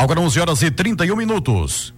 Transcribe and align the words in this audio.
Agora 0.00 0.18
11 0.18 0.40
horas 0.40 0.62
e 0.62 0.70
31 0.70 1.14
minutos. 1.14 1.92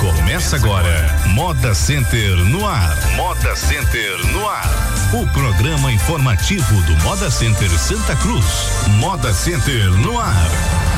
Começa 0.00 0.56
agora, 0.56 1.16
Moda 1.28 1.76
Center 1.76 2.36
no 2.46 2.66
ar. 2.66 2.96
Moda 3.14 3.54
Center 3.54 4.26
no 4.32 4.48
ar. 4.48 4.68
O 5.14 5.24
programa 5.32 5.92
informativo 5.92 6.82
do 6.82 6.96
Moda 7.04 7.30
Center 7.30 7.70
Santa 7.78 8.16
Cruz. 8.16 8.44
Moda 8.98 9.32
Center 9.32 9.92
no 9.92 10.18
ar. 10.18 10.89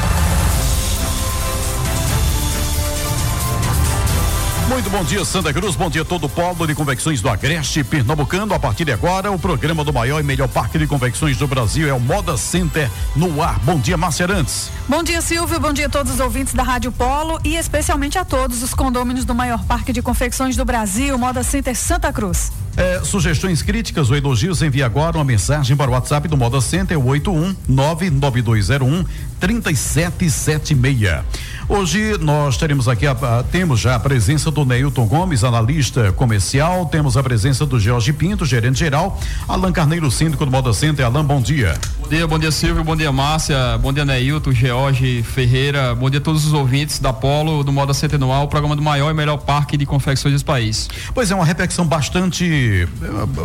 Muito 4.72 4.88
bom 4.88 5.04
dia, 5.04 5.22
Santa 5.22 5.52
Cruz. 5.52 5.76
Bom 5.76 5.90
dia, 5.90 6.02
todo 6.02 6.24
o 6.24 6.28
polo 6.30 6.66
de 6.66 6.74
convecções 6.74 7.20
do 7.20 7.28
Agreste 7.28 7.84
Pernambucano. 7.84 8.54
A 8.54 8.58
partir 8.58 8.86
de 8.86 8.92
agora, 8.92 9.30
o 9.30 9.38
programa 9.38 9.84
do 9.84 9.92
maior 9.92 10.18
e 10.18 10.22
melhor 10.22 10.48
parque 10.48 10.78
de 10.78 10.86
convecções 10.86 11.36
do 11.36 11.46
Brasil 11.46 11.86
é 11.86 11.92
o 11.92 12.00
Moda 12.00 12.38
Center 12.38 12.90
no 13.14 13.42
ar. 13.42 13.58
Bom 13.60 13.78
dia, 13.78 13.98
Márcia 13.98 14.24
Arantes. 14.24 14.70
Bom 14.88 15.02
dia, 15.02 15.20
Silvio. 15.20 15.60
Bom 15.60 15.74
dia 15.74 15.88
a 15.88 15.90
todos 15.90 16.14
os 16.14 16.20
ouvintes 16.20 16.54
da 16.54 16.62
Rádio 16.62 16.90
Polo 16.90 17.38
e 17.44 17.54
especialmente 17.54 18.16
a 18.16 18.24
todos 18.24 18.62
os 18.62 18.72
condôminos 18.72 19.26
do 19.26 19.34
maior 19.34 19.62
parque 19.64 19.92
de 19.92 20.00
confecções 20.00 20.56
do 20.56 20.64
Brasil, 20.64 21.18
Moda 21.18 21.42
Center 21.42 21.76
Santa 21.76 22.10
Cruz. 22.10 22.50
É, 22.76 23.00
sugestões 23.04 23.60
críticas 23.62 24.10
ou 24.10 24.16
elogios, 24.16 24.62
envie 24.62 24.82
agora 24.82 25.18
uma 25.18 25.24
mensagem 25.24 25.76
para 25.76 25.90
o 25.90 25.94
WhatsApp 25.94 26.26
do 26.26 26.36
Moda 26.36 26.60
Center, 26.60 26.98
81 26.98 27.54
99201 27.68 29.04
3776. 29.38 31.24
Hoje 31.68 32.16
nós 32.18 32.56
teremos 32.56 32.86
aqui, 32.86 33.06
a, 33.06 33.12
a, 33.12 33.42
temos 33.42 33.80
já 33.80 33.94
a 33.94 33.98
presença 33.98 34.50
do 34.50 34.64
Neilton 34.64 35.06
Gomes, 35.06 35.42
analista 35.42 36.12
comercial, 36.12 36.86
temos 36.86 37.16
a 37.16 37.22
presença 37.22 37.66
do 37.66 37.80
Jorge 37.80 38.12
Pinto, 38.12 38.44
gerente 38.44 38.78
geral, 38.78 39.20
Alan 39.48 39.72
Carneiro, 39.72 40.10
síndico 40.10 40.44
do 40.44 40.50
Moda 40.50 40.72
Center. 40.72 41.04
Alan, 41.04 41.24
bom 41.24 41.40
dia. 41.40 41.76
Bom 41.98 42.08
dia, 42.08 42.26
bom 42.26 42.38
dia 42.38 42.50
Silvio, 42.52 42.84
bom 42.84 42.94
dia 42.94 43.10
Márcia, 43.10 43.78
bom 43.78 43.92
dia 43.92 44.04
Neilton, 44.04 44.52
George 44.52 45.22
Ferreira, 45.22 45.94
bom 45.94 46.08
dia 46.08 46.20
a 46.20 46.22
todos 46.22 46.46
os 46.46 46.52
ouvintes 46.52 46.98
da 46.98 47.12
Polo, 47.12 47.64
do 47.64 47.72
Moda 47.72 47.94
Center 47.94 48.16
Anual, 48.16 48.44
o 48.44 48.48
programa 48.48 48.76
do 48.76 48.82
maior 48.82 49.10
e 49.10 49.14
melhor 49.14 49.38
parque 49.38 49.76
de 49.76 49.84
confecções 49.84 50.40
do 50.40 50.44
país. 50.44 50.88
Pois 51.14 51.30
é, 51.30 51.34
uma 51.34 51.44
repetição 51.44 51.84
bastante, 51.84 52.44
eh, 52.72 52.86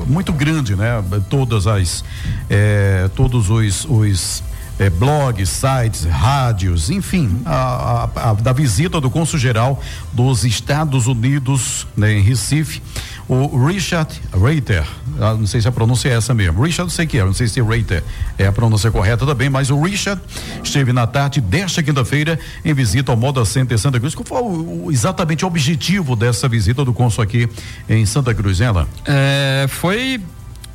muito 0.08 0.32
grande, 0.34 0.76
né? 0.76 1.04
Todas 1.30 1.68
as, 1.68 2.04
eh, 2.50 3.10
todos 3.16 3.50
os, 3.50 3.86
os 3.90 4.44
eh, 4.80 4.90
blogs, 4.90 5.50
sites, 5.50 6.04
rádios, 6.06 6.90
enfim, 6.90 7.42
a, 7.46 8.10
a, 8.16 8.30
a, 8.30 8.34
da 8.34 8.54
visita 8.54 9.02
do 9.02 9.10
cônsul 9.10 9.40
geral 9.40 9.82
dos 10.14 10.44
Estados 10.44 11.08
Unidos 11.08 11.88
né, 11.96 12.14
em 12.14 12.22
Recife, 12.22 12.82
o 13.28 13.66
Richard 13.66 14.22
Reiter, 14.34 14.88
ah, 15.20 15.34
não 15.34 15.46
sei 15.46 15.60
se 15.60 15.68
a 15.68 15.72
pronúncia 15.72 16.10
é 16.10 16.14
essa 16.14 16.34
mesmo, 16.34 16.64
Richard 16.64 16.90
não 16.90 16.96
sei 16.96 17.06
que 17.06 17.18
é, 17.18 17.26
não 17.26 17.34
sei 17.34 17.48
se 17.48 17.62
Reiter 17.62 18.02
é 18.38 18.48
a 18.48 18.52
pronúncia 18.52 18.90
correta 18.90 19.26
também, 19.26 19.50
mas 19.50 19.70
o 19.70 19.82
Richard 19.82 20.22
esteve 20.64 20.94
na 20.94 21.06
tarde 21.06 21.42
desta 21.42 21.84
quinta-feira 21.84 22.40
em 22.64 22.74
visita 22.74 23.12
ao 23.12 23.18
Moda 23.18 23.44
Center 23.44 23.78
Santa 23.78 24.00
Cruz. 24.00 24.16
Qual 24.16 24.26
foi 24.26 24.42
o, 24.42 24.86
o, 24.86 24.92
exatamente 24.92 25.44
o 25.44 25.48
objetivo 25.48 26.16
dessa 26.16 26.48
visita 26.48 26.86
do 26.86 26.94
cônsul 26.94 27.24
aqui 27.24 27.50
em 27.90 28.06
Santa 28.06 28.34
Cruz, 28.34 28.62
ela? 28.62 28.88
É, 29.06 29.66
foi 29.68 30.22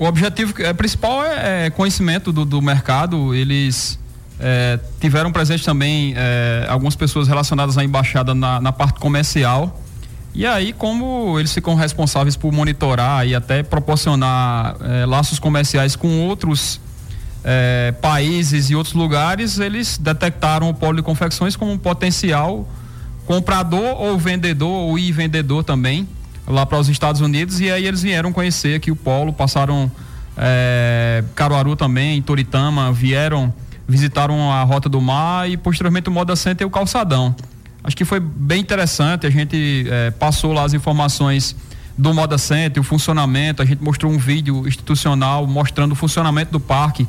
o 0.03 0.05
objetivo 0.05 0.53
é, 0.61 0.73
principal 0.73 1.25
é, 1.25 1.67
é 1.67 1.71
conhecimento 1.71 2.33
do, 2.33 2.45
do, 2.45 2.61
mercado. 2.61 3.33
Eles 3.33 3.97
é, 4.41 4.77
tiveram 5.01 5.31
presente 5.31 5.65
também 5.65 6.13
é, 6.17 6.67
algumas 6.69 6.97
pessoas 6.97 7.29
relacionadas 7.29 7.79
à 7.79 7.85
embaixada 7.85 8.35
na, 8.35 8.61
na, 8.61 8.73
parte 8.73 8.99
comercial. 8.99 9.81
E 10.35 10.45
aí, 10.45 10.73
como 10.73 11.39
eles 11.39 11.55
ficam 11.55 11.77
responsáveis 11.77 12.35
por 12.35 12.51
monitorar 12.53 13.25
e 13.29 13.33
até 13.33 13.63
proporcionar 13.63 14.75
é, 14.81 15.07
laços 15.07 15.39
comerciais 15.39 15.95
com 15.95 16.27
outros 16.27 16.81
é, 17.45 17.95
países 18.03 18.71
e 18.71 18.75
outros 18.75 18.97
lugares, 18.97 19.61
eles 19.61 19.99
detectaram 19.99 20.69
o 20.69 20.75
polo 20.75 20.97
de 20.97 21.03
confecções 21.03 21.55
como 21.55 21.71
um 21.71 21.79
potencial 21.79 22.69
comprador 23.25 24.01
ou 24.01 24.19
vendedor 24.19 24.69
ou 24.69 24.99
e 24.99 25.13
vendedor 25.13 25.63
também 25.63 26.09
lá 26.47 26.67
para 26.67 26.79
os 26.79 26.89
Estados 26.89 27.21
Unidos 27.21 27.61
e 27.61 27.71
aí 27.71 27.87
eles 27.87 28.03
vieram 28.03 28.33
conhecer 28.33 28.77
aqui 28.77 28.91
o 28.91 28.97
polo, 28.97 29.33
passaram 29.33 29.91
é, 30.37 31.23
Caruaru 31.35 31.77
também, 31.77 32.21
Toritama, 32.23 32.93
vieram, 32.93 33.53
visitaram 33.87 34.51
a 34.51 34.63
Rota 34.63 34.89
do 34.89 35.01
Mar 35.01 35.49
e 35.49 35.57
posteriormente 35.57 36.09
o 36.09 36.13
Moda 36.13 36.35
Center 36.37 36.65
e 36.65 36.69
o 36.69 36.71
Calçadão. 36.71 37.35
Acho 37.85 37.97
que 37.97 38.05
foi 38.05 38.21
bem 38.21 38.61
interessante, 38.61 39.27
a 39.27 39.31
gente 39.31 39.87
é, 39.89 40.11
passou 40.13 40.53
lá 40.53 40.65
as 40.65 40.73
informações 40.73 41.57
do 41.99 42.15
Moda 42.15 42.39
Center, 42.39 42.81
o 42.81 42.85
funcionamento, 42.85 43.61
a 43.61 43.65
gente 43.65 43.83
mostrou 43.83 44.11
um 44.11 44.19
vídeo 44.19 44.67
institucional 44.67 45.47
mostrando 45.47 45.93
o 45.93 45.95
funcionamento 45.95 46.53
do 46.53 46.61
parque. 46.61 47.07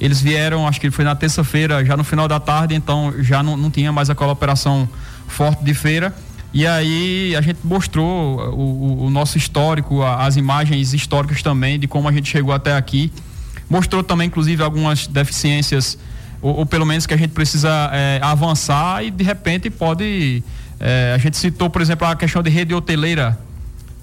Eles 0.00 0.20
vieram, 0.20 0.66
acho 0.68 0.80
que 0.80 0.90
foi 0.90 1.04
na 1.04 1.14
terça-feira, 1.14 1.84
já 1.84 1.96
no 1.96 2.04
final 2.04 2.28
da 2.28 2.38
tarde, 2.38 2.74
então 2.74 3.12
já 3.18 3.42
não, 3.42 3.56
não 3.56 3.70
tinha 3.70 3.90
mais 3.90 4.10
aquela 4.10 4.32
operação 4.32 4.88
forte 5.26 5.64
de 5.64 5.74
feira 5.74 6.14
e 6.52 6.66
aí 6.66 7.36
a 7.36 7.40
gente 7.40 7.58
mostrou 7.62 8.40
o, 8.54 9.04
o, 9.04 9.10
nosso 9.10 9.36
histórico, 9.36 10.02
as 10.02 10.36
imagens 10.36 10.94
históricas 10.94 11.42
também 11.42 11.78
de 11.78 11.86
como 11.86 12.08
a 12.08 12.12
gente 12.12 12.28
chegou 12.28 12.54
até 12.54 12.74
aqui. 12.74 13.12
Mostrou 13.68 14.02
também, 14.02 14.28
inclusive, 14.28 14.62
algumas 14.62 15.06
deficiências, 15.06 15.98
ou, 16.40 16.60
ou 16.60 16.66
pelo 16.66 16.86
menos 16.86 17.04
que 17.04 17.12
a 17.12 17.18
gente 17.18 17.32
precisa 17.32 17.90
é, 17.92 18.18
avançar 18.22 19.04
e 19.04 19.10
de 19.10 19.22
repente 19.22 19.68
pode. 19.68 20.42
É, 20.80 21.12
a 21.14 21.18
gente 21.18 21.36
citou, 21.36 21.68
por 21.68 21.82
exemplo, 21.82 22.06
a 22.06 22.16
questão 22.16 22.42
de 22.42 22.48
rede 22.48 22.74
hoteleira. 22.74 23.38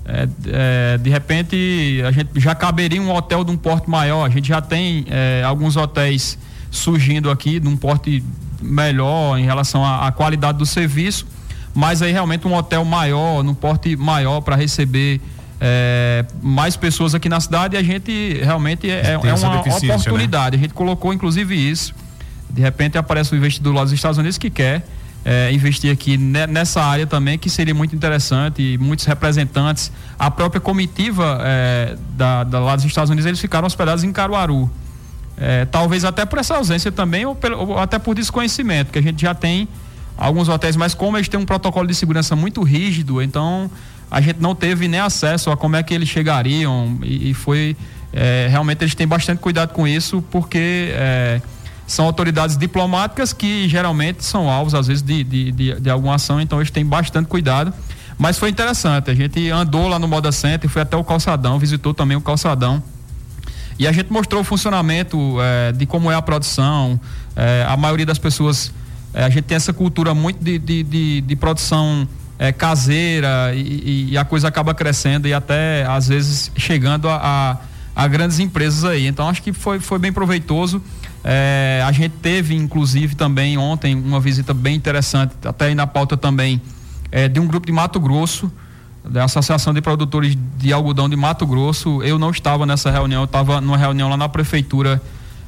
É, 0.07 0.29
é, 0.45 0.97
de 0.99 1.09
repente 1.09 1.99
a 2.05 2.11
gente 2.11 2.39
já 2.39 2.53
caberia 2.53 3.01
um 3.01 3.09
hotel 3.11 3.43
de 3.43 3.49
um 3.49 3.57
porte 3.57 3.89
maior. 3.89 4.23
A 4.23 4.29
gente 4.29 4.47
já 4.47 4.61
tem 4.61 5.03
é, 5.09 5.41
alguns 5.43 5.75
hotéis 5.75 6.37
surgindo 6.69 7.31
aqui 7.31 7.59
de 7.59 7.67
um 7.67 7.75
porte 7.75 8.23
melhor 8.61 9.39
em 9.39 9.45
relação 9.45 9.83
à 9.83 10.11
qualidade 10.11 10.59
do 10.59 10.65
serviço 10.65 11.25
mas 11.75 12.01
aí 12.01 12.13
realmente 12.13 12.47
um 12.47 12.53
hotel 12.53 12.85
maior, 12.85 13.43
num 13.43 13.53
porte 13.53 13.97
maior 13.97 14.39
para 14.39 14.55
receber 14.55 15.19
é, 15.59 16.25
mais 16.41 16.77
pessoas 16.77 17.13
aqui 17.13 17.27
na 17.27 17.39
cidade 17.41 17.75
e 17.75 17.77
a 17.77 17.83
gente 17.83 18.39
realmente 18.41 18.89
é, 18.89 19.11
é 19.11 19.17
uma 19.17 19.49
né? 19.49 19.59
oportunidade. 19.59 20.55
Né? 20.55 20.61
A 20.61 20.65
gente 20.65 20.73
colocou 20.73 21.13
inclusive 21.13 21.53
isso. 21.53 21.93
De 22.49 22.61
repente 22.61 22.97
aparece 22.97 23.35
um 23.35 23.37
investidor 23.37 23.75
lá 23.75 23.83
dos 23.83 23.91
Estados 23.91 24.17
Unidos 24.17 24.37
que 24.37 24.49
quer 24.49 24.87
é, 25.25 25.51
investir 25.51 25.91
aqui 25.91 26.17
nessa 26.17 26.81
área 26.81 27.07
também, 27.07 27.37
que 27.37 27.49
seria 27.49 27.73
muito 27.73 27.95
interessante. 27.95 28.61
E 28.61 28.77
muitos 28.77 29.05
representantes, 29.05 29.91
a 30.17 30.31
própria 30.31 30.61
comitiva 30.61 31.39
é, 31.41 31.97
da, 32.11 32.43
da, 32.43 32.59
lá 32.59 32.75
dos 32.75 32.85
Estados 32.85 33.09
Unidos, 33.09 33.25
eles 33.25 33.39
ficaram 33.39 33.65
hospedados 33.65 34.03
em 34.03 34.13
Caruaru. 34.13 34.69
É, 35.37 35.65
talvez 35.65 36.05
até 36.05 36.25
por 36.25 36.39
essa 36.39 36.55
ausência 36.55 36.91
também, 36.91 37.25
ou, 37.25 37.35
pelo, 37.35 37.57
ou 37.57 37.77
até 37.79 37.99
por 37.99 38.15
desconhecimento, 38.15 38.93
que 38.93 38.99
a 38.99 39.01
gente 39.01 39.21
já 39.21 39.33
tem 39.33 39.67
alguns 40.17 40.47
hotéis, 40.47 40.75
mas 40.75 40.93
como 40.93 41.17
eles 41.17 41.27
têm 41.27 41.39
um 41.39 41.45
protocolo 41.45 41.87
de 41.87 41.95
segurança 41.95 42.35
muito 42.35 42.63
rígido, 42.63 43.21
então 43.21 43.69
a 44.09 44.21
gente 44.21 44.39
não 44.39 44.55
teve 44.55 44.87
nem 44.87 44.99
acesso 44.99 45.51
a 45.51 45.57
como 45.57 45.75
é 45.75 45.83
que 45.83 45.93
eles 45.93 46.07
chegariam 46.07 46.97
e, 47.03 47.31
e 47.31 47.33
foi 47.33 47.75
é, 48.13 48.47
realmente 48.49 48.83
eles 48.83 48.95
têm 48.95 49.07
bastante 49.07 49.39
cuidado 49.39 49.73
com 49.73 49.87
isso 49.87 50.23
porque 50.31 50.93
é, 50.93 51.41
são 51.85 52.05
autoridades 52.05 52.57
diplomáticas 52.57 53.33
que 53.33 53.67
geralmente 53.67 54.23
são 54.23 54.49
alvos 54.49 54.73
às 54.73 54.87
vezes 54.87 55.03
de, 55.03 55.23
de, 55.23 55.51
de, 55.51 55.79
de, 55.79 55.89
alguma 55.89 56.15
ação, 56.15 56.39
então 56.39 56.59
eles 56.59 56.71
têm 56.71 56.85
bastante 56.85 57.27
cuidado. 57.27 57.73
Mas 58.17 58.37
foi 58.37 58.49
interessante, 58.49 59.11
a 59.11 59.13
gente 59.13 59.49
andou 59.49 59.89
lá 59.89 59.99
no 59.99 60.07
Moda 60.07 60.31
Center, 60.31 60.69
foi 60.69 60.81
até 60.81 60.95
o 60.95 61.03
calçadão, 61.03 61.59
visitou 61.59 61.93
também 61.93 62.15
o 62.15 62.21
calçadão. 62.21 62.81
E 63.77 63.85
a 63.85 63.91
gente 63.91 64.11
mostrou 64.11 64.41
o 64.41 64.43
funcionamento 64.43 65.37
é, 65.41 65.73
de 65.73 65.85
como 65.85 66.09
é 66.09 66.15
a 66.15 66.21
produção. 66.21 66.97
É, 67.35 67.65
a 67.67 67.75
maioria 67.75 68.05
das 68.05 68.17
pessoas 68.17 68.71
é, 69.15 69.23
a 69.23 69.29
gente 69.29 69.45
tem 69.45 69.55
essa 69.55 69.71
cultura 69.71 70.13
muito 70.13 70.43
de, 70.43 70.59
de, 70.59 70.83
de, 70.83 71.21
de 71.21 71.35
produção 71.37 72.05
é, 72.37 72.51
caseira 72.51 73.53
e, 73.55 74.11
e, 74.11 74.17
a 74.17 74.25
coisa 74.25 74.49
acaba 74.49 74.73
crescendo 74.73 75.25
e 75.25 75.33
até 75.33 75.85
às 75.85 76.09
vezes 76.09 76.51
chegando 76.57 77.07
a, 77.07 77.15
a, 77.95 78.03
a 78.03 78.07
grandes 78.09 78.39
empresas 78.39 78.83
aí. 78.83 79.07
Então 79.07 79.29
acho 79.29 79.41
que 79.41 79.53
foi, 79.53 79.79
foi 79.79 79.97
bem 79.99 80.11
proveitoso. 80.11 80.81
É, 81.23 81.81
a 81.87 81.91
gente 81.93 82.11
teve, 82.21 82.55
inclusive, 82.55 83.15
também 83.15 83.57
ontem 83.57 83.95
uma 83.95 84.19
visita 84.19 84.53
bem 84.53 84.75
interessante, 84.75 85.33
até 85.45 85.67
aí 85.67 85.75
na 85.75 85.87
pauta 85.87 86.17
também, 86.17 86.61
é, 87.09 87.29
de 87.29 87.39
um 87.39 87.47
grupo 87.47 87.65
de 87.65 87.71
Mato 87.71 88.01
Grosso, 88.01 88.51
da 89.01 89.23
Associação 89.23 89.73
de 89.73 89.81
Produtores 89.81 90.37
de 90.57 90.73
Algodão 90.73 91.07
de 91.07 91.15
Mato 91.15 91.47
Grosso. 91.47 92.03
Eu 92.03 92.19
não 92.19 92.31
estava 92.31 92.65
nessa 92.65 92.91
reunião, 92.91 93.21
eu 93.21 93.25
estava 93.25 93.61
numa 93.61 93.77
reunião 93.77 94.09
lá 94.09 94.17
na 94.17 94.27
prefeitura 94.27 95.01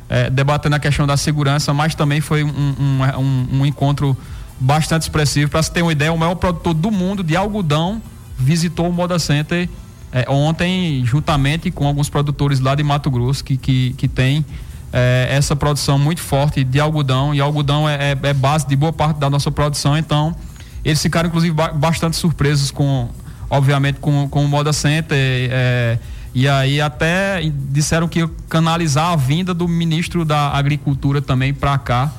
é, 0.09 0.29
debatendo 0.29 0.75
a 0.75 0.79
questão 0.79 1.05
da 1.05 1.17
segurança, 1.17 1.73
mas 1.73 1.95
também 1.95 2.21
foi 2.21 2.43
um, 2.43 2.49
um, 2.49 3.19
um, 3.19 3.47
um 3.59 3.65
encontro 3.65 4.17
bastante 4.59 5.03
expressivo. 5.03 5.51
Para 5.51 5.61
se 5.63 5.71
ter 5.71 5.81
uma 5.81 5.91
ideia, 5.91 6.11
o 6.11 6.17
maior 6.17 6.35
produtor 6.35 6.73
do 6.73 6.91
mundo 6.91 7.23
de 7.23 7.35
algodão 7.35 8.01
visitou 8.37 8.89
o 8.89 8.93
Moda 8.93 9.19
Center 9.19 9.67
é, 10.11 10.25
ontem, 10.29 11.03
juntamente 11.05 11.69
com 11.69 11.85
alguns 11.85 12.09
produtores 12.09 12.59
lá 12.59 12.75
de 12.75 12.83
Mato 12.83 13.09
Grosso, 13.11 13.43
que, 13.43 13.57
que, 13.57 13.93
que 13.97 14.07
tem 14.07 14.45
é, 14.93 15.27
essa 15.29 15.55
produção 15.55 15.99
muito 15.99 16.21
forte 16.21 16.63
de 16.63 16.79
algodão, 16.79 17.35
e 17.35 17.41
algodão 17.41 17.87
é, 17.87 18.11
é, 18.11 18.17
é, 18.21 18.33
base 18.33 18.67
de 18.67 18.75
boa 18.75 18.93
parte 18.93 19.17
da 19.17 19.29
nossa 19.29 19.51
produção, 19.51 19.97
então 19.97 20.35
eles 20.83 21.01
ficaram, 21.01 21.27
inclusive, 21.27 21.53
ba 21.53 21.69
bastante 21.69 22.15
surpresos 22.15 22.71
com, 22.71 23.09
obviamente, 23.49 23.99
com, 23.99 24.29
com 24.29 24.45
o 24.45 24.47
Moda 24.47 24.71
Center. 24.71 25.17
É, 25.17 25.99
e 26.37 26.47
aí 26.47 26.79
até 26.79 27.41
disseram 27.71 28.07
que 28.07 28.27
canalizar 28.47 29.07
a 29.11 29.15
vinda 29.15 29.55
do 29.55 29.67
ministro 29.67 30.23
da 30.23 30.51
Agricultura 30.51 31.19
também 31.19 31.51
para 31.51 31.75
cá, 31.79 32.11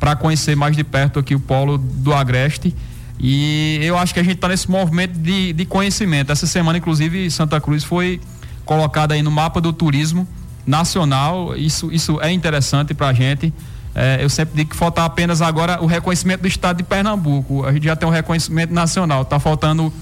para 0.00 0.16
conhecer 0.16 0.56
mais 0.56 0.76
de 0.76 0.82
perto 0.82 1.20
aqui 1.20 1.36
o 1.36 1.38
polo 1.38 1.78
do 1.78 2.12
Agreste. 2.12 2.74
E 3.20 3.78
eu 3.80 3.96
acho 3.96 4.12
que 4.12 4.18
a 4.18 4.24
gente 4.24 4.34
está 4.34 4.48
nesse 4.48 4.68
movimento 4.68 5.16
de, 5.16 5.52
de 5.52 5.64
conhecimento. 5.64 6.32
Essa 6.32 6.48
semana, 6.48 6.78
inclusive, 6.78 7.30
Santa 7.30 7.60
Cruz 7.60 7.84
foi 7.84 8.20
colocada 8.64 9.14
aí 9.14 9.22
no 9.22 9.30
mapa 9.30 9.60
do 9.60 9.72
turismo 9.72 10.26
nacional. 10.66 11.56
Isso, 11.56 11.92
isso 11.92 12.20
é 12.20 12.32
interessante 12.32 12.92
para 12.92 13.10
a 13.10 13.12
gente. 13.12 13.54
É, 13.94 14.18
eu 14.20 14.28
sempre 14.28 14.56
digo 14.56 14.70
que 14.70 14.76
falta 14.76 15.04
apenas 15.04 15.40
agora 15.40 15.80
o 15.80 15.86
reconhecimento 15.86 16.40
do 16.40 16.48
estado 16.48 16.78
de 16.78 16.82
Pernambuco. 16.82 17.64
A 17.64 17.72
gente 17.72 17.84
já 17.84 17.94
tem 17.94 18.08
um 18.08 18.12
reconhecimento 18.12 18.74
nacional. 18.74 19.22
Está 19.22 19.38
faltando 19.38 19.92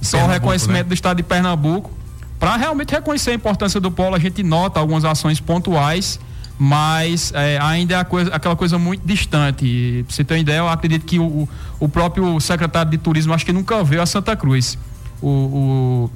só 0.00 0.24
o 0.24 0.28
reconhecimento 0.28 0.84
né? 0.84 0.88
do 0.88 0.94
estado 0.94 1.18
de 1.18 1.24
Pernambuco. 1.24 1.97
Para 2.38 2.56
realmente 2.56 2.92
reconhecer 2.92 3.30
a 3.30 3.34
importância 3.34 3.80
do 3.80 3.90
polo, 3.90 4.14
a 4.14 4.18
gente 4.18 4.42
nota 4.42 4.78
algumas 4.78 5.04
ações 5.04 5.40
pontuais 5.40 6.20
mas 6.58 7.32
é, 7.34 7.56
ainda 7.62 7.96
é 7.96 8.04
coisa, 8.04 8.34
aquela 8.34 8.56
coisa 8.56 8.76
muito 8.78 9.06
distante. 9.06 10.04
Pra 10.04 10.14
você 10.14 10.24
ter 10.24 10.34
uma 10.34 10.40
ideia, 10.40 10.58
eu 10.58 10.68
acredito 10.68 11.06
que 11.06 11.18
o, 11.18 11.48
o 11.78 11.88
próprio 11.88 12.38
secretário 12.40 12.90
de 12.90 12.98
turismo 12.98 13.32
acho 13.32 13.46
que 13.46 13.52
nunca 13.52 13.84
veio 13.84 14.02
a 14.02 14.06
Santa 14.06 14.34
Cruz. 14.34 14.76
O, 15.22 15.28
o 15.28 16.10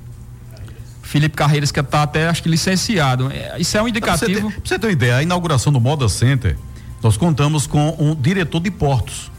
Felipe 1.00 1.36
Carreiras, 1.36 1.70
que 1.70 1.78
está 1.78 2.02
até 2.02 2.28
acho 2.28 2.42
que 2.42 2.48
licenciado. 2.48 3.30
É, 3.30 3.54
isso 3.60 3.76
é 3.76 3.82
um 3.82 3.86
indicativo. 3.86 4.18
Pra 4.18 4.40
você, 4.40 4.48
ter, 4.48 4.60
pra 4.60 4.68
você 4.68 4.78
ter 4.80 4.86
uma 4.88 4.92
ideia, 4.92 5.16
a 5.18 5.22
inauguração 5.22 5.72
do 5.72 5.80
Moda 5.80 6.08
Center, 6.08 6.56
nós 7.00 7.16
contamos 7.16 7.68
com 7.68 7.94
um 7.98 8.14
diretor 8.14 8.60
de 8.60 8.70
portos. 8.70 9.30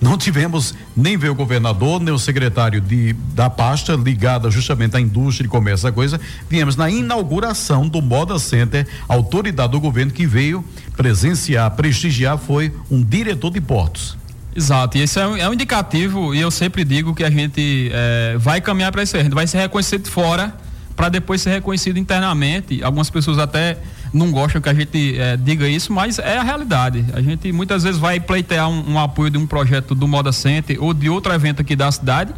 Não 0.00 0.18
tivemos 0.18 0.74
nem 0.96 1.16
ver 1.16 1.30
o 1.30 1.34
governador, 1.34 2.00
nem 2.00 2.12
o 2.12 2.18
secretário 2.18 2.80
de, 2.80 3.12
da 3.34 3.48
pasta 3.48 3.94
ligada 3.94 4.50
justamente 4.50 4.96
à 4.96 5.00
indústria 5.00 5.46
e 5.46 5.48
comércio, 5.48 5.88
a 5.88 5.92
coisa. 5.92 6.20
Viemos 6.48 6.76
na 6.76 6.90
inauguração 6.90 7.88
do 7.88 8.02
Moda 8.02 8.38
Center, 8.38 8.86
autoridade 9.08 9.72
do 9.72 9.80
governo 9.80 10.12
que 10.12 10.26
veio 10.26 10.64
presenciar, 10.96 11.70
prestigiar, 11.70 12.36
foi 12.38 12.72
um 12.90 13.02
diretor 13.02 13.50
de 13.50 13.60
portos. 13.60 14.16
Exato, 14.54 14.98
e 14.98 15.02
esse 15.02 15.18
é 15.18 15.26
um, 15.26 15.36
é 15.36 15.48
um 15.48 15.54
indicativo, 15.54 16.34
e 16.34 16.40
eu 16.40 16.50
sempre 16.50 16.84
digo 16.84 17.14
que 17.14 17.24
a 17.24 17.30
gente 17.30 17.90
é, 17.92 18.36
vai 18.38 18.60
caminhar 18.60 18.92
para 18.92 19.02
isso, 19.02 19.16
a 19.16 19.22
gente 19.22 19.34
vai 19.34 19.46
ser 19.46 19.58
reconhecido 19.58 20.08
fora 20.08 20.54
para 20.94 21.08
depois 21.08 21.40
ser 21.42 21.50
reconhecido 21.50 21.98
internamente. 21.98 22.82
Algumas 22.82 23.10
pessoas 23.10 23.38
até 23.38 23.78
não 24.14 24.30
gostam 24.30 24.60
que 24.60 24.68
a 24.68 24.74
gente 24.74 25.18
é, 25.18 25.36
diga 25.36 25.68
isso, 25.68 25.92
mas 25.92 26.18
é 26.20 26.38
a 26.38 26.42
realidade. 26.42 27.04
A 27.12 27.20
gente 27.20 27.50
muitas 27.52 27.82
vezes 27.82 28.00
vai 28.00 28.20
pleitear 28.20 28.68
um, 28.68 28.92
um, 28.92 28.98
apoio 28.98 29.28
de 29.28 29.36
um 29.36 29.46
projeto 29.46 29.94
do 29.94 30.06
Moda 30.06 30.32
Center 30.32 30.82
ou 30.82 30.94
de 30.94 31.10
outro 31.10 31.32
evento 31.32 31.60
aqui 31.60 31.74
da 31.74 31.90
cidade. 31.90 32.32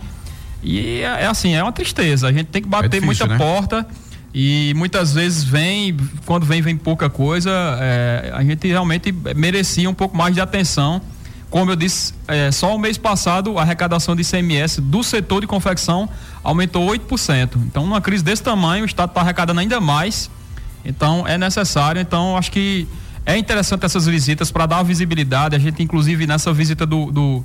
E 0.63 1.01
é, 1.01 1.25
é 1.25 1.27
assim, 1.27 1.55
é 1.55 1.63
uma 1.63 1.73
tristeza. 1.73 2.29
A 2.29 2.33
gente 2.33 2.47
tem 2.47 2.63
que 2.63 2.69
bater 2.69 2.87
é 2.87 3.01
difícil, 3.01 3.27
muita 3.27 3.27
né? 3.27 3.37
porta. 3.39 3.87
E 4.35 4.73
muitas 4.75 5.15
vezes 5.15 5.45
vem, 5.45 5.97
quando 6.25 6.45
vem, 6.47 6.63
vem 6.63 6.77
pouca 6.77 7.11
coisa. 7.11 7.51
É, 7.81 8.33
a 8.35 8.43
gente 8.43 8.67
realmente 8.67 9.15
merecia 9.37 9.89
um 9.89 9.95
pouco 9.95 10.17
mais 10.17 10.35
de 10.35 10.41
atenção. 10.41 11.01
Como 11.51 11.71
eu 11.71 11.77
disse, 11.77 12.13
é, 12.27 12.51
só 12.51 12.75
o 12.75 12.79
mês 12.79 12.99
passado 12.99 13.59
a 13.59 13.63
arrecadação 13.63 14.17
de 14.17 14.23
ICMS 14.23 14.81
do 14.81 15.03
setor 15.03 15.43
de 15.43 15.47
confecção 15.47 16.09
aumentou 16.43 16.87
8%. 16.89 17.51
Então, 17.67 17.85
numa 17.85 18.01
crise 18.01 18.25
desse 18.25 18.43
tamanho, 18.43 18.83
o 18.83 18.87
Estado 18.87 19.11
está 19.11 19.21
arrecadando 19.21 19.61
ainda 19.61 19.81
mais 19.81 20.31
então 20.87 21.27
é 21.27 21.37
necessário, 21.37 22.01
então 22.01 22.37
acho 22.37 22.51
que 22.51 22.89
é 23.25 23.37
interessante 23.37 23.85
essas 23.85 24.07
visitas 24.07 24.53
para 24.53 24.67
dar 24.67 24.83
visibilidade. 24.85 25.57
A 25.57 25.59
gente, 25.59 25.83
inclusive, 25.83 26.27
nessa 26.27 26.53
visita 26.53 26.87
do, 26.87 27.11
do, 27.11 27.45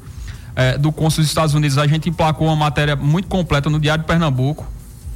é, 0.55 0.77
do 0.77 0.91
Cônsul 0.91 1.23
dos 1.23 1.29
Estados 1.29 1.55
Unidos, 1.55 1.77
a 1.79 1.87
gente 1.87 2.07
emplacou 2.07 2.47
uma 2.47 2.55
matéria 2.55 2.95
muito 2.95 3.27
completa 3.27 3.67
no 3.69 3.79
Diário 3.79 4.03
de 4.03 4.07
Pernambuco. 4.07 4.67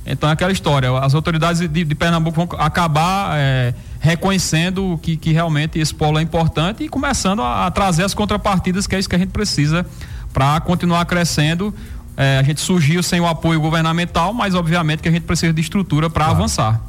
Então 0.07 0.29
é 0.29 0.33
aquela 0.33 0.51
história, 0.51 0.95
as 0.99 1.15
autoridades 1.15 1.67
de, 1.67 1.83
de 1.83 1.95
Pernambuco 1.95 2.35
vão 2.35 2.59
acabar 2.59 3.37
é, 3.39 3.73
reconhecendo 3.99 4.99
que, 5.01 5.17
que 5.17 5.31
realmente 5.31 5.79
esse 5.79 5.93
polo 5.95 6.19
é 6.19 6.21
importante 6.21 6.83
e 6.83 6.89
começando 6.89 7.41
a, 7.41 7.65
a 7.65 7.71
trazer 7.71 8.03
as 8.03 8.13
contrapartidas, 8.13 8.85
que 8.85 8.95
é 8.95 8.99
isso 8.99 9.09
que 9.09 9.15
a 9.15 9.19
gente 9.19 9.31
precisa 9.31 9.83
para 10.31 10.59
continuar 10.61 11.05
crescendo 11.05 11.73
é, 12.17 12.39
a 12.39 12.43
gente 12.43 12.61
surgiu 12.61 13.03
sem 13.03 13.19
o 13.19 13.27
apoio 13.27 13.59
governamental, 13.59 14.33
mas 14.33 14.55
obviamente 14.55 15.01
que 15.01 15.09
a 15.09 15.11
gente 15.11 15.23
precisa 15.23 15.51
de 15.51 15.61
estrutura 15.61 16.09
para 16.09 16.25
claro. 16.25 16.39
avançar. 16.39 16.81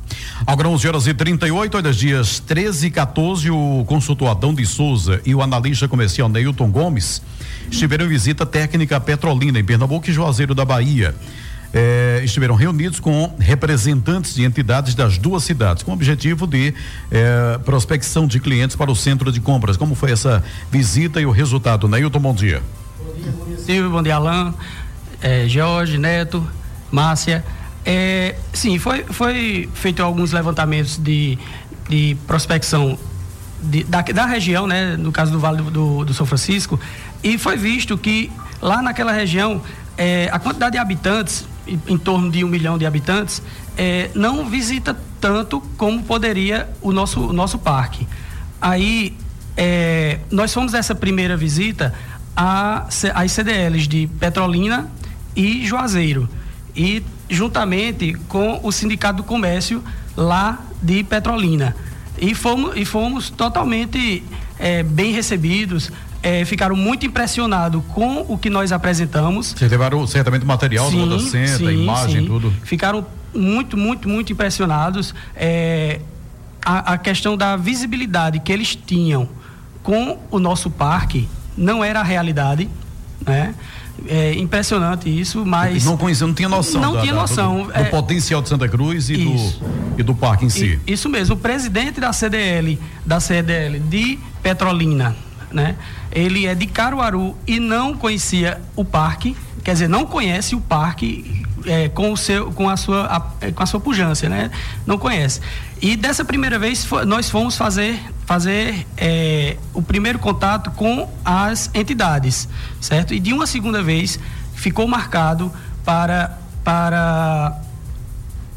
Agora 0.46 0.68
11 0.68 0.88
horas 0.88 1.06
e 1.06 1.14
38, 1.14 1.76
olha, 1.76 1.92
dias 1.92 2.38
13 2.40 2.86
e 2.86 2.90
14, 2.90 3.50
o 3.50 3.84
consultor 3.86 4.28
Adão 4.28 4.54
de 4.54 4.64
Souza 4.66 5.20
e 5.24 5.34
o 5.34 5.42
analista 5.42 5.88
comercial 5.88 6.28
Neilton 6.28 6.70
Gomes 6.70 7.22
estiveram 7.70 8.06
em 8.06 8.08
visita 8.08 8.44
técnica 8.44 9.00
Petrolina, 9.00 9.58
em 9.58 9.64
Pernambuco 9.64 10.08
e 10.08 10.12
Juazeiro 10.12 10.54
da 10.54 10.64
Bahia. 10.64 11.14
É, 11.72 12.20
estiveram 12.24 12.54
reunidos 12.54 13.00
com 13.00 13.34
representantes 13.38 14.34
de 14.34 14.44
entidades 14.44 14.94
das 14.94 15.18
duas 15.18 15.42
cidades, 15.42 15.82
com 15.82 15.90
o 15.90 15.94
objetivo 15.94 16.46
de 16.46 16.72
é, 17.10 17.58
prospecção 17.64 18.26
de 18.26 18.40
clientes 18.40 18.76
para 18.76 18.90
o 18.90 18.96
centro 18.96 19.30
de 19.30 19.40
compras. 19.40 19.76
Como 19.76 19.94
foi 19.94 20.12
essa 20.12 20.42
visita 20.70 21.20
e 21.20 21.26
o 21.26 21.30
resultado? 21.30 21.88
Neilton, 21.88 22.20
bom 22.20 22.34
dia. 22.34 22.62
Bom 22.98 23.44
dia, 23.46 23.58
Silvio, 23.58 23.90
bom 23.90 24.02
dia 24.02 24.14
Alain 24.14 24.54
é, 25.20 25.48
Jorge, 25.48 25.98
Neto, 25.98 26.46
Márcia. 26.90 27.44
É, 27.88 28.34
sim, 28.52 28.80
foi, 28.80 29.04
foi 29.04 29.68
feito 29.72 30.02
alguns 30.02 30.32
levantamentos 30.32 30.98
de, 30.98 31.38
de 31.88 32.16
prospecção 32.26 32.98
de, 33.62 33.84
da, 33.84 34.02
da 34.02 34.26
região, 34.26 34.66
né, 34.66 34.96
no 34.96 35.12
caso 35.12 35.30
do 35.30 35.38
Vale 35.38 35.62
do, 35.62 35.70
do, 35.70 36.04
do, 36.06 36.12
São 36.12 36.26
Francisco, 36.26 36.80
e 37.22 37.38
foi 37.38 37.56
visto 37.56 37.96
que 37.96 38.32
lá 38.60 38.82
naquela 38.82 39.12
região 39.12 39.62
é, 39.96 40.28
a 40.32 40.38
quantidade 40.40 40.72
de 40.72 40.78
habitantes, 40.78 41.46
em, 41.64 41.80
em, 41.86 41.96
torno 41.96 42.28
de 42.28 42.42
um 42.42 42.48
milhão 42.48 42.76
de 42.76 42.84
habitantes, 42.84 43.40
é, 43.78 44.10
não 44.16 44.48
visita 44.48 44.96
tanto 45.20 45.60
como 45.76 46.02
poderia 46.02 46.68
o 46.82 46.90
nosso, 46.90 47.20
o 47.20 47.32
nosso 47.32 47.56
parque. 47.56 48.06
Aí 48.60 49.16
é, 49.56 50.18
nós 50.28 50.52
fomos 50.52 50.74
essa 50.74 50.94
primeira 50.94 51.36
visita 51.36 51.94
às 52.34 53.04
CDLs 53.30 53.86
de 53.86 54.08
Petrolina 54.18 54.90
e 55.36 55.64
Juazeiro. 55.64 56.28
E 56.74 57.02
juntamente 57.28 58.14
com 58.28 58.60
o 58.62 58.70
Sindicato 58.72 59.18
do 59.18 59.22
Comércio 59.24 59.82
lá 60.16 60.60
de 60.82 61.02
Petrolina. 61.04 61.74
E 62.18 62.34
fomos, 62.34 62.76
e 62.76 62.84
fomos 62.84 63.30
totalmente 63.30 64.22
é, 64.58 64.82
bem 64.82 65.12
recebidos, 65.12 65.92
é, 66.22 66.44
ficaram 66.44 66.74
muito 66.74 67.04
impressionados 67.04 67.82
com 67.88 68.24
o 68.28 68.38
que 68.38 68.48
nós 68.48 68.72
apresentamos. 68.72 69.54
Vocês 69.56 69.70
levaram 69.70 70.06
certamente 70.06 70.42
o 70.42 70.46
material 70.46 70.90
sim, 70.90 71.06
do 71.08 71.20
Senta, 71.20 71.58
sim, 71.58 71.82
imagem, 71.82 72.22
sim. 72.22 72.26
tudo. 72.26 72.52
Ficaram 72.64 73.06
muito, 73.34 73.76
muito, 73.76 74.08
muito 74.08 74.32
impressionados. 74.32 75.14
É, 75.34 76.00
a, 76.64 76.94
a 76.94 76.98
questão 76.98 77.36
da 77.36 77.56
visibilidade 77.56 78.40
que 78.40 78.52
eles 78.52 78.74
tinham 78.74 79.28
com 79.82 80.18
o 80.30 80.38
nosso 80.40 80.68
parque 80.68 81.28
não 81.56 81.84
era 81.84 82.00
a 82.00 82.02
realidade, 82.02 82.68
né? 83.24 83.54
É 84.08 84.34
impressionante 84.34 85.08
isso, 85.08 85.44
mas. 85.44 85.84
Não 85.84 85.96
conhecia, 85.96 86.26
não 86.26 86.34
tinha 86.34 86.48
noção. 86.48 86.80
Não 86.80 86.94
da, 86.94 87.00
tinha 87.00 87.14
noção. 87.14 87.62
Do, 87.62 87.72
do 87.72 87.78
é, 87.78 87.84
potencial 87.84 88.42
de 88.42 88.48
Santa 88.48 88.68
Cruz 88.68 89.08
e 89.08 89.16
do, 89.16 89.64
e 89.98 90.02
do 90.02 90.14
parque 90.14 90.44
em 90.44 90.50
si. 90.50 90.78
Isso 90.86 91.08
mesmo. 91.08 91.34
O 91.34 91.38
presidente 91.38 92.00
da 92.00 92.12
CDL, 92.12 92.78
da 93.04 93.20
CDL 93.20 93.78
de 93.80 94.18
Petrolina, 94.42 95.16
né? 95.50 95.76
Ele 96.12 96.46
é 96.46 96.54
de 96.54 96.66
Caruaru 96.66 97.36
e 97.46 97.58
não 97.58 97.96
conhecia 97.96 98.60
o 98.74 98.84
parque, 98.84 99.36
quer 99.64 99.72
dizer, 99.72 99.88
não 99.88 100.06
conhece 100.06 100.54
o 100.54 100.60
parque 100.60 101.44
é, 101.64 101.88
com, 101.88 102.12
o 102.12 102.16
seu, 102.16 102.52
com, 102.52 102.68
a 102.68 102.76
sua, 102.76 103.06
a, 103.06 103.50
com 103.52 103.62
a 103.62 103.66
sua 103.66 103.80
pujança, 103.80 104.28
né? 104.28 104.50
Não 104.86 104.98
conhece. 104.98 105.40
E 105.80 105.96
dessa 105.96 106.24
primeira 106.24 106.58
vez 106.58 106.86
nós 107.06 107.28
fomos 107.28 107.56
fazer, 107.56 108.00
fazer 108.26 108.86
é, 108.96 109.56
o 109.72 109.80
primeiro 109.80 110.18
contato 110.18 110.70
com 110.72 111.08
as 111.24 111.70
entidades, 111.72 112.48
certo? 112.80 113.14
E 113.14 113.20
de 113.20 113.32
uma 113.32 113.46
segunda 113.46 113.82
vez 113.82 114.18
ficou 114.54 114.86
marcado 114.88 115.50
para, 115.84 116.36
para 116.64 117.56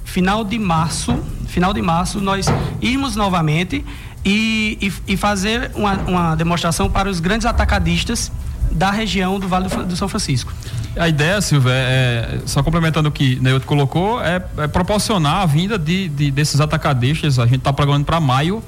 final 0.03 0.43
de 0.43 0.57
março, 0.57 1.23
final 1.47 1.71
de 1.71 1.81
março 1.81 2.19
nós 2.19 2.47
irmos 2.81 3.15
novamente 3.15 3.85
e, 4.25 4.77
e, 4.81 5.13
e 5.13 5.17
fazer 5.17 5.71
uma, 5.75 5.93
uma 5.93 6.35
demonstração 6.35 6.89
para 6.89 7.07
os 7.07 7.19
grandes 7.19 7.45
atacadistas 7.45 8.31
da 8.71 8.91
região 8.91 9.39
do 9.39 9.47
Vale 9.47 9.67
do, 9.67 9.85
do 9.85 9.95
São 9.95 10.07
Francisco. 10.07 10.51
A 10.97 11.07
ideia, 11.07 11.39
Silvia, 11.41 11.71
é, 11.71 12.39
só 12.45 12.63
complementando 12.63 13.09
o 13.09 13.11
que 13.11 13.39
Neilton 13.39 13.65
colocou, 13.65 14.21
é, 14.21 14.43
é, 14.57 14.67
proporcionar 14.67 15.41
a 15.41 15.45
vinda 15.45 15.77
de, 15.77 16.09
de 16.09 16.31
desses 16.31 16.59
atacadistas. 16.59 17.37
A 17.37 17.45
gente 17.45 17.59
está 17.59 17.71
programando 17.71 18.05
para 18.05 18.19
maio. 18.19 18.63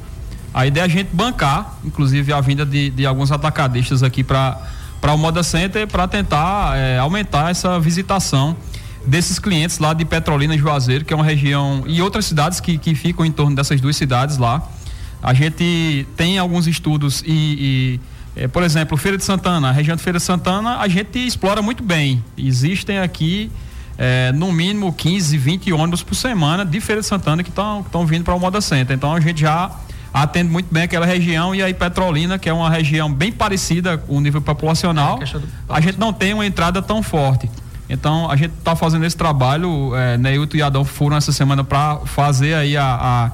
A 0.54 0.66
ideia 0.66 0.84
é 0.84 0.86
a 0.86 0.90
gente 0.90 1.10
bancar, 1.14 1.78
inclusive, 1.84 2.34
a 2.34 2.42
vinda 2.42 2.66
de, 2.66 2.90
de 2.90 3.06
alguns 3.06 3.32
atacadistas 3.32 4.04
aqui 4.04 4.24
para 4.24 4.58
o 5.04 5.18
Moda 5.18 5.44
Center 5.44 5.88
para 5.88 6.08
tentar 6.08 6.78
é, 6.78 6.98
aumentar 6.98 7.52
essa 7.52 7.80
visitação 7.80 8.56
desses 9.06 9.40
clientes 9.40 9.80
lá 9.80 9.94
de 9.94 10.06
Petrolina 10.06 10.58
Juazeiro, 10.58 11.06
que 11.06 11.14
é 11.14 11.16
uma 11.16 11.26
região, 11.26 11.84
e 11.88 12.02
outras 12.02 12.26
cidades 12.26 12.60
que, 12.60 12.78
que 12.78 12.94
ficam 12.94 13.26
em 13.26 13.32
torno 13.32 13.56
dessas 13.56 13.80
duas 13.80 13.96
cidades 13.96 14.38
lá. 14.38 14.62
A 15.24 15.34
gente 15.34 16.06
tem 16.18 16.38
alguns 16.38 16.68
estudos 16.68 17.24
e, 17.26 18.00
e 18.36 18.42
é, 18.42 18.48
por 18.48 18.64
exemplo, 18.64 18.98
Feira 18.98 19.18
de 19.18 19.24
Santana, 19.24 19.70
a 19.70 19.72
região 19.72 19.96
de 19.96 20.04
Feira 20.04 20.20
de 20.20 20.24
Santana, 20.24 20.78
a 20.80 20.88
gente 20.88 21.20
explora 21.20 21.62
muito 21.62 21.84
bem. 21.84 22.24
Existem 22.38 23.00
aqui 23.00 23.52
é, 23.98 24.32
no 24.32 24.52
mínimo 24.52 24.92
15, 24.92 25.38
20 25.38 25.74
ônibus 25.74 26.02
por 26.02 26.16
semana 26.16 26.66
de 26.66 26.80
Feira 26.82 27.02
de 27.02 27.08
Santana 27.08 27.44
que 27.44 27.50
estão 27.50 28.06
vindo 28.06 28.24
para 28.24 28.34
o 28.34 28.40
Moda 28.40 28.62
Center. 28.62 28.96
Então 28.96 29.14
a 29.14 29.20
gente 29.20 29.42
já 29.42 29.72
atende 30.14 30.50
muito 30.50 30.74
bem 30.74 30.84
aquela 30.84 31.06
região 31.06 31.56
e 31.56 31.64
aí 31.64 31.74
Petrolina, 31.74 32.38
que 32.38 32.50
é 32.50 32.54
uma 32.54 32.70
região 32.70 33.12
bem 33.12 33.32
parecida 33.32 33.98
com 33.98 34.18
o 34.18 34.22
nível 34.22 34.42
populacional, 34.42 35.20
é, 35.22 35.26
a 35.70 35.80
gente 35.80 35.98
não 36.00 36.12
tem 36.12 36.34
uma 36.34 36.46
entrada 36.46 36.82
tão 36.82 37.02
forte. 37.02 37.50
Então 37.90 38.30
a 38.30 38.36
gente 38.36 38.54
está 38.58 38.76
fazendo 38.76 39.06
esse 39.06 39.16
trabalho, 39.16 39.96
é, 39.96 40.18
Neilton 40.18 40.58
e 40.58 40.62
Adão 40.62 40.86
foram 40.86 41.18
essa 41.18 41.32
semana 41.32 41.64
para 41.64 41.98
fazer 42.06 42.54
aí 42.54 42.78
a, 42.78 42.86
a, 42.86 43.32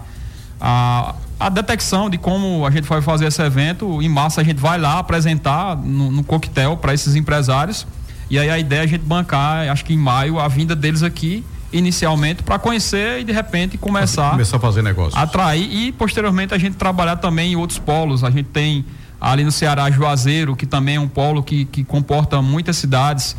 a, 0.59 1.15
a, 1.39 1.49
detecção 1.49 2.09
de 2.09 2.17
como 2.17 2.65
a 2.65 2.71
gente 2.71 2.87
vai 2.87 3.01
fazer 3.01 3.27
esse 3.27 3.41
evento. 3.41 4.01
Em 4.01 4.09
massa 4.09 4.41
a 4.41 4.43
gente 4.43 4.59
vai 4.59 4.79
lá 4.79 4.99
apresentar 4.99 5.75
no, 5.75 6.11
no 6.11 6.23
coquetel 6.23 6.77
para 6.77 6.93
esses 6.93 7.15
empresários. 7.15 7.85
E 8.29 8.37
aí 8.37 8.49
a 8.49 8.57
ideia 8.57 8.81
é 8.81 8.83
a 8.83 8.87
gente 8.87 9.03
bancar, 9.03 9.69
acho 9.69 9.85
que 9.85 9.93
em 9.93 9.97
maio, 9.97 10.39
a 10.39 10.47
vinda 10.47 10.75
deles 10.75 11.01
aqui 11.01 11.43
inicialmente 11.77 12.43
para 12.43 12.57
conhecer 12.59 13.21
e 13.21 13.23
de 13.23 13.31
repente 13.31 13.77
começar, 13.77 14.31
começar 14.31 14.57
a 14.57 14.59
fazer 14.59 14.81
negócios. 14.81 15.15
Atrair 15.15 15.71
e 15.71 15.91
posteriormente 15.91 16.53
a 16.53 16.57
gente 16.57 16.75
trabalhar 16.75 17.17
também 17.17 17.53
em 17.53 17.55
outros 17.55 17.79
polos. 17.79 18.23
A 18.23 18.29
gente 18.29 18.47
tem 18.47 18.85
ali 19.19 19.43
no 19.43 19.51
Ceará 19.51 19.89
Juazeiro, 19.89 20.55
que 20.55 20.65
também 20.65 20.95
é 20.95 20.99
um 20.99 21.07
polo 21.07 21.43
que, 21.43 21.65
que 21.65 21.83
comporta 21.83 22.41
muitas 22.41 22.77
cidades. 22.77 23.35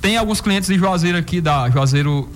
Tem 0.00 0.16
alguns 0.16 0.40
clientes 0.40 0.68
de 0.68 0.78
Juazeiro 0.78 1.16
aqui, 1.16 1.40
da 1.40 1.68
Juazeiro 1.70 2.28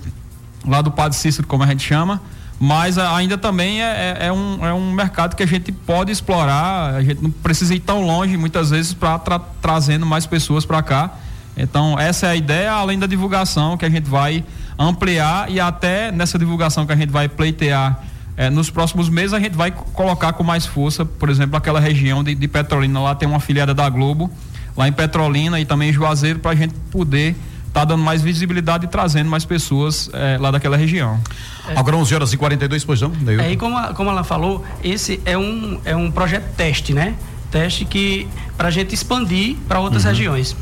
lá 0.65 0.81
do 0.81 0.91
Padre 0.91 1.17
Cícero, 1.17 1.47
como 1.47 1.63
a 1.63 1.67
gente 1.67 1.83
chama, 1.83 2.21
mas 2.59 2.97
ainda 2.97 3.37
também 3.37 3.81
é, 3.81 4.17
é, 4.19 4.27
é 4.27 4.31
um, 4.31 4.65
é 4.65 4.73
um 4.73 4.91
mercado 4.91 5.35
que 5.35 5.43
a 5.43 5.47
gente 5.47 5.71
pode 5.71 6.11
explorar, 6.11 6.95
a 6.95 7.01
gente 7.01 7.21
não 7.21 7.31
precisa 7.31 7.73
ir 7.73 7.79
tão 7.79 8.01
longe 8.01 8.35
muitas 8.35 8.69
vezes 8.69 8.93
para 8.93 9.17
tra 9.19 9.39
trazendo 9.61 10.05
mais 10.05 10.25
pessoas 10.25 10.65
para 10.65 10.81
cá. 10.81 11.11
Então, 11.55 11.99
essa 11.99 12.27
é 12.27 12.29
a 12.31 12.35
ideia, 12.35 12.71
além 12.71 12.97
da 12.97 13.05
divulgação 13.05 13.77
que 13.77 13.85
a 13.85 13.89
gente 13.89 14.09
vai 14.09 14.43
ampliar 14.79 15.51
e 15.51 15.59
até 15.59 16.09
nessa 16.09 16.39
divulgação 16.39 16.85
que 16.85 16.93
a 16.93 16.95
gente 16.95 17.11
vai 17.11 17.27
pleitear 17.27 18.01
eh, 18.37 18.49
nos 18.49 18.69
próximos 18.69 19.09
meses, 19.09 19.33
a 19.33 19.39
gente 19.39 19.57
vai 19.57 19.71
colocar 19.71 20.31
com 20.31 20.43
mais 20.43 20.65
força, 20.65 21.03
por 21.03 21.29
exemplo, 21.29 21.57
aquela 21.57 21.81
região 21.81 22.23
de, 22.23 22.33
de 22.33 22.47
Petrolina, 22.47 23.01
lá 23.01 23.13
tem 23.13 23.27
uma 23.27 23.41
filiada 23.41 23.73
da 23.73 23.89
Globo, 23.89 24.31
lá 24.77 24.87
em 24.87 24.93
Petrolina 24.93 25.59
e 25.59 25.65
também 25.65 25.89
em 25.89 25.93
Juazeiro, 25.93 26.39
para 26.39 26.51
a 26.51 26.55
gente 26.55 26.73
poder 26.89 27.35
estar 27.67 27.81
tá 27.81 27.85
dando 27.85 28.01
mais 28.01 28.21
visibilidade 28.21 28.85
e 28.85 28.87
trazendo 28.87 29.29
mais 29.29 29.43
pessoas 29.43 30.09
eh, 30.13 30.37
lá 30.39 30.49
daquela 30.49 30.77
região. 30.77 31.19
É. 31.67 31.77
Agora 31.77 31.97
11 31.97 32.15
horas 32.15 32.33
e 32.33 32.37
42, 32.37 32.85
pois 32.85 33.01
não? 33.01 33.11
É, 33.43 33.51
e 33.51 33.57
como, 33.57 33.77
a, 33.77 33.93
como 33.93 34.09
ela 34.09 34.23
falou, 34.23 34.65
esse 34.81 35.19
é 35.25 35.37
um, 35.37 35.81
é 35.83 35.93
um 35.93 36.09
projeto 36.09 36.55
teste, 36.55 36.93
né? 36.93 37.15
Teste 37.51 37.83
que 37.83 38.27
para 38.59 38.67
a 38.67 38.71
gente 38.71 38.93
expandir 38.93 39.55
para 39.69 39.79
outras 39.79 40.03
uhum. 40.03 40.09
regiões. 40.09 40.53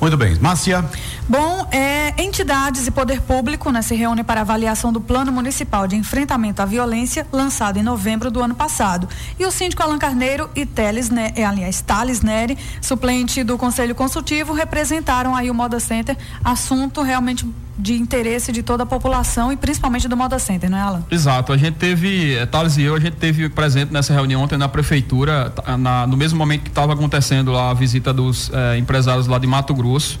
Muito 0.00 0.16
bem. 0.16 0.36
Márcia. 0.40 0.84
Bom, 1.28 1.68
é, 1.70 2.12
entidades 2.20 2.88
e 2.88 2.90
poder 2.90 3.20
público 3.20 3.70
né, 3.70 3.82
se 3.82 3.94
reúnem 3.94 4.24
para 4.24 4.40
avaliação 4.40 4.92
do 4.92 5.00
Plano 5.00 5.30
Municipal 5.30 5.86
de 5.86 5.94
Enfrentamento 5.94 6.60
à 6.60 6.64
Violência, 6.64 7.24
lançado 7.32 7.78
em 7.78 7.84
novembro 7.84 8.32
do 8.32 8.42
ano 8.42 8.56
passado. 8.56 9.08
E 9.38 9.46
o 9.46 9.50
síndico 9.52 9.80
Alan 9.80 9.96
Carneiro 9.96 10.50
e 10.56 10.66
Teles, 10.66 11.08
né, 11.08 11.32
aliás, 11.36 11.80
Thales 11.80 12.20
Neri, 12.20 12.58
suplente 12.80 13.44
do 13.44 13.56
Conselho 13.56 13.94
Consultivo, 13.94 14.52
representaram 14.52 15.36
aí 15.36 15.48
o 15.48 15.54
Moda 15.54 15.78
Center, 15.78 16.16
assunto 16.42 17.00
realmente 17.00 17.46
de 17.78 17.94
interesse 17.94 18.50
de 18.52 18.62
toda 18.62 18.84
a 18.84 18.86
população 18.86 19.52
e 19.52 19.56
principalmente 19.56 20.08
do 20.08 20.16
Moda 20.16 20.38
Center, 20.38 20.70
não 20.70 20.78
é, 20.78 20.80
Alan? 20.80 21.04
Exato. 21.10 21.52
A 21.52 21.56
gente 21.56 21.74
teve, 21.74 22.34
eh, 22.34 22.46
Thales 22.46 22.76
e 22.78 22.82
eu, 22.82 22.94
a 22.94 23.00
gente 23.00 23.16
teve 23.16 23.48
presente 23.50 23.92
nessa 23.92 24.14
reunião 24.14 24.42
ontem 24.42 24.56
na 24.56 24.68
prefeitura, 24.68 25.52
na, 25.78 26.06
no 26.06 26.16
mesmo 26.16 26.38
momento 26.38 26.62
que 26.62 26.70
estava 26.70 26.94
acontecendo 26.94 27.35
lá 27.44 27.70
a 27.70 27.74
visita 27.74 28.12
dos 28.12 28.50
eh, 28.52 28.78
empresários 28.78 29.26
lá 29.26 29.38
de 29.38 29.46
Mato 29.46 29.74
Grosso. 29.74 30.18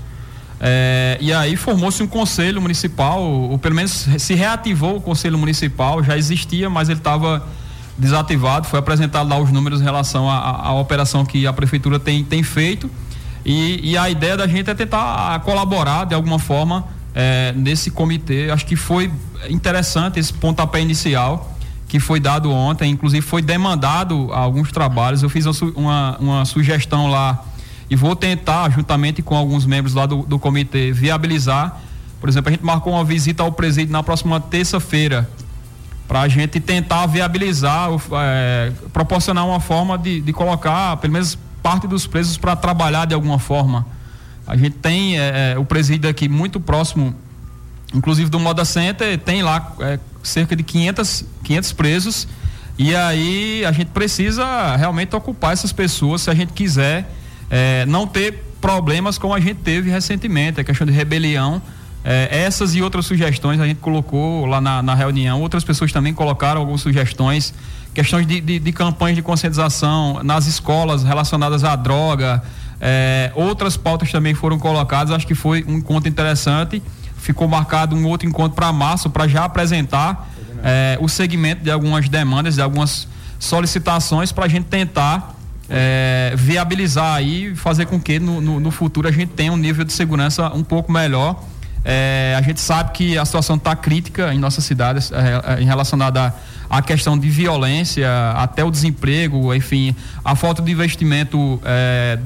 É, 0.58 1.18
e 1.20 1.32
aí 1.32 1.54
formou-se 1.56 2.02
um 2.02 2.06
conselho 2.06 2.60
municipal, 2.62 3.22
ou 3.22 3.58
pelo 3.58 3.74
menos 3.74 4.06
se 4.18 4.34
reativou 4.34 4.96
o 4.96 5.00
conselho 5.00 5.36
municipal, 5.36 6.02
já 6.02 6.16
existia, 6.16 6.70
mas 6.70 6.88
ele 6.88 6.98
estava 6.98 7.46
desativado. 7.98 8.66
Foi 8.66 8.78
apresentado 8.78 9.28
lá 9.28 9.38
os 9.38 9.50
números 9.50 9.80
em 9.80 9.84
relação 9.84 10.30
à 10.30 10.72
operação 10.74 11.24
que 11.24 11.46
a 11.46 11.52
prefeitura 11.52 11.98
tem, 11.98 12.24
tem 12.24 12.42
feito. 12.42 12.90
E, 13.44 13.92
e, 13.92 13.96
a 13.96 14.10
ideia 14.10 14.36
da 14.36 14.46
gente 14.46 14.68
é 14.68 14.74
tentar 14.74 15.38
colaborar 15.40 16.04
de 16.04 16.14
alguma 16.14 16.38
forma 16.38 16.84
é, 17.14 17.52
nesse 17.56 17.90
comitê. 17.92 18.50
Acho 18.50 18.66
que 18.66 18.74
foi 18.74 19.10
interessante 19.48 20.18
esse 20.18 20.32
pontapé 20.32 20.80
inicial 20.80 21.55
que 21.88 22.00
foi 22.00 22.18
dado 22.18 22.50
ontem, 22.50 22.90
inclusive 22.90 23.24
foi 23.24 23.42
demandado 23.42 24.32
alguns 24.32 24.72
trabalhos. 24.72 25.22
Eu 25.22 25.28
fiz 25.28 25.46
uma, 25.46 26.16
uma 26.18 26.44
sugestão 26.44 27.08
lá 27.08 27.44
e 27.88 27.94
vou 27.94 28.16
tentar, 28.16 28.70
juntamente 28.70 29.22
com 29.22 29.36
alguns 29.36 29.64
membros 29.64 29.94
lá 29.94 30.06
do, 30.06 30.22
do 30.22 30.38
comitê, 30.38 30.92
viabilizar. 30.92 31.80
Por 32.20 32.28
exemplo, 32.28 32.48
a 32.48 32.52
gente 32.52 32.64
marcou 32.64 32.92
uma 32.92 33.04
visita 33.04 33.42
ao 33.42 33.52
presídio 33.52 33.92
na 33.92 34.02
próxima 34.02 34.40
terça-feira 34.40 35.28
para 36.08 36.22
a 36.22 36.28
gente 36.28 36.60
tentar 36.60 37.06
viabilizar, 37.06 37.88
é, 38.12 38.72
proporcionar 38.92 39.46
uma 39.46 39.60
forma 39.60 39.98
de, 39.98 40.20
de 40.20 40.32
colocar 40.32 40.96
pelo 40.98 41.12
menos 41.12 41.36
parte 41.62 41.86
dos 41.86 42.06
presos 42.06 42.36
para 42.36 42.54
trabalhar 42.54 43.06
de 43.06 43.14
alguma 43.14 43.38
forma. 43.38 43.86
A 44.46 44.56
gente 44.56 44.76
tem 44.76 45.18
é, 45.18 45.52
é, 45.52 45.58
o 45.58 45.64
presídio 45.64 46.08
aqui 46.08 46.28
muito 46.28 46.60
próximo, 46.60 47.14
inclusive 47.94 48.28
do 48.30 48.38
Moda 48.38 48.64
Center, 48.64 49.18
tem 49.18 49.42
lá 49.42 49.74
é, 49.80 49.98
cerca 50.22 50.54
de 50.56 50.62
500, 50.62 51.24
500 51.42 51.72
presos. 51.72 52.28
E 52.78 52.94
aí 52.94 53.64
a 53.64 53.72
gente 53.72 53.88
precisa 53.88 54.76
realmente 54.76 55.14
ocupar 55.16 55.52
essas 55.52 55.72
pessoas 55.72 56.22
se 56.22 56.30
a 56.30 56.34
gente 56.34 56.52
quiser 56.52 57.10
é, 57.50 57.86
não 57.86 58.06
ter 58.06 58.44
problemas 58.60 59.16
como 59.16 59.32
a 59.32 59.40
gente 59.40 59.60
teve 59.60 59.90
recentemente, 59.90 60.60
a 60.60 60.64
questão 60.64 60.86
de 60.86 60.92
rebelião. 60.92 61.62
É, 62.04 62.28
essas 62.44 62.74
e 62.74 62.82
outras 62.82 63.06
sugestões 63.06 63.60
a 63.60 63.66
gente 63.66 63.78
colocou 63.78 64.46
lá 64.46 64.60
na, 64.60 64.82
na, 64.82 64.94
reunião. 64.94 65.40
Outras 65.40 65.64
pessoas 65.64 65.90
também 65.90 66.14
colocaram 66.14 66.60
algumas 66.60 66.80
sugestões, 66.80 67.52
questões 67.94 68.26
de, 68.26 68.40
de, 68.40 68.58
de 68.58 68.72
campanhas 68.72 69.16
de 69.16 69.22
conscientização 69.22 70.22
nas 70.22 70.46
escolas 70.46 71.02
relacionadas 71.02 71.64
à 71.64 71.74
droga. 71.74 72.42
É, 72.80 73.32
outras 73.34 73.76
pautas 73.76 74.12
também 74.12 74.34
foram 74.34 74.58
colocadas. 74.58 75.12
Acho 75.12 75.26
que 75.26 75.34
foi 75.34 75.64
um 75.66 75.78
encontro 75.78 76.08
interessante. 76.08 76.80
Ficou 77.26 77.48
marcado 77.48 77.96
um 77.96 78.06
outro 78.06 78.28
encontro 78.28 78.54
para 78.54 78.72
março 78.72 79.10
para 79.10 79.26
já 79.26 79.44
apresentar 79.44 80.30
é, 80.62 80.96
o 81.00 81.08
segmento 81.08 81.64
de 81.64 81.72
algumas 81.72 82.08
demandas, 82.08 82.54
de 82.54 82.62
algumas 82.62 83.08
solicitações 83.36 84.30
para 84.30 84.44
a 84.44 84.48
gente 84.48 84.66
tentar 84.66 85.34
é, 85.68 86.34
viabilizar 86.36 87.16
aí 87.16 87.46
e 87.46 87.56
fazer 87.56 87.86
com 87.86 87.98
que 88.00 88.20
no, 88.20 88.40
no, 88.40 88.60
no, 88.60 88.70
futuro 88.70 89.08
a 89.08 89.10
gente 89.10 89.32
tenha 89.32 89.52
um 89.52 89.56
nível 89.56 89.84
de 89.84 89.92
segurança 89.92 90.52
um 90.54 90.62
pouco 90.62 90.92
melhor. 90.92 91.42
É, 91.84 92.36
a 92.38 92.42
gente 92.42 92.60
sabe 92.60 92.92
que 92.92 93.18
a 93.18 93.24
situação 93.24 93.56
está 93.56 93.74
crítica 93.74 94.32
em 94.32 94.38
nossas 94.38 94.64
cidades 94.64 95.10
é, 95.10 95.56
é, 95.58 95.60
em 95.60 95.66
relacionada 95.66 96.32
à 96.70 96.80
questão 96.80 97.18
de 97.18 97.28
violência, 97.28 98.08
até 98.36 98.64
o 98.64 98.70
desemprego, 98.70 99.52
enfim, 99.52 99.96
a 100.24 100.36
falta 100.36 100.62
de 100.62 100.70
investimento 100.70 101.60
é, 101.64 102.20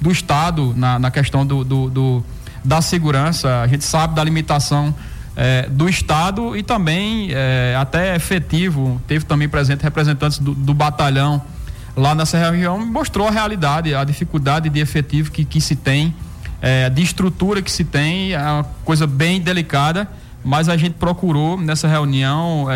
do 0.00 0.10
Estado 0.10 0.72
na, 0.74 0.98
na 0.98 1.10
questão 1.10 1.46
do, 1.46 1.62
do, 1.62 1.90
do, 1.90 2.24
da 2.64 2.80
segurança. 2.80 3.60
A 3.60 3.66
gente 3.66 3.84
sabe 3.84 4.14
da 4.14 4.22
limitação 4.22 4.94
é, 5.36 5.68
do 5.68 5.88
Estado 5.88 6.56
e 6.56 6.62
também 6.62 7.28
é, 7.30 7.76
até 7.78 8.16
efetivo. 8.16 9.00
Teve 9.06 9.24
também 9.24 9.48
presente 9.48 9.82
representantes 9.82 10.38
do, 10.38 10.54
do 10.54 10.74
batalhão 10.74 11.40
lá 11.96 12.14
nessa 12.14 12.38
região 12.38 12.84
mostrou 12.86 13.26
a 13.26 13.30
realidade, 13.30 13.92
a 13.92 14.04
dificuldade 14.04 14.68
de 14.68 14.78
efetivo 14.78 15.32
que, 15.32 15.44
que 15.44 15.60
se 15.60 15.74
tem, 15.74 16.14
é, 16.62 16.88
de 16.88 17.02
estrutura 17.02 17.60
que 17.60 17.70
se 17.70 17.84
tem, 17.84 18.34
é 18.34 18.38
uma 18.38 18.64
coisa 18.84 19.04
bem 19.04 19.40
delicada, 19.40 20.08
mas 20.44 20.68
a 20.68 20.76
gente 20.76 20.94
procurou 20.94 21.60
nessa 21.60 21.88
reunião 21.88 22.66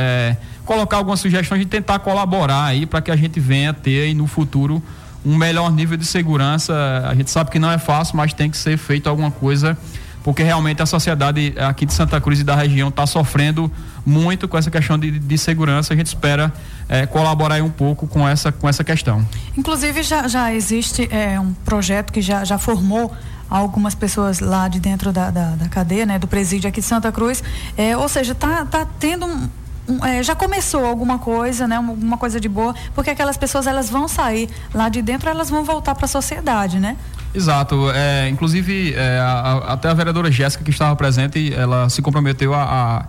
colocar 0.64 0.96
algumas 0.96 1.20
sugestões 1.20 1.60
de 1.60 1.66
tentar 1.66 2.00
colaborar 2.00 2.64
aí 2.64 2.86
para 2.86 3.00
que 3.00 3.10
a 3.10 3.16
gente 3.16 3.38
venha 3.38 3.72
ter 3.72 4.04
aí 4.04 4.14
no 4.14 4.26
futuro 4.26 4.82
um 5.24 5.36
melhor 5.36 5.70
nível 5.72 5.96
de 5.96 6.06
segurança. 6.06 6.74
A 7.06 7.14
gente 7.14 7.30
sabe 7.30 7.50
que 7.50 7.58
não 7.58 7.70
é 7.70 7.78
fácil, 7.78 8.16
mas 8.16 8.32
tem 8.32 8.50
que 8.50 8.56
ser 8.56 8.76
feito 8.76 9.08
alguma 9.08 9.30
coisa 9.30 9.76
porque 10.22 10.42
realmente 10.42 10.80
a 10.80 10.86
sociedade 10.86 11.54
aqui 11.58 11.84
de 11.84 11.92
Santa 11.92 12.20
Cruz 12.20 12.40
e 12.40 12.44
da 12.44 12.54
região 12.54 12.88
está 12.88 13.06
sofrendo 13.06 13.70
muito 14.04 14.48
com 14.48 14.56
essa 14.56 14.70
questão 14.70 14.98
de, 14.98 15.18
de 15.18 15.38
segurança. 15.38 15.92
A 15.92 15.96
gente 15.96 16.06
espera 16.06 16.52
é, 16.88 17.06
colaborar 17.06 17.62
um 17.62 17.70
pouco 17.70 18.06
com 18.06 18.26
essa, 18.26 18.52
com 18.52 18.68
essa 18.68 18.84
questão. 18.84 19.26
Inclusive 19.56 20.02
já, 20.02 20.28
já 20.28 20.52
existe 20.52 21.08
é, 21.10 21.38
um 21.38 21.52
projeto 21.64 22.12
que 22.12 22.20
já, 22.20 22.44
já 22.44 22.58
formou 22.58 23.12
algumas 23.50 23.94
pessoas 23.94 24.40
lá 24.40 24.66
de 24.68 24.80
dentro 24.80 25.12
da, 25.12 25.30
da, 25.30 25.50
da 25.50 25.68
cadeia, 25.68 26.06
né, 26.06 26.18
do 26.18 26.26
presídio 26.26 26.68
aqui 26.68 26.80
de 26.80 26.86
Santa 26.86 27.12
Cruz. 27.12 27.42
É, 27.76 27.96
ou 27.96 28.08
seja, 28.08 28.34
tá, 28.34 28.64
tá 28.64 28.86
tendo 28.98 29.26
um, 29.26 29.48
é, 30.04 30.22
já 30.22 30.34
começou 30.34 30.84
alguma 30.84 31.18
coisa, 31.18 31.66
né, 31.66 31.78
uma 31.78 32.16
coisa 32.16 32.38
de 32.40 32.48
boa, 32.48 32.74
porque 32.94 33.10
aquelas 33.10 33.36
pessoas 33.36 33.66
elas 33.66 33.90
vão 33.90 34.06
sair 34.06 34.48
lá 34.72 34.88
de 34.88 35.02
dentro, 35.02 35.28
elas 35.28 35.50
vão 35.50 35.64
voltar 35.64 35.94
para 35.94 36.04
a 36.04 36.08
sociedade, 36.08 36.78
né? 36.78 36.96
Exato. 37.34 37.90
É, 37.90 38.28
inclusive, 38.28 38.94
é, 38.94 39.18
a, 39.18 39.62
até 39.68 39.88
a 39.88 39.94
vereadora 39.94 40.30
Jéssica, 40.30 40.62
que 40.62 40.70
estava 40.70 40.94
presente, 40.94 41.52
ela 41.54 41.88
se 41.88 42.02
comprometeu 42.02 42.54
a, 42.54 43.08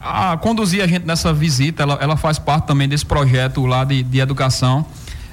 a, 0.00 0.32
a, 0.32 0.36
conduzir 0.36 0.82
a 0.82 0.86
gente 0.86 1.04
nessa 1.04 1.32
visita. 1.32 1.82
Ela, 1.82 1.98
ela 2.00 2.16
faz 2.16 2.38
parte 2.38 2.66
também 2.66 2.88
desse 2.88 3.04
projeto 3.04 3.66
lá 3.66 3.84
de, 3.84 4.02
de 4.02 4.20
educação. 4.20 4.86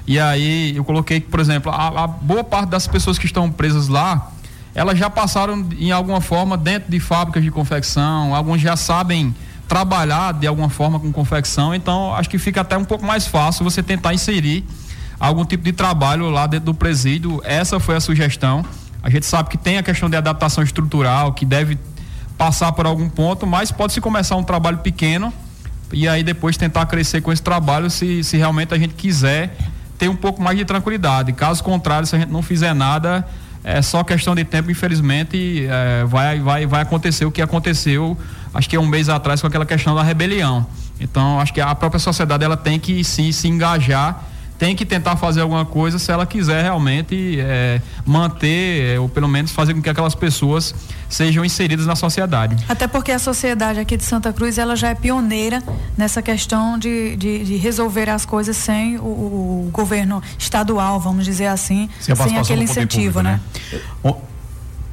E 0.06 0.18
aí 0.18 0.76
eu 0.76 0.84
coloquei 0.84 1.20
que, 1.20 1.28
por 1.28 1.38
exemplo, 1.38 1.70
a, 1.70 2.04
a, 2.04 2.06
boa 2.06 2.42
parte 2.42 2.70
das 2.70 2.86
pessoas 2.86 3.18
que 3.18 3.26
estão 3.26 3.50
presas 3.50 3.88
lá, 3.88 4.32
elas 4.74 4.98
já 4.98 5.08
passaram 5.08 5.66
em 5.78 5.92
alguma 5.92 6.20
forma 6.20 6.56
dentro 6.56 6.90
de 6.90 6.98
fábricas 6.98 7.42
de 7.44 7.50
confecção, 7.50 8.34
alguns 8.34 8.60
já 8.60 8.76
sabem 8.76 9.34
trabalhar 9.68 10.32
de 10.32 10.46
alguma 10.46 10.70
forma 10.70 10.98
com 10.98 11.12
confecção, 11.12 11.74
então 11.74 12.14
acho 12.14 12.28
que 12.28 12.38
fica 12.38 12.62
até 12.62 12.76
um 12.76 12.84
pouco 12.84 13.04
mais 13.04 13.26
fácil 13.26 13.62
você 13.62 13.82
tentar 13.82 14.14
inserir 14.14 14.64
algum 15.20 15.44
tipo 15.44 15.62
de 15.62 15.72
trabalho 15.72 16.30
lá 16.30 16.46
dentro 16.46 16.66
do 16.66 16.74
presídio. 16.74 17.40
Essa 17.44 17.78
foi 17.78 17.96
a 17.96 18.00
sugestão. 18.00 18.64
A 19.02 19.10
gente 19.10 19.26
sabe 19.26 19.50
que 19.50 19.58
tem 19.58 19.78
a 19.78 19.82
questão 19.82 20.08
de 20.08 20.16
adaptação 20.16 20.64
estrutural, 20.64 21.32
que 21.32 21.44
deve 21.44 21.78
passar 22.36 22.72
por 22.72 22.86
algum 22.86 23.08
ponto, 23.08 23.46
mas 23.46 23.70
pode-se 23.70 24.00
começar 24.00 24.36
um 24.36 24.42
trabalho 24.42 24.78
pequeno 24.78 25.32
e 25.92 26.08
aí 26.08 26.22
depois 26.22 26.56
tentar 26.56 26.86
crescer 26.86 27.20
com 27.20 27.32
esse 27.32 27.42
trabalho 27.42 27.90
se, 27.90 28.22
se 28.22 28.36
realmente 28.36 28.72
a 28.74 28.78
gente 28.78 28.94
quiser 28.94 29.56
ter 29.98 30.08
um 30.08 30.16
pouco 30.16 30.40
mais 30.40 30.56
de 30.56 30.64
tranquilidade. 30.64 31.32
Caso 31.32 31.62
contrário, 31.62 32.06
se 32.06 32.14
a 32.14 32.18
gente 32.18 32.30
não 32.30 32.42
fizer 32.42 32.72
nada, 32.74 33.26
é 33.64 33.82
só 33.82 34.04
questão 34.04 34.34
de 34.34 34.44
tempo, 34.44 34.70
infelizmente, 34.70 35.66
é, 35.68 36.04
vai, 36.04 36.40
vai, 36.40 36.66
vai 36.66 36.82
acontecer 36.82 37.24
o 37.24 37.30
que 37.30 37.42
aconteceu, 37.42 38.16
acho 38.58 38.68
que 38.68 38.74
é 38.74 38.80
um 38.80 38.86
mês 38.86 39.08
atrás, 39.08 39.40
com 39.40 39.46
aquela 39.46 39.64
questão 39.64 39.94
da 39.94 40.02
rebelião. 40.02 40.66
Então, 41.00 41.38
acho 41.40 41.54
que 41.54 41.60
a 41.60 41.72
própria 41.76 42.00
sociedade 42.00 42.44
ela 42.44 42.56
tem 42.56 42.80
que 42.80 43.04
sim 43.04 43.30
se 43.30 43.46
engajar 43.46 44.24
tem 44.58 44.74
que 44.74 44.84
tentar 44.84 45.14
fazer 45.14 45.40
alguma 45.40 45.64
coisa 45.64 45.98
se 45.98 46.10
ela 46.10 46.26
quiser 46.26 46.62
realmente 46.62 47.38
é, 47.40 47.80
manter, 48.04 48.96
é, 48.96 48.98
ou 48.98 49.08
pelo 49.08 49.28
menos 49.28 49.52
fazer 49.52 49.72
com 49.72 49.80
que 49.80 49.88
aquelas 49.88 50.16
pessoas 50.16 50.74
sejam 51.08 51.44
inseridas 51.44 51.86
na 51.86 51.94
sociedade. 51.94 52.56
Até 52.68 52.88
porque 52.88 53.12
a 53.12 53.20
sociedade 53.20 53.78
aqui 53.78 53.96
de 53.96 54.02
Santa 54.02 54.32
Cruz 54.32 54.58
ela 54.58 54.74
já 54.74 54.88
é 54.88 54.96
pioneira 54.96 55.62
nessa 55.96 56.20
questão 56.20 56.76
de, 56.76 57.14
de, 57.16 57.44
de 57.44 57.56
resolver 57.56 58.10
as 58.10 58.26
coisas 58.26 58.56
sem 58.56 58.98
o, 58.98 59.02
o, 59.02 59.70
governo 59.72 60.20
estadual, 60.36 60.98
vamos 60.98 61.24
dizer 61.24 61.46
assim, 61.46 61.88
sem, 62.00 62.16
sem 62.16 62.36
aquele 62.36 62.64
incentivo, 62.64 63.20
público, 63.20 63.22
né? 63.22 63.40
né? 64.02 64.12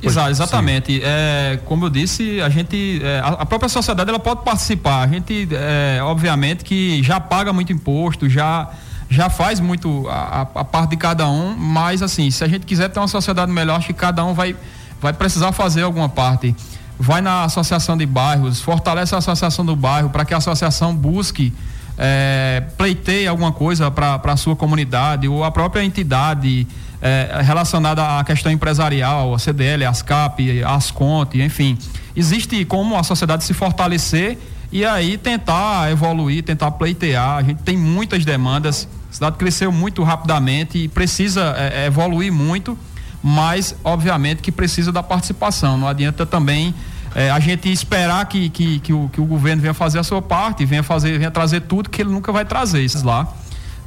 Exatamente. 0.06 1.02
É, 1.04 1.60
como 1.66 1.86
eu 1.86 1.90
disse, 1.90 2.42
a 2.42 2.50
gente, 2.50 3.02
é, 3.04 3.22
a, 3.24 3.46
própria 3.46 3.70
sociedade 3.70 4.10
ela 4.10 4.20
pode 4.20 4.44
participar. 4.44 5.04
A 5.04 5.08
gente, 5.08 5.48
é, 5.52 6.00
obviamente, 6.02 6.64
que 6.64 7.02
já 7.04 7.20
paga 7.20 7.52
muito 7.52 7.72
imposto, 7.72 8.30
já 8.30 8.70
já 9.08 9.30
faz 9.30 9.60
muito 9.60 10.08
a, 10.10 10.42
a, 10.42 10.66
parte 10.66 10.92
de 10.92 10.98
cada 10.98 11.30
um, 11.30 11.56
mas 11.56 12.02
assim, 12.02 12.32
se 12.32 12.44
a 12.44 12.48
gente 12.48 12.66
quiser 12.66 12.90
ter 12.90 13.00
uma 13.00 13.08
sociedade 13.08 13.52
melhor, 13.52 13.78
acho 13.78 13.88
que 13.88 13.94
cada 13.94 14.26
um 14.26 14.34
vai, 14.34 14.56
vai 15.00 15.14
precisar 15.14 15.52
fazer 15.52 15.84
alguma 15.84 16.10
parte. 16.10 16.56
Vai 16.98 17.22
na 17.22 17.44
associação 17.44 17.96
de 17.96 18.06
bairros, 18.06 18.62
fortalece 18.62 19.14
a 19.14 19.20
associação 19.20 19.66
do 19.66 19.76
bairro 19.76 20.10
para 20.10 20.26
que 20.26 20.34
a 20.34 20.38
associação 20.38 20.96
busque 20.96 21.54
é, 21.98 22.64
pleiteie 22.78 23.28
alguma 23.28 23.52
coisa 23.52 23.90
para 23.92 24.20
a 24.24 24.38
sua 24.38 24.56
comunidade 24.56 25.28
ou 25.28 25.44
a 25.44 25.52
própria 25.52 25.84
entidade 25.84 26.68
é, 27.06 27.42
relacionada 27.44 28.18
à 28.18 28.24
questão 28.24 28.52
empresarial, 28.52 29.36
a 29.36 29.38
CDL, 29.38 29.86
a 29.86 29.92
ASCAP, 29.92 30.64
a 30.64 30.74
Asconte, 30.74 31.40
enfim. 31.40 31.78
Existe 32.16 32.66
como 32.66 32.98
a 32.98 33.04
sociedade 33.04 33.44
se 33.44 33.54
fortalecer 33.54 34.40
e 34.72 34.84
aí 34.84 35.16
tentar 35.16 35.92
evoluir, 35.92 36.42
tentar 36.42 36.72
pleitear. 36.72 37.38
A 37.38 37.44
gente 37.44 37.62
tem 37.62 37.78
muitas 37.78 38.26
demandas, 38.26 38.88
a 39.12 39.14
cidade 39.14 39.38
cresceu 39.38 39.72
muito 39.72 40.02
rapidamente 40.02 40.80
e 40.80 40.88
precisa 40.88 41.54
é, 41.56 41.84
é, 41.84 41.86
evoluir 41.86 42.34
muito, 42.34 42.76
mas 43.22 43.76
obviamente 43.84 44.42
que 44.42 44.52
precisa 44.52 44.92
da 44.92 45.04
participação. 45.04 45.78
Não 45.78 45.88
adianta 45.88 46.26
também 46.26 46.74
é, 47.14 47.30
a 47.30 47.40
gente 47.40 47.72
esperar 47.72 48.26
que, 48.26 48.50
que, 48.50 48.80
que, 48.80 48.92
o, 48.92 49.10
que 49.10 49.22
o 49.22 49.26
governo 49.26 49.62
venha 49.62 49.76
fazer 49.76 50.00
a 50.00 50.04
sua 50.04 50.24
parte, 50.24 50.66
venha 50.66 50.82
fazer, 50.82 51.20
venha 51.20 51.30
trazer 51.30 51.62
tudo 51.62 51.88
que 51.88 52.02
ele 52.02 52.10
nunca 52.10 52.32
vai 52.32 52.46
trazer, 52.46 52.84
esses 52.84 53.04
lá. 53.04 53.32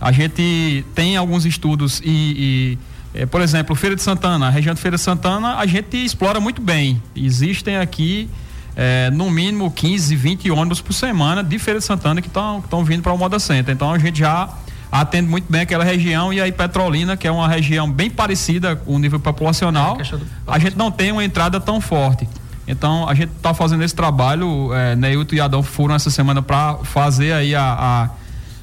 A 0.01 0.13
gente 0.13 0.85
tem 0.95 1.17
alguns 1.17 1.45
estudos 1.45 2.01
e, 2.05 2.07
e 2.07 2.79
é, 3.15 3.27
por 3.27 3.41
exemplo, 3.41 3.75
Feira 3.75 3.97
de 3.97 4.03
Santana, 4.03 4.47
a 4.47 4.51
região 4.51 4.75
de 4.75 4.81
Feira 4.81 4.97
de 4.97 5.03
Santana, 5.03 5.57
a 5.57 5.67
gente 5.67 5.97
explora 5.97 6.41
muito 6.41 6.61
bem. 6.61 7.03
Existem 7.17 7.77
aqui 7.77 8.29
é, 8.77 9.11
no 9.11 9.31
mínimo 9.31 9.71
15, 9.71 10.15
20 10.15 10.51
ônibus 10.51 10.81
por 10.81 10.93
semana 10.93 11.43
de 11.43 11.59
Feira 11.59 11.81
de 11.81 11.85
Santana 11.85 12.23
que 12.23 12.29
estão 12.29 12.85
vindo 12.85 13.03
para 13.03 13.13
o 13.13 13.19
Moda 13.19 13.39
Center. 13.39 13.75
Então 13.75 13.93
a 13.93 13.99
gente 13.99 14.21
já 14.21 14.49
atende 14.91 15.29
muito 15.29 15.51
bem 15.51 15.63
aquela 15.63 15.85
região 15.85 16.33
e 16.33 16.41
aí 16.41 16.53
Petrolina, 16.53 17.17
que 17.17 17.27
é 17.27 17.31
uma 17.31 17.49
região 17.49 17.91
bem 17.91 18.09
parecida 18.09 18.77
com 18.77 18.95
o 18.95 18.99
nível 18.99 19.21
populacional, 19.21 19.99
é, 20.01 20.19
a 20.47 20.59
gente 20.59 20.77
não 20.77 20.91
tem 20.91 21.11
uma 21.13 21.25
entrada 21.25 21.61
tão 21.61 21.81
forte. 21.81 22.29
Então 22.69 23.09
a 23.09 23.15
gente 23.15 23.33
está 23.35 23.55
fazendo 23.55 23.83
esse 23.83 23.95
trabalho, 23.95 24.73
é, 24.75 24.95
Neilton 24.95 25.35
e 25.35 25.41
Adão 25.41 25.63
foram 25.63 25.95
essa 25.95 26.11
semana 26.11 26.43
para 26.43 26.77
fazer 26.85 27.33
aí 27.33 27.55
a, 27.55 27.63
a, 27.63 28.11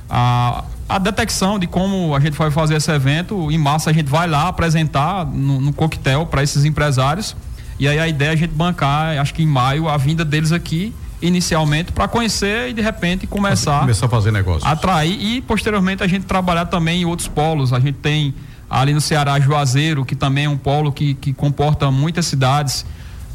a, 0.10 0.64
a, 0.88 0.98
detecção 0.98 1.60
de 1.60 1.68
como 1.68 2.16
a 2.16 2.20
gente 2.20 2.38
vai 2.38 2.52
fazer 2.52 2.76
esse 2.76 2.92
evento. 2.92 3.52
Em 3.52 3.58
massa 3.58 3.90
a 3.90 3.94
gente 3.94 4.10
vai 4.10 4.28
lá 4.28 4.48
apresentar 4.48 5.26
no, 5.26 5.60
no 5.60 5.74
coquetel 5.74 6.26
para 6.26 6.44
esses 6.44 6.66
empresários 6.66 7.36
e 7.78 7.88
aí 7.88 8.00
a 8.00 8.08
ideia 8.08 8.30
é 8.30 8.34
a 8.34 8.36
gente 8.36 8.54
bancar, 8.54 9.18
acho 9.18 9.34
que 9.34 9.44
em 9.44 9.48
maio, 9.48 9.90
a 9.90 9.98
vinda 9.98 10.24
deles 10.24 10.52
aqui 10.52 10.94
inicialmente 11.22 11.92
para 11.92 12.08
conhecer 12.08 12.70
e 12.70 12.74
de 12.74 12.82
repente 12.82 13.26
começar, 13.26 13.80
começar 13.80 14.06
a 14.06 14.10
fazer 14.10 14.32
negócio. 14.32 14.68
Atrair 14.68 15.12
e 15.20 15.42
posteriormente 15.42 16.04
a 16.04 16.08
gente 16.08 16.26
trabalhar 16.26 16.66
também 16.66 17.02
em 17.02 17.06
outros 17.06 17.28
polos. 17.28 17.74
A 17.74 17.80
gente 17.80 17.96
tem 17.96 18.34
ali 18.70 18.94
no 18.94 19.02
Ceará 19.02 19.40
Juazeiro, 19.40 20.06
que 20.06 20.16
também 20.16 20.46
é 20.46 20.50
um 20.50 20.58
polo 20.58 20.92
que, 20.92 21.14
que 21.16 21.34
comporta 21.34 21.90
muitas 21.92 22.26
cidades. 22.28 22.86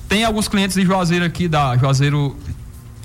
Tem 0.08 0.24
alguns 0.24 0.48
clientes 0.48 0.76
de 0.76 0.84
Juazeiro 0.84 1.24
aqui, 1.24 1.48
da 1.48 1.76
Juazeiro 1.76 2.36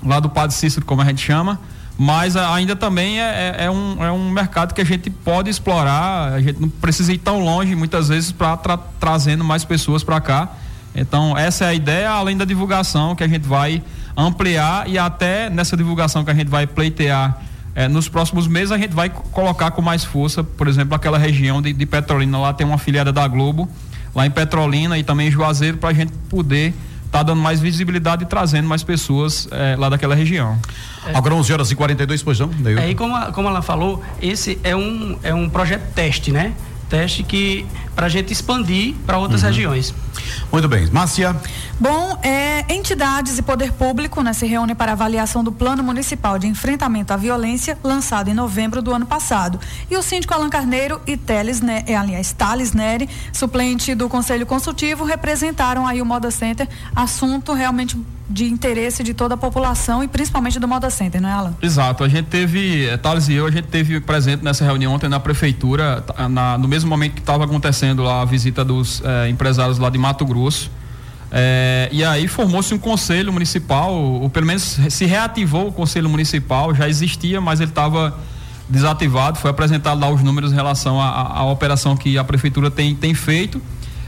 lá 0.04 0.20
do 0.20 0.28
Padre 0.28 0.54
Cícero, 0.54 0.84
como 0.84 1.02
a 1.02 1.04
gente 1.04 1.22
chama, 1.22 1.60
mas 1.98 2.36
ainda 2.36 2.76
também 2.76 3.20
é, 3.20 3.54
é, 3.58 3.64
é 3.64 3.70
um, 3.70 4.04
é 4.04 4.12
um 4.12 4.30
mercado 4.30 4.74
que 4.74 4.80
a 4.80 4.84
gente 4.84 5.08
pode 5.08 5.48
explorar, 5.48 6.32
a 6.32 6.40
gente 6.40 6.60
não 6.60 6.68
precisa 6.68 7.12
ir 7.12 7.18
tão 7.18 7.40
longe 7.40 7.74
muitas 7.74 8.08
vezes 8.08 8.32
para 8.32 8.56
tra 8.56 8.76
trazendo 9.00 9.42
mais 9.42 9.64
pessoas 9.64 10.04
para 10.04 10.20
cá. 10.20 10.48
Então, 10.94 11.36
essa 11.36 11.64
é 11.64 11.68
a 11.68 11.74
ideia, 11.74 12.10
além 12.10 12.36
da 12.36 12.44
divulgação 12.44 13.14
que 13.14 13.22
a 13.22 13.28
gente 13.28 13.46
vai 13.46 13.82
ampliar 14.16 14.88
e 14.88 14.98
até 14.98 15.50
nessa 15.50 15.76
divulgação 15.76 16.24
que 16.24 16.30
a 16.30 16.34
gente 16.34 16.48
vai 16.48 16.66
pleitear 16.66 17.38
eh, 17.74 17.86
nos 17.86 18.08
próximos 18.08 18.46
meses, 18.46 18.72
a 18.72 18.78
gente 18.78 18.94
vai 18.94 19.10
colocar 19.10 19.70
com 19.70 19.82
mais 19.82 20.04
força, 20.04 20.42
por 20.42 20.66
exemplo, 20.68 20.94
aquela 20.94 21.18
região 21.18 21.60
de, 21.60 21.72
de 21.74 21.86
Petrolina, 21.86 22.38
lá 22.38 22.52
tem 22.54 22.66
uma 22.66 22.78
filiada 22.78 23.12
da 23.12 23.28
Globo, 23.28 23.68
lá 24.14 24.26
em 24.26 24.30
Petrolina 24.30 24.98
e 24.98 25.04
também 25.04 25.28
em 25.28 25.30
Juazeiro, 25.30 25.76
para 25.76 25.90
a 25.90 25.92
gente 25.92 26.12
poder 26.30 26.74
tá 27.16 27.22
dando 27.22 27.40
mais 27.40 27.60
visibilidade 27.60 28.24
e 28.24 28.26
trazendo 28.26 28.68
mais 28.68 28.82
pessoas 28.82 29.48
eh, 29.50 29.74
lá 29.78 29.88
daquela 29.88 30.14
região. 30.14 30.58
É. 31.06 31.16
Agora 31.16 31.34
11 31.34 31.52
horas 31.52 31.70
e 31.70 31.74
42, 31.74 32.22
pois 32.22 32.38
não? 32.38 32.50
É, 32.78 32.90
e 32.90 32.94
como, 32.94 33.14
a, 33.14 33.32
como 33.32 33.48
ela 33.48 33.62
falou, 33.62 34.02
esse 34.20 34.58
é 34.62 34.76
um, 34.76 35.18
é 35.22 35.32
um 35.32 35.48
projeto 35.48 35.82
teste, 35.94 36.30
né? 36.30 36.52
Teste 36.88 37.22
que 37.22 37.66
para 37.94 38.06
a 38.06 38.08
gente 38.08 38.32
expandir 38.32 38.94
para 39.06 39.18
outras 39.18 39.42
uhum. 39.42 39.48
regiões. 39.48 39.94
Muito 40.52 40.68
bem. 40.68 40.86
Márcia. 40.90 41.34
Bom, 41.78 42.18
é, 42.22 42.64
entidades 42.74 43.38
e 43.38 43.42
poder 43.42 43.72
público 43.72 44.22
né, 44.22 44.32
se 44.32 44.46
reúnem 44.46 44.74
para 44.74 44.92
avaliação 44.92 45.44
do 45.44 45.52
Plano 45.52 45.82
Municipal 45.82 46.38
de 46.38 46.46
Enfrentamento 46.46 47.12
à 47.12 47.16
Violência, 47.16 47.78
lançado 47.82 48.28
em 48.28 48.34
novembro 48.34 48.80
do 48.80 48.92
ano 48.92 49.04
passado. 49.04 49.60
E 49.90 49.96
o 49.96 50.02
síndico 50.02 50.32
Alan 50.32 50.48
Carneiro 50.48 51.00
e 51.06 51.16
Teles, 51.16 51.60
né, 51.60 51.84
é, 51.86 51.96
aliás, 51.96 52.32
Thales 52.32 52.72
Neri, 52.72 53.08
suplente 53.32 53.94
do 53.94 54.08
Conselho 54.08 54.46
Consultivo, 54.46 55.04
representaram 55.04 55.86
aí 55.86 56.00
o 56.00 56.06
Moda 56.06 56.30
Center, 56.30 56.68
assunto 56.94 57.52
realmente 57.52 57.96
de 58.28 58.44
interesse 58.44 59.02
de 59.02 59.14
toda 59.14 59.34
a 59.34 59.36
população 59.36 60.02
e 60.02 60.08
principalmente 60.08 60.58
do 60.58 60.66
Moda 60.66 60.90
Center, 60.90 61.20
não 61.20 61.28
é, 61.28 61.32
Alan? 61.32 61.54
Exato. 61.62 62.02
A 62.02 62.08
gente 62.08 62.26
teve, 62.26 62.86
eh, 62.86 62.96
Thales 62.96 63.28
e 63.28 63.34
eu, 63.34 63.46
a 63.46 63.50
gente 63.50 63.68
teve 63.68 64.00
presente 64.00 64.42
nessa 64.42 64.64
reunião 64.64 64.92
ontem 64.92 65.08
na 65.08 65.20
prefeitura, 65.20 66.04
na, 66.28 66.58
no 66.58 66.66
mesmo 66.66 66.90
momento 66.90 67.14
que 67.14 67.20
estava 67.20 67.44
acontecendo 67.44 68.02
lá 68.02 68.22
a 68.22 68.24
visita 68.24 68.64
dos 68.64 69.00
eh, 69.04 69.28
empresários 69.28 69.78
lá 69.78 69.88
de 69.90 69.98
Mato 69.98 70.24
Grosso. 70.24 70.70
É, 71.30 71.88
e 71.92 72.04
aí 72.04 72.28
formou-se 72.28 72.72
um 72.72 72.78
conselho 72.78 73.32
municipal, 73.32 73.92
ou 73.92 74.30
pelo 74.30 74.46
menos 74.46 74.78
se 74.88 75.04
reativou 75.04 75.68
o 75.68 75.72
conselho 75.72 76.08
municipal, 76.08 76.74
já 76.74 76.88
existia, 76.88 77.40
mas 77.40 77.60
ele 77.60 77.70
estava 77.70 78.16
desativado. 78.68 79.38
Foi 79.38 79.50
apresentado 79.50 80.00
lá 80.00 80.08
os 80.08 80.22
números 80.22 80.52
em 80.52 80.54
relação 80.54 81.00
à 81.00 81.44
operação 81.44 81.96
que 81.96 82.16
a 82.18 82.24
prefeitura 82.24 82.70
tem, 82.70 82.94
tem 82.94 83.14
feito. 83.14 83.60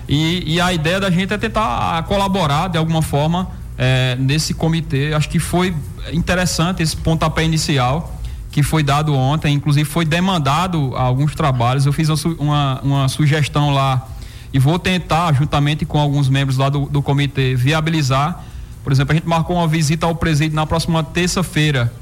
E, 0.08 0.54
e, 0.54 0.60
a 0.60 0.72
ideia 0.72 0.98
da 0.98 1.10
gente 1.10 1.34
é 1.34 1.38
tentar 1.38 2.02
colaborar 2.04 2.68
de 2.68 2.78
alguma 2.78 3.02
forma 3.02 3.50
é, 3.78 4.16
nesse 4.18 4.52
comitê. 4.52 5.14
Acho 5.14 5.28
que 5.28 5.38
foi 5.38 5.74
interessante 6.12 6.82
esse 6.82 6.96
pontapé 6.96 7.44
inicial 7.44 8.14
que 8.50 8.62
foi 8.62 8.82
dado 8.82 9.14
ontem, 9.14 9.54
inclusive 9.54 9.88
foi 9.88 10.04
demandado 10.04 10.96
alguns 10.96 11.34
trabalhos. 11.34 11.86
Eu 11.86 11.92
fiz 11.92 12.08
uma, 12.08 12.80
uma, 12.82 13.08
sugestão 13.08 13.70
lá 13.70 14.08
e 14.52 14.58
vou 14.58 14.78
tentar, 14.78 15.32
juntamente 15.34 15.84
com 15.84 15.98
alguns 15.98 16.28
membros 16.28 16.56
lá 16.56 16.68
do, 16.68 16.86
do 16.86 17.00
comitê, 17.00 17.54
viabilizar. 17.54 18.42
Por 18.82 18.90
exemplo, 18.90 19.12
a 19.12 19.14
gente 19.14 19.28
marcou 19.28 19.56
uma 19.56 19.68
visita 19.68 20.06
ao 20.06 20.14
presídio 20.14 20.56
na 20.56 20.66
próxima 20.66 21.04
terça-feira 21.04 21.92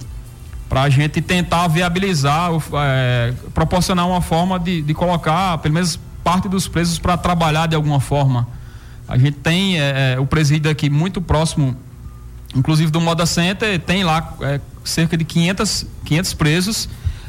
para 0.69 0.83
a 0.83 0.89
gente 0.89 1.21
tentar 1.21 1.69
viabilizar, 1.69 2.51
é, 2.85 3.35
proporcionar 3.53 4.07
uma 4.07 4.21
forma 4.21 4.59
de, 4.59 4.83
de 4.83 4.95
colocar 4.95 5.59
pelo 5.59 5.75
menos 5.75 5.99
parte 6.25 6.49
dos 6.49 6.67
presos 6.67 6.99
para 6.99 7.17
trabalhar 7.17 7.67
de 7.67 7.77
alguma 7.77 8.01
forma. 8.01 8.49
A 9.09 9.17
gente 9.17 9.39
tem 9.39 9.81
é, 9.81 10.15
é, 10.15 10.21
o 10.21 10.27
presídio 10.27 10.71
aqui 10.71 10.91
muito 10.91 11.21
próximo, 11.21 11.77
inclusive 12.55 12.91
do 12.91 13.01
Moda 13.01 13.27
Center, 13.27 13.79
tem 13.81 14.03
lá 14.03 14.35
é, 14.41 14.61
cerca 14.85 15.17
de 15.17 15.25
500, 15.25 15.87
500 16.05 16.35
presos. 16.35 16.89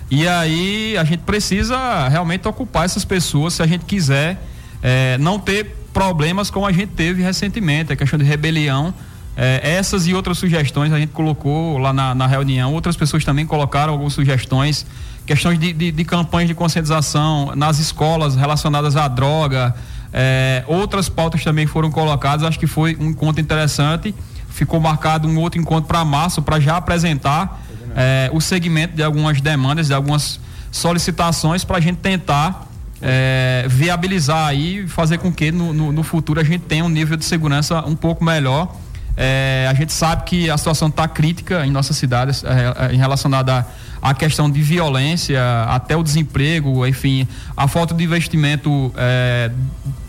E 0.09 0.27
aí 0.27 0.97
a 0.97 1.03
gente 1.03 1.21
precisa 1.21 2.07
realmente 2.07 2.47
ocupar 2.47 2.85
essas 2.85 3.05
pessoas 3.05 3.55
se 3.55 3.61
a 3.61 3.67
gente 3.67 3.85
quiser 3.85 4.41
é, 4.81 5.17
não 5.17 5.37
ter 5.37 5.75
problemas 5.93 6.49
como 6.49 6.65
a 6.65 6.71
gente 6.71 6.93
teve 6.93 7.21
recentemente, 7.21 7.91
a 7.91 7.95
questão 7.95 8.17
de 8.17 8.25
rebelião 8.25 8.93
É, 9.39 9.61
essas 9.77 10.07
e 10.07 10.15
outras 10.15 10.39
sugestões 10.39 10.91
a 10.91 10.97
gente 10.97 11.11
colocou 11.11 11.77
lá 11.77 11.93
na, 11.93 12.15
na, 12.15 12.25
reunião. 12.25 12.73
Outras 12.73 12.97
pessoas 12.97 13.23
também 13.23 13.45
colocaram 13.45 13.93
algumas 13.93 14.13
sugestões, 14.13 14.83
questões 15.27 15.59
de, 15.59 15.71
de, 15.73 15.91
de 15.91 16.03
campanhas 16.03 16.47
de 16.49 16.55
conscientização 16.55 17.55
nas 17.55 17.77
escolas 17.77 18.35
relacionadas 18.35 18.95
à 18.95 19.07
droga. 19.07 19.75
É, 20.13 20.63
outras 20.67 21.09
pautas 21.09 21.43
também 21.43 21.67
foram 21.67 21.91
colocadas. 21.91 22.45
Acho 22.45 22.59
que 22.59 22.67
foi 22.67 22.95
um 22.99 23.09
encontro 23.09 23.41
interessante. 23.41 24.13
Ficou 24.49 24.79
marcado 24.79 25.27
um 25.27 25.37
outro 25.39 25.59
encontro 25.59 25.87
para 25.87 26.03
março 26.03 26.41
para 26.41 26.59
já 26.59 26.77
apresentar 26.77 27.61
é, 27.95 28.29
o 28.33 28.39
segmento 28.39 28.95
de 28.95 29.03
algumas 29.03 29.41
demandas, 29.41 29.87
de 29.87 29.93
algumas 29.93 30.39
solicitações 30.71 31.63
para 31.63 31.77
a 31.77 31.79
gente 31.79 31.97
tentar 31.97 32.67
é, 33.01 33.65
viabilizar 33.67 34.47
aí, 34.47 34.87
fazer 34.87 35.17
com 35.17 35.31
que 35.31 35.51
no, 35.51 35.73
no, 35.73 35.91
no, 35.91 36.03
futuro 36.03 36.39
a 36.39 36.43
gente 36.43 36.61
tenha 36.61 36.83
um 36.83 36.89
nível 36.89 37.17
de 37.17 37.25
segurança 37.25 37.83
um 37.85 37.95
pouco 37.95 38.23
melhor. 38.23 38.75
É, 39.15 39.67
a 39.69 39.73
gente 39.73 39.91
sabe 39.91 40.23
que 40.23 40.49
a 40.49 40.57
situação 40.57 40.89
está 40.89 41.07
crítica 41.07 41.65
em 41.65 41.71
nossas 41.71 41.97
cidades 41.97 42.43
é, 42.43 42.93
em 42.93 42.97
relacionada 42.97 43.65
à 44.01 44.13
questão 44.13 44.49
de 44.49 44.61
violência, 44.61 45.41
até 45.67 45.95
o 45.95 46.03
desemprego, 46.03 46.85
enfim, 46.85 47.27
a 47.55 47.67
falta 47.67 47.93
de 47.93 48.03
investimento 48.03 48.91
é, 48.95 49.51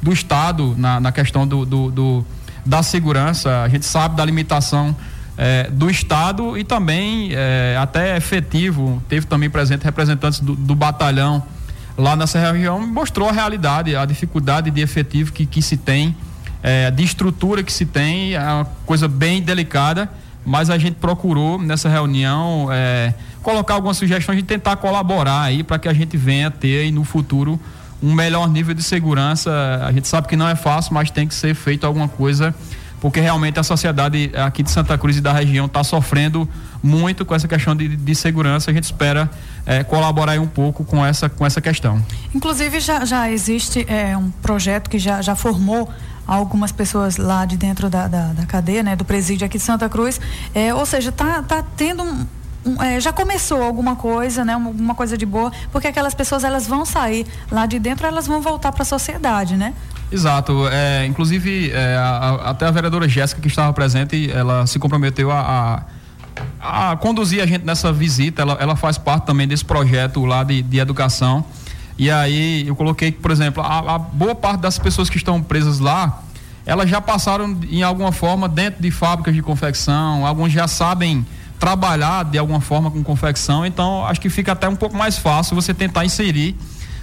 do 0.02 0.12
Estado 0.12 0.74
na, 0.76 1.00
na 1.00 1.12
questão 1.12 1.46
do, 1.46 1.64
do, 1.64 1.90
do, 1.90 2.26
da 2.64 2.82
segurança. 2.82 3.62
A 3.62 3.68
gente 3.68 3.86
sabe 3.86 4.16
da 4.16 4.24
limitação 4.24 4.94
é, 5.36 5.70
do 5.70 5.90
Estado 5.90 6.58
e 6.58 6.64
também 6.64 7.30
é, 7.32 7.76
até 7.80 8.16
efetivo. 8.16 9.02
Teve 9.08 9.26
também 9.26 9.48
presente 9.48 9.84
representantes 9.84 10.40
do, 10.40 10.54
do 10.54 10.74
batalhão 10.74 11.42
lá 11.98 12.14
nessa 12.14 12.38
região 12.38 12.86
mostrou 12.86 13.28
a 13.28 13.32
realidade, 13.32 13.96
a 13.96 14.04
dificuldade 14.06 14.70
de 14.70 14.80
efetivo 14.80 15.32
que, 15.32 15.44
que 15.44 15.60
se 15.60 15.76
tem, 15.76 16.16
é, 16.62 16.90
de 16.92 17.02
estrutura 17.02 17.62
que 17.62 17.72
se 17.72 17.84
tem, 17.84 18.34
é 18.34 18.40
uma 18.40 18.64
coisa 18.86 19.08
bem 19.08 19.42
delicada, 19.42 20.08
mas 20.46 20.70
a 20.70 20.78
gente 20.78 20.94
procurou 20.94 21.60
nessa 21.60 21.88
reunião 21.88 22.68
colocar 23.42 23.74
algumas 23.74 23.96
sugestões 23.96 24.38
e 24.38 24.42
tentar 24.42 24.76
colaborar 24.76 25.42
aí 25.42 25.62
para 25.62 25.78
que 25.78 25.88
a 25.88 25.92
gente 25.92 26.16
venha 26.16 26.50
ter 26.50 26.80
aí 26.80 26.92
no 26.92 27.04
futuro 27.04 27.58
um 28.02 28.14
melhor 28.14 28.48
nível 28.48 28.74
de 28.74 28.82
segurança. 28.82 29.50
A 29.84 29.92
gente 29.92 30.06
sabe 30.06 30.28
que 30.28 30.36
não 30.36 30.48
é 30.48 30.54
fácil, 30.54 30.94
mas 30.94 31.10
tem 31.10 31.26
que 31.26 31.34
ser 31.34 31.54
feito 31.54 31.86
alguma 31.86 32.08
coisa 32.08 32.54
porque 33.00 33.20
realmente 33.20 33.58
a 33.58 33.62
sociedade 33.62 34.30
aqui 34.34 34.62
de 34.62 34.70
Santa 34.70 34.96
Cruz 34.98 35.16
e 35.16 35.20
da 35.20 35.32
região 35.32 35.66
está 35.66 35.84
sofrendo 35.84 36.48
muito 36.82 37.24
com 37.24 37.34
essa 37.34 37.46
questão 37.46 37.74
de, 37.74 37.96
de 37.96 38.14
segurança. 38.14 38.70
A 38.70 38.74
gente 38.74 38.84
espera 38.84 39.30
é, 39.64 39.84
colaborar 39.84 40.38
um 40.40 40.46
pouco 40.46 40.84
com 40.84 41.04
essa, 41.04 41.28
com 41.28 41.46
essa 41.46 41.60
questão. 41.60 42.04
Inclusive 42.34 42.80
já, 42.80 43.04
já 43.04 43.30
existe 43.30 43.86
é, 43.88 44.16
um 44.16 44.30
projeto 44.30 44.90
que 44.90 44.98
já, 44.98 45.22
já 45.22 45.36
formou 45.36 45.88
algumas 46.26 46.72
pessoas 46.72 47.16
lá 47.16 47.44
de 47.44 47.56
dentro 47.56 47.88
da, 47.88 48.06
da, 48.06 48.32
da 48.32 48.46
cadeia, 48.46 48.82
né, 48.82 48.94
do 48.94 49.04
presídio 49.04 49.46
aqui 49.46 49.58
de 49.58 49.64
Santa 49.64 49.88
Cruz. 49.88 50.20
É, 50.54 50.74
ou 50.74 50.84
seja, 50.84 51.10
está 51.10 51.42
tá 51.42 51.64
tendo 51.76 52.02
um, 52.02 52.26
é, 52.82 53.00
já 53.00 53.12
começou 53.12 53.62
alguma 53.62 53.96
coisa, 53.96 54.44
né, 54.44 54.56
uma 54.56 54.94
coisa 54.94 55.16
de 55.16 55.26
boa, 55.26 55.52
porque 55.72 55.88
aquelas 55.88 56.14
pessoas 56.14 56.44
elas 56.44 56.66
vão 56.66 56.84
sair 56.84 57.26
lá 57.50 57.66
de 57.66 57.78
dentro, 57.78 58.06
elas 58.06 58.26
vão 58.26 58.40
voltar 58.40 58.72
para 58.72 58.82
a 58.82 58.86
sociedade, 58.86 59.56
né? 59.56 59.74
Exato. 60.10 60.66
É, 60.68 61.04
inclusive, 61.06 61.70
é, 61.70 61.96
a, 61.96 62.50
até 62.50 62.66
a 62.66 62.70
vereadora 62.70 63.08
Jéssica, 63.08 63.40
que 63.40 63.48
estava 63.48 63.72
presente, 63.72 64.30
ela 64.30 64.66
se 64.66 64.78
comprometeu 64.78 65.30
a, 65.30 65.84
a, 66.60 66.92
a, 66.92 66.96
conduzir 66.96 67.42
a 67.42 67.46
gente 67.46 67.64
nessa 67.64 67.92
visita. 67.92 68.42
Ela, 68.42 68.56
ela 68.60 68.76
faz 68.76 68.96
parte 68.96 69.26
também 69.26 69.46
desse 69.46 69.64
projeto 69.64 70.24
lá 70.24 70.42
de, 70.42 70.62
de 70.62 70.78
educação. 70.78 71.44
E 71.98 72.10
aí 72.10 72.66
eu 72.66 72.76
coloquei 72.76 73.12
que, 73.12 73.18
por 73.18 73.30
exemplo, 73.30 73.62
a, 73.62 73.96
a, 73.96 73.98
boa 73.98 74.34
parte 74.34 74.60
das 74.60 74.78
pessoas 74.78 75.10
que 75.10 75.16
estão 75.16 75.42
presas 75.42 75.78
lá, 75.78 76.22
elas 76.64 76.88
já 76.88 77.00
passaram 77.00 77.58
em 77.68 77.82
alguma 77.82 78.12
forma 78.12 78.48
dentro 78.48 78.80
de 78.80 78.90
fábricas 78.90 79.34
de 79.34 79.42
confecção, 79.42 80.24
alguns 80.26 80.52
já 80.52 80.68
sabem 80.68 81.26
trabalhar 81.58 82.24
de 82.24 82.38
alguma 82.38 82.60
forma 82.60 82.90
com 82.90 83.02
confecção, 83.02 83.66
então 83.66 84.06
acho 84.06 84.20
que 84.20 84.30
fica 84.30 84.52
até 84.52 84.68
um 84.68 84.76
pouco 84.76 84.96
mais 84.96 85.18
fácil 85.18 85.54
você 85.54 85.74
tentar 85.74 86.04
inserir 86.04 86.56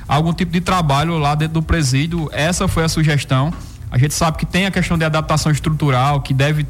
algum 0.08 0.34
tipo 0.34 0.52
de 0.52 0.62
trabalho 0.62 1.18
lá 1.18 1.36
dentro 1.36 1.56
do 1.56 1.62
presídio. 1.62 2.30
Essa 2.32 2.68
foi 2.68 2.84
a 2.84 2.90
sugestão. 2.90 3.54
A 3.92 3.98
gente 3.98 4.14
sabe 4.14 4.38
que 4.38 4.46
tem 4.46 4.66
a 4.66 4.72
questão 4.72 4.98
de 4.98 5.06
adaptação 5.06 5.52
estrutural, 5.52 6.22
que 6.22 6.34
deve 6.34 6.66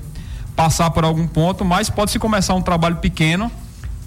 passar 0.55 0.89
por 0.91 1.03
algum 1.03 1.27
ponto, 1.27 1.65
mas 1.65 1.89
pode-se 1.89 2.17
começar 2.17 2.53
um 2.53 2.61
trabalho 2.61 2.97
pequeno 2.97 3.51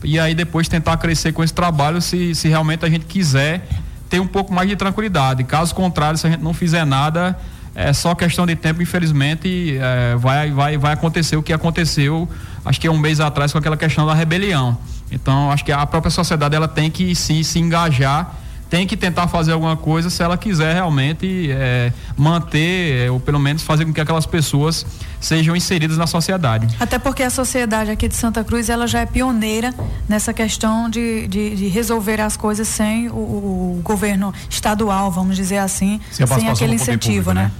e 0.03 0.19
aí 0.19 0.35
depois 0.35 0.69
tentar 0.69 0.97
crescer 0.97 1.33
com 1.33 1.43
esse 1.43 1.53
trabalho 1.53 2.01
se, 2.01 2.35
se 2.35 2.49
realmente 2.49 2.85
a 2.85 2.89
gente 2.89 3.05
quiser 3.05 3.69
ter 4.09 4.21
um 4.21 4.27
pouco 4.27 4.53
mais 4.53 4.69
de 4.69 4.77
tranquilidade. 4.77 5.45
Caso 5.45 5.75
contrário, 5.75 6.19
se 6.19 6.27
a 6.27 6.31
gente 6.31 6.43
não 6.43 6.55
fizer 6.55 6.85
nada, 6.85 7.39
é 7.81 7.93
só 7.93 8.13
questão 8.13 8.45
de 8.45 8.57
tempo, 8.57 8.83
infelizmente, 8.83 9.79
é, 9.81 10.17
vai, 10.17 10.51
vai, 10.51 10.77
vai 10.77 10.93
acontecer 10.95 11.37
o 11.37 11.43
que 11.45 11.53
aconteceu, 11.53 12.29
acho 12.65 12.81
que 12.81 12.89
é 12.89 12.91
um 12.91 12.99
mês 12.99 13.21
atrás, 13.21 13.53
com 13.53 13.59
aquela 13.59 13.77
questão 13.77 14.05
da 14.05 14.13
rebelião. 14.15 14.77
Então, 15.13 15.53
acho 15.53 15.65
que 15.65 15.71
a 15.71 15.87
própria 15.87 16.11
sociedade 16.11 16.57
ela 16.57 16.67
tem 16.67 16.91
que 16.91 17.15
sim 17.15 17.41
se 17.45 17.61
engajar 17.61 18.35
tem 18.71 18.87
que 18.87 18.97
tentar 18.97 19.29
fazer 19.29 19.53
alguma 19.53 19.77
coisa 19.77 20.11
se 20.11 20.23
ela 20.23 20.37
quiser 20.37 20.75
realmente 20.75 21.51
é, 21.51 21.93
manter, 22.17 23.07
é, 23.07 23.11
ou 23.11 23.19
pelo 23.19 23.39
menos 23.39 23.63
fazer 23.63 23.85
com 23.85 23.93
que 23.93 24.01
aquelas 24.01 24.27
pessoas 24.27 24.85
sejam 25.21 25.57
inseridas 25.57 25.97
na 25.97 26.07
sociedade. 26.07 26.69
Até 26.79 26.99
porque 26.99 27.23
a 27.23 27.31
sociedade 27.31 27.91
aqui 27.91 28.09
de 28.09 28.15
Santa 28.15 28.45
Cruz 28.45 28.69
ela 28.69 28.87
já 28.87 29.01
é 29.01 29.07
pioneira 29.07 29.75
nessa 30.09 30.33
questão 30.33 30.89
de, 30.89 31.27
de, 31.29 31.57
de 31.57 31.69
resolver 31.69 32.21
as 32.21 32.37
coisas 32.37 32.69
sem 32.69 33.09
o, 33.09 33.13
o, 33.13 33.81
governo 33.83 34.33
estadual, 34.51 35.11
vamos 35.11 35.37
dizer 35.37 35.59
assim, 35.59 36.01
sem, 36.11 36.27
sem 36.27 36.49
aquele 36.49 36.75
incentivo, 36.75 37.31
público, 37.31 37.33
né? 37.33 37.51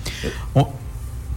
né? 0.55 0.67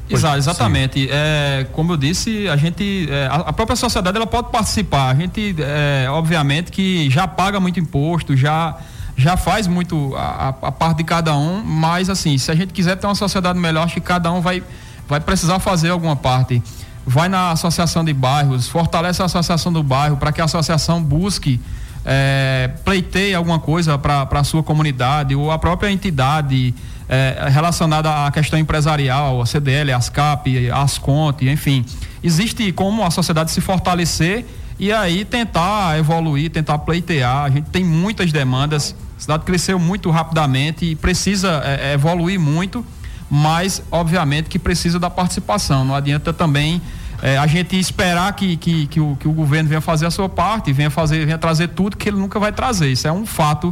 Exato, 0.10 0.38
exatamente. 0.38 1.08
É, 1.10 1.66
como 1.72 1.94
eu 1.94 1.98
disse, 1.98 2.48
a 2.50 2.58
gente, 2.58 3.08
é, 3.10 3.30
a, 3.32 3.54
própria 3.54 3.76
sociedade 3.76 4.18
ela 4.18 4.28
pode 4.28 4.52
participar. 4.52 5.10
A 5.10 5.16
gente, 5.16 5.56
é, 5.60 6.08
obviamente, 6.10 6.72
que 6.72 7.10
já 7.10 7.28
paga 7.28 7.60
muito 7.60 7.80
imposto, 7.80 8.36
já 8.36 8.78
já 9.18 9.38
faz 9.38 9.68
muito 9.68 10.16
a, 10.16 10.50
a, 10.50 10.72
parte 10.72 10.98
de 10.98 11.04
cada 11.04 11.36
um, 11.36 11.64
mas 11.64 12.10
assim, 12.10 12.38
se 12.38 12.52
a 12.52 12.56
gente 12.56 12.74
quiser 12.74 12.96
ter 12.96 13.08
uma 13.08 13.16
sociedade 13.16 13.60
melhor, 13.60 13.84
acho 13.84 13.96
que 13.96 14.02
cada 14.02 14.32
um 14.32 14.42
vai, 14.42 14.64
vai 15.08 15.20
precisar 15.20 15.60
fazer 15.60 15.90
alguma 15.90 16.16
parte. 16.16 16.62
Vai 17.06 17.28
na 17.28 17.52
associação 17.52 18.06
de 18.06 18.14
bairros, 18.14 18.68
fortalece 18.68 19.22
a 19.22 19.26
associação 19.26 19.74
do 19.74 19.82
bairro 19.82 20.18
para 20.18 20.32
que 20.32 20.40
a 20.40 20.46
associação 20.46 21.02
busque 21.02 21.60
é, 22.06 22.72
pleiteie 22.84 23.34
alguma 23.36 23.60
coisa 23.60 23.98
para 23.98 24.28
a 24.32 24.44
sua 24.44 24.64
comunidade 24.64 25.36
ou 25.36 25.52
a 25.52 25.60
própria 25.60 25.92
entidade 25.92 26.74
é, 27.10 27.48
relacionada 27.50 28.26
à 28.26 28.32
questão 28.32 28.58
empresarial, 28.58 29.42
a 29.42 29.46
CDL, 29.46 29.92
a 29.92 29.98
ASCAP, 29.98 30.70
a 30.70 30.82
Asconte, 30.82 31.50
enfim. 31.50 31.86
Existe 32.24 32.72
como 32.72 33.04
a 33.04 33.12
sociedade 33.12 33.52
se 33.52 33.62
fortalecer 33.62 34.46
e 34.82 34.92
aí 34.92 35.24
tentar 35.24 36.00
evoluir, 36.00 36.50
tentar 36.50 36.80
pleitear. 36.80 37.44
A 37.44 37.50
gente 37.52 37.70
tem 37.70 37.84
muitas 37.86 38.32
demandas, 38.32 38.96
a 39.16 39.22
cidade 39.22 39.44
cresceu 39.44 39.78
muito 39.78 40.10
rapidamente 40.10 40.86
e 40.86 40.96
precisa 40.96 41.62
é, 41.64 41.92
é, 41.92 41.94
evoluir 41.94 42.40
muito, 42.40 42.84
mas 43.30 43.84
obviamente 43.92 44.50
que 44.50 44.58
precisa 44.58 44.98
da 44.98 45.08
participação. 45.08 45.86
Não 45.86 45.94
adianta 45.94 46.34
também 46.34 46.82
é, 47.22 47.38
a 47.38 47.46
gente 47.46 47.80
esperar 47.80 48.34
que, 48.34 48.58
que, 48.58 48.88
que, 48.88 49.00
o, 49.00 49.16
que 49.18 49.28
o 49.28 49.32
governo 49.32 49.70
venha 49.70 49.82
fazer 49.82 50.08
a 50.08 50.12
sua 50.12 50.28
parte, 50.28 50.74
venha 50.74 50.90
fazer, 50.90 51.28
venha 51.28 51.38
trazer 51.38 51.68
tudo 51.68 51.96
que 51.96 52.10
ele 52.10 52.18
nunca 52.18 52.40
vai 52.40 52.52
trazer. 52.52 52.92
Isso 52.92 53.08
é 53.08 53.12
um 53.12 53.24
fato 53.24 53.72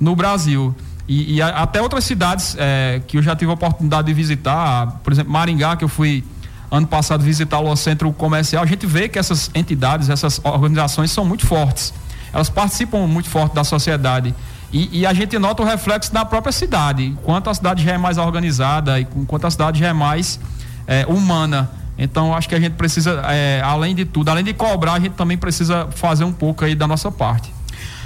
no 0.00 0.16
Brasil. 0.16 0.74
E, 1.06 1.36
e 1.36 1.42
até 1.42 1.80
outras 1.80 2.02
cidades 2.02 2.56
é, 2.58 3.00
que 3.06 3.18
eu 3.18 3.22
já 3.22 3.36
tive 3.36 3.52
a 3.52 3.54
oportunidade 3.54 4.08
de 4.08 4.14
visitar, 4.14 4.98
por 5.04 5.12
exemplo, 5.12 5.32
Maringá, 5.32 5.76
que 5.76 5.84
eu 5.84 5.88
fui 5.88 6.24
ano 6.70 6.86
passado 6.86 7.24
visitar 7.24 7.58
o 7.60 7.74
centro 7.74 8.12
comercial, 8.12 8.62
a 8.62 8.66
gente 8.66 8.86
vê 8.86 9.08
que 9.08 9.18
essas 9.18 9.50
entidades, 9.54 10.08
essas 10.08 10.40
organizações 10.44 11.10
são 11.10 11.24
muito 11.24 11.46
fortes. 11.46 11.92
Elas 12.32 12.48
participam 12.48 13.06
muito 13.06 13.28
forte 13.28 13.54
da 13.54 13.64
sociedade. 13.64 14.34
E, 14.72 15.00
e, 15.00 15.06
a 15.06 15.12
gente 15.12 15.36
nota 15.36 15.62
o 15.62 15.66
reflexo 15.66 16.12
da 16.12 16.24
própria 16.24 16.52
cidade. 16.52 17.04
Enquanto 17.04 17.50
a 17.50 17.54
cidade 17.54 17.84
já 17.84 17.92
é 17.92 17.98
mais 17.98 18.18
organizada 18.18 19.00
e 19.00 19.06
enquanto 19.16 19.46
a 19.46 19.50
cidade 19.50 19.80
já 19.80 19.88
é 19.88 19.92
mais 19.92 20.38
é, 20.86 21.04
humana. 21.06 21.68
Então, 21.98 22.34
acho 22.34 22.48
que 22.48 22.54
a 22.54 22.60
gente 22.60 22.74
precisa, 22.74 23.20
é, 23.26 23.60
além 23.64 23.94
de 23.96 24.04
tudo, 24.04 24.30
além 24.30 24.44
de 24.44 24.54
cobrar, 24.54 24.94
a 24.94 25.00
gente 25.00 25.14
também 25.14 25.36
precisa 25.36 25.88
fazer 25.90 26.22
um 26.22 26.32
pouco 26.32 26.64
aí 26.64 26.76
da 26.76 26.86
nossa 26.86 27.10
parte. 27.10 27.52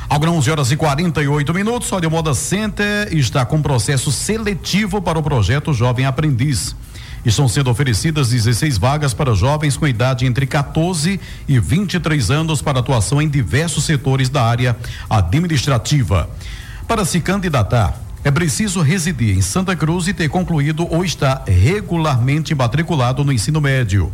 Agora 0.09 0.31
11 0.31 0.51
horas 0.51 0.73
e 0.73 0.77
48 0.77 1.55
minutos, 1.55 1.91
o 1.91 2.11
Moda 2.11 2.35
Center 2.35 3.09
está 3.15 3.45
com 3.45 3.61
processo 3.63 4.11
seletivo 4.11 5.01
para 5.01 5.19
o 5.19 5.23
projeto 5.23 5.73
Jovem 5.73 6.07
Aprendiz. 6.07 6.75
Estão 7.25 7.49
sendo 7.49 7.71
oferecidas 7.71 8.29
16 8.29 8.77
vagas 8.77 9.15
para 9.15 9.35
jovens 9.35 9.77
com 9.77 9.89
idade 9.89 10.27
entre 10.27 10.47
14 10.47 11.19
e 11.49 11.59
23 11.59 12.31
anos 12.31 12.61
para 12.61 12.81
atuação 12.81 13.23
em 13.23 13.29
diversos 13.29 13.85
setores 13.85 14.29
da 14.29 14.43
área 14.43 14.77
administrativa. 15.09 16.29
Para 16.87 17.05
se 17.07 17.21
candidatar, 17.21 17.99
é 18.23 18.31
preciso 18.31 18.83
residir 18.83 19.37
em 19.37 19.41
Santa 19.41 19.75
Cruz 19.75 20.07
e 20.07 20.13
ter 20.13 20.29
concluído 20.29 20.87
ou 20.91 21.03
estar 21.03 21.45
regularmente 21.47 22.55
matriculado 22.55 23.25
no 23.25 23.33
ensino 23.33 23.61
médio. 23.61 24.13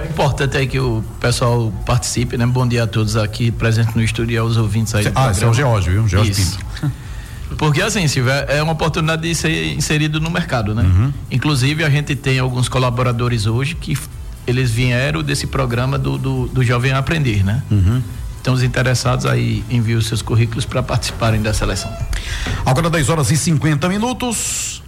É 0.00 0.04
importante 0.04 0.56
aí 0.56 0.66
que 0.66 0.78
o 0.78 1.02
pessoal 1.18 1.72
participe, 1.84 2.36
né? 2.36 2.46
Bom 2.46 2.66
dia 2.66 2.84
a 2.84 2.86
todos 2.86 3.16
aqui 3.16 3.50
presentes 3.50 3.94
no 3.94 4.02
estúdio 4.02 4.34
e 4.34 4.38
aos 4.38 4.56
ouvintes 4.56 4.94
aí. 4.94 5.10
ah, 5.14 5.30
esse 5.30 5.42
é 5.42 5.46
o 5.46 5.54
Geórgio, 5.54 5.92
viu? 5.92 6.08
Geórgio 6.08 6.34
Pinto. 6.34 6.58
Porque 7.56 7.80
assim, 7.80 8.06
Silvia, 8.06 8.44
é 8.48 8.62
uma 8.62 8.72
oportunidade 8.72 9.22
de 9.22 9.34
ser 9.34 9.72
inserido 9.72 10.20
no 10.20 10.30
mercado, 10.30 10.74
né? 10.74 10.82
Uhum. 10.82 11.12
Inclusive 11.30 11.82
a 11.82 11.88
gente 11.88 12.14
tem 12.14 12.38
alguns 12.38 12.68
colaboradores 12.68 13.46
hoje 13.46 13.74
que 13.74 13.96
eles 14.48 14.70
vieram 14.70 15.22
desse 15.22 15.46
programa 15.46 15.98
do, 15.98 16.16
do, 16.16 16.48
do 16.48 16.64
Jovem 16.64 16.92
Aprender, 16.92 17.44
né? 17.44 17.62
Uhum. 17.70 18.02
Então 18.40 18.54
os 18.54 18.62
interessados 18.62 19.26
aí 19.26 19.62
enviam 19.68 20.00
seus 20.00 20.22
currículos 20.22 20.64
para 20.64 20.82
participarem 20.82 21.42
da 21.42 21.52
seleção. 21.52 21.92
Agora 22.64 22.88
10 22.88 23.10
horas 23.10 23.30
e 23.30 23.36
50 23.36 23.86
minutos. 23.90 24.82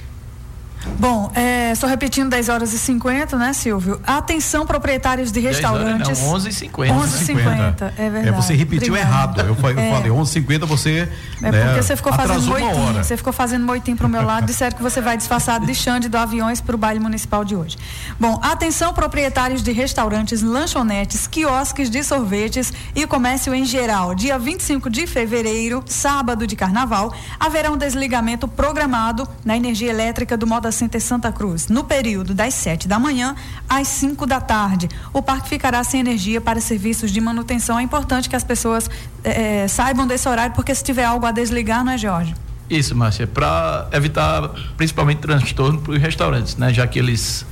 Bom, 0.99 1.31
é, 1.35 1.50
só 1.75 1.87
repetindo 1.87 2.31
10 2.31 2.49
horas 2.49 2.73
e 2.73 2.79
50, 2.79 3.37
né, 3.37 3.53
Silvio? 3.53 4.01
Atenção, 4.07 4.67
proprietários 4.67 5.31
de 5.33 5.41
restaurantes. 5.41 6.21
Não, 6.21 6.35
11 6.35 6.49
e 6.49 6.53
50. 6.53 6.95
11 6.95 7.23
e 7.23 7.27
50, 7.27 7.95
é 7.97 8.11
verdade. 8.11 8.29
É, 8.29 8.33
você 8.33 8.55
repetiu 8.55 8.95
Obrigada. 8.95 9.41
errado. 9.41 9.41
Eu, 9.41 9.55
falei, 9.55 9.85
é. 9.85 9.91
falei 9.91 10.11
11 10.11 10.31
e 10.31 10.33
50, 10.35 10.67
você. 10.67 11.09
É 11.43 11.51
né, 11.51 11.65
porque 11.65 11.83
você 11.83 11.97
ficou 11.97 12.13
fazendo 12.13 12.43
moitinho. 12.43 13.05
Você 13.05 13.17
ficou 13.17 13.33
fazendo 13.33 13.65
moitinho 13.65 13.97
pro 13.97 14.09
meu 14.09 14.23
lado. 14.23 14.47
Disseram 14.47 14.77
que 14.77 14.83
você 14.83 15.01
vai 15.01 15.17
disfarçado 15.17 15.67
de 15.67 15.75
Xande 15.75 16.09
do 16.09 16.17
Aviões 16.17 16.61
para 16.61 16.75
o 16.75 16.79
baile 16.79 17.01
municipal 17.01 17.45
de 17.45 17.57
hoje. 17.57 17.77
Bom, 18.19 18.39
atenção, 18.43 18.93
proprietários 18.93 19.63
de 19.63 19.73
restaurantes, 19.73 20.43
lanchonetes, 20.43 21.27
quiosques 21.27 21.91
de 21.91 22.03
sorvetes 22.03 22.73
e 22.95 23.07
comércio 23.07 23.55
em 23.55 23.65
geral. 23.65 24.15
Dia 24.15 24.39
25 24.39 24.91
de 24.91 25.07
fevereiro, 25.07 25.83
sábado 25.87 26.47
de 26.47 26.57
carnaval, 26.57 27.15
haverá 27.39 27.71
um 27.71 27.77
desligamento 27.77 28.47
programado 28.47 29.29
na 29.45 29.57
energia 29.57 29.91
elétrica 29.91 30.37
do 30.37 30.47
Moda 30.47 30.71
Center 30.73 31.01
Santa 31.01 31.33
Cruz, 31.33 31.60
no 31.69 31.85
período 31.85 32.35
das 32.35 32.55
7 32.55 32.89
da 32.89 32.99
manhã 32.99 33.35
às 33.69 33.89
5 33.89 34.27
da 34.27 34.41
tarde. 34.41 34.89
O 35.13 35.23
parque 35.23 35.49
ficará 35.49 35.83
sem 35.85 36.01
energia 36.01 36.41
para 36.41 36.61
serviços 36.61 37.11
de 37.11 37.21
manutenção. 37.21 37.79
É 37.79 37.83
importante 37.83 38.29
que 38.29 38.37
as 38.37 38.45
pessoas 38.45 38.89
é, 39.23 39.67
saibam 39.69 40.07
desse 40.07 40.29
horário, 40.29 40.55
porque 40.55 40.75
se 40.75 40.83
tiver 40.83 41.05
algo 41.05 41.27
a 41.27 41.33
desligar, 41.33 41.85
não 41.85 41.93
é, 41.93 41.99
Jorge? 41.99 42.35
Isso, 42.69 42.95
Márcia, 42.95 43.27
para 43.27 43.89
evitar 43.93 44.49
principalmente 44.77 45.19
transtorno 45.19 45.81
para 45.81 45.93
os 45.93 46.01
restaurantes, 46.01 46.57
né? 46.57 46.73
Já 46.73 46.87
que 46.87 46.99
eles 46.99 47.45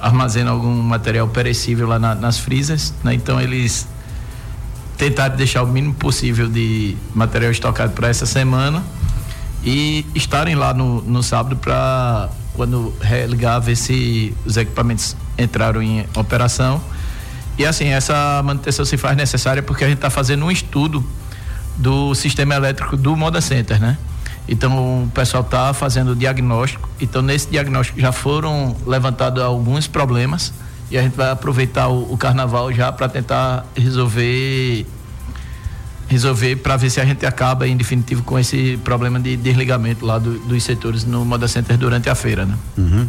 armazenam 0.00 0.52
algum 0.52 0.74
material 0.82 1.28
perecível 1.28 1.86
lá 1.86 1.98
na, 1.98 2.14
nas 2.14 2.38
frisas, 2.38 2.94
né? 3.04 3.14
Então 3.14 3.40
eles 3.40 3.86
tentaram 4.96 5.36
deixar 5.36 5.62
o 5.62 5.66
mínimo 5.66 5.94
possível 5.94 6.48
de 6.48 6.96
material 7.14 7.50
estocado 7.50 7.92
para 7.92 8.08
essa 8.08 8.26
semana 8.26 8.82
e 9.62 10.06
estarem 10.14 10.54
lá 10.54 10.72
no, 10.72 11.02
no 11.02 11.22
sábado 11.22 11.56
para 11.56 12.30
quando 12.54 12.94
religar 13.00 13.60
ver 13.60 13.76
se 13.76 14.34
os 14.44 14.56
equipamentos 14.56 15.16
entraram 15.36 15.82
em 15.82 16.06
operação. 16.16 16.80
E 17.58 17.64
assim, 17.64 17.88
essa 17.88 18.42
manutenção 18.42 18.84
se 18.84 18.96
faz 18.96 19.16
necessária 19.16 19.62
porque 19.62 19.84
a 19.84 19.88
gente 19.88 19.98
está 19.98 20.10
fazendo 20.10 20.44
um 20.44 20.50
estudo 20.50 21.04
do 21.76 22.14
sistema 22.14 22.54
elétrico 22.54 22.96
do 22.96 23.16
Moda 23.16 23.40
Center, 23.40 23.80
né? 23.80 23.98
Então 24.48 25.04
o 25.04 25.10
pessoal 25.10 25.42
está 25.42 25.72
fazendo 25.72 26.12
o 26.12 26.16
diagnóstico. 26.16 26.88
Então 27.00 27.22
nesse 27.22 27.48
diagnóstico 27.48 28.00
já 28.00 28.12
foram 28.12 28.76
levantados 28.86 29.42
alguns 29.42 29.86
problemas 29.86 30.52
e 30.90 30.98
a 30.98 31.02
gente 31.02 31.16
vai 31.16 31.30
aproveitar 31.30 31.88
o, 31.88 32.12
o 32.12 32.16
carnaval 32.16 32.72
já 32.72 32.92
para 32.92 33.08
tentar 33.08 33.66
resolver 33.74 34.86
resolver 36.08 36.56
para 36.56 36.76
ver 36.76 36.90
se 36.90 37.00
a 37.00 37.04
gente 37.04 37.24
acaba 37.24 37.66
em 37.66 37.76
definitivo 37.76 38.22
com 38.22 38.38
esse 38.38 38.78
problema 38.84 39.18
de 39.18 39.36
desligamento 39.36 40.04
lá 40.04 40.18
do, 40.18 40.38
dos 40.40 40.62
setores 40.62 41.04
no 41.04 41.24
Moda 41.24 41.48
Center 41.48 41.76
durante 41.76 42.08
a 42.08 42.14
feira, 42.14 42.44
né? 42.44 42.56
Uhum. 42.76 43.08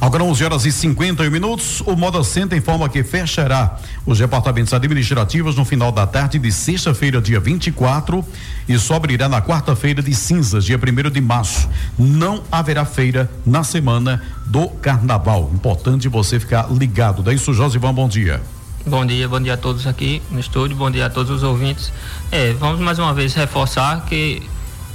Agora 0.00 0.24
11 0.24 0.44
horas 0.44 0.64
e 0.64 0.72
51 0.72 1.30
minutos, 1.30 1.82
o 1.82 1.94
Moda 1.94 2.22
Center 2.24 2.58
informa 2.58 2.88
que 2.88 3.04
fechará 3.04 3.78
os 4.06 4.18
departamentos 4.18 4.72
administrativos 4.72 5.56
no 5.56 5.64
final 5.64 5.92
da 5.92 6.06
tarde 6.06 6.38
de 6.38 6.50
sexta-feira, 6.50 7.20
dia 7.20 7.38
24, 7.38 8.24
e 8.68 8.78
só 8.78 8.94
abrirá 8.94 9.28
na 9.28 9.42
quarta-feira 9.42 10.02
de 10.02 10.14
cinzas, 10.14 10.64
dia 10.64 10.78
1 10.78 11.10
de 11.10 11.20
março. 11.20 11.68
Não 11.98 12.42
haverá 12.50 12.84
feira 12.84 13.30
na 13.44 13.62
semana 13.62 14.22
do 14.46 14.68
carnaval. 14.68 15.50
Importante 15.54 16.08
você 16.08 16.40
ficar 16.40 16.68
ligado. 16.70 17.22
Daí 17.22 17.36
isso, 17.36 17.52
Josivão, 17.52 17.92
bom 17.92 18.08
dia. 18.08 18.40
Bom 18.86 19.04
dia, 19.04 19.28
bom 19.28 19.38
dia 19.38 19.54
a 19.54 19.56
todos 19.58 19.86
aqui 19.86 20.22
no 20.30 20.40
estúdio, 20.40 20.74
bom 20.74 20.90
dia 20.90 21.04
a 21.04 21.10
todos 21.10 21.30
os 21.30 21.42
ouvintes. 21.42 21.92
É, 22.32 22.54
vamos 22.54 22.80
mais 22.80 22.98
uma 22.98 23.12
vez 23.12 23.34
reforçar 23.34 24.06
que 24.06 24.42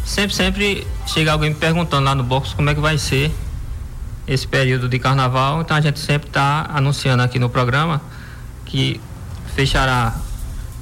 sempre, 0.03 0.35
sempre 0.35 0.87
chega 1.05 1.31
alguém 1.31 1.51
me 1.51 1.55
perguntando 1.55 2.03
lá 2.03 2.15
no 2.15 2.23
box 2.23 2.55
como 2.55 2.67
é 2.67 2.73
que 2.73 2.81
vai 2.81 2.97
ser 2.97 3.31
esse 4.27 4.47
período 4.47 4.89
de 4.89 4.97
carnaval. 4.97 5.61
Então 5.61 5.77
a 5.77 5.81
gente 5.81 5.99
sempre 5.99 6.27
está 6.27 6.65
anunciando 6.73 7.21
aqui 7.21 7.37
no 7.37 7.47
programa 7.47 8.01
que 8.65 8.99
fechará 9.55 10.15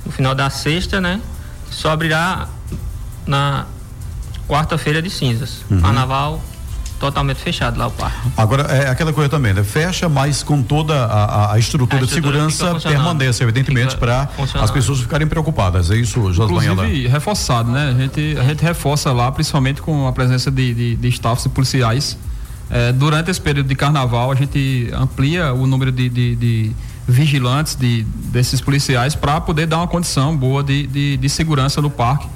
no 0.06 0.12
final 0.12 0.34
da 0.34 0.50
sexta, 0.50 1.02
né? 1.02 1.20
Só 1.70 1.92
abrirá 1.92 2.48
na 3.28 3.66
quarta-feira 4.48 5.02
de 5.02 5.10
cinzas. 5.10 5.66
Uhum. 5.70 5.82
Carnaval 5.82 6.42
totalmente 7.04 7.42
fechado 7.42 7.78
lá 7.78 7.88
o 7.88 7.92
parque. 7.92 8.30
Agora, 8.38 8.63
é 8.63 8.89
aquela 8.89 9.12
coisa 9.12 9.30
também, 9.30 9.54
né? 9.54 9.62
Fecha, 9.62 10.08
mas 10.08 10.42
com 10.42 10.63
toda 10.63 10.94
a, 11.06 11.52
a, 11.52 11.60
estrutura, 11.60 12.02
a 12.02 12.06
estrutura 12.06 12.48
de 12.48 12.54
segurança 12.54 12.80
permanece, 12.80 13.44
evidentemente, 13.44 13.98
para 13.98 14.30
as 14.62 14.72
pessoas 14.72 15.02
ficarem 15.02 15.28
preocupadas. 15.28 15.92
É 15.92 15.98
isso, 15.98 16.32
José 16.32 16.46
Inclusive, 16.46 17.08
reforçado, 17.08 17.70
né? 17.70 17.94
A 17.94 18.02
gente, 18.02 18.38
a 18.39 18.44
gente 18.44 18.63
reforça 18.63 19.12
lá, 19.12 19.30
principalmente 19.34 19.82
com 19.82 20.08
a 20.08 20.13
presença 20.13 20.50
de, 20.50 20.74
de, 20.74 20.96
de 20.96 21.08
staffs 21.10 21.46
e 21.46 21.50
policiais. 21.50 22.18
É, 22.70 22.94
durante 22.94 23.30
esse 23.30 23.42
período 23.42 23.68
de 23.68 23.76
carnaval, 23.76 24.32
a 24.32 24.36
gente 24.36 24.89
amplia 24.94 25.54
o 25.54 25.68
número 25.68 25.92
de, 25.92 26.08
de, 26.08 26.36
de 26.38 26.72
vigilantes 27.06 27.76
de, 27.76 28.04
desses 28.32 28.62
policiais 28.62 29.13
para 29.13 29.42
poder 29.42 29.68
dar 29.68 29.78
uma 29.78 29.88
condição 29.89 30.36
boa 30.36 30.63
de, 30.63 30.88
de, 30.88 31.18
de 31.18 31.30
segurança 31.30 31.82
no 31.82 31.89
parque 31.89 32.28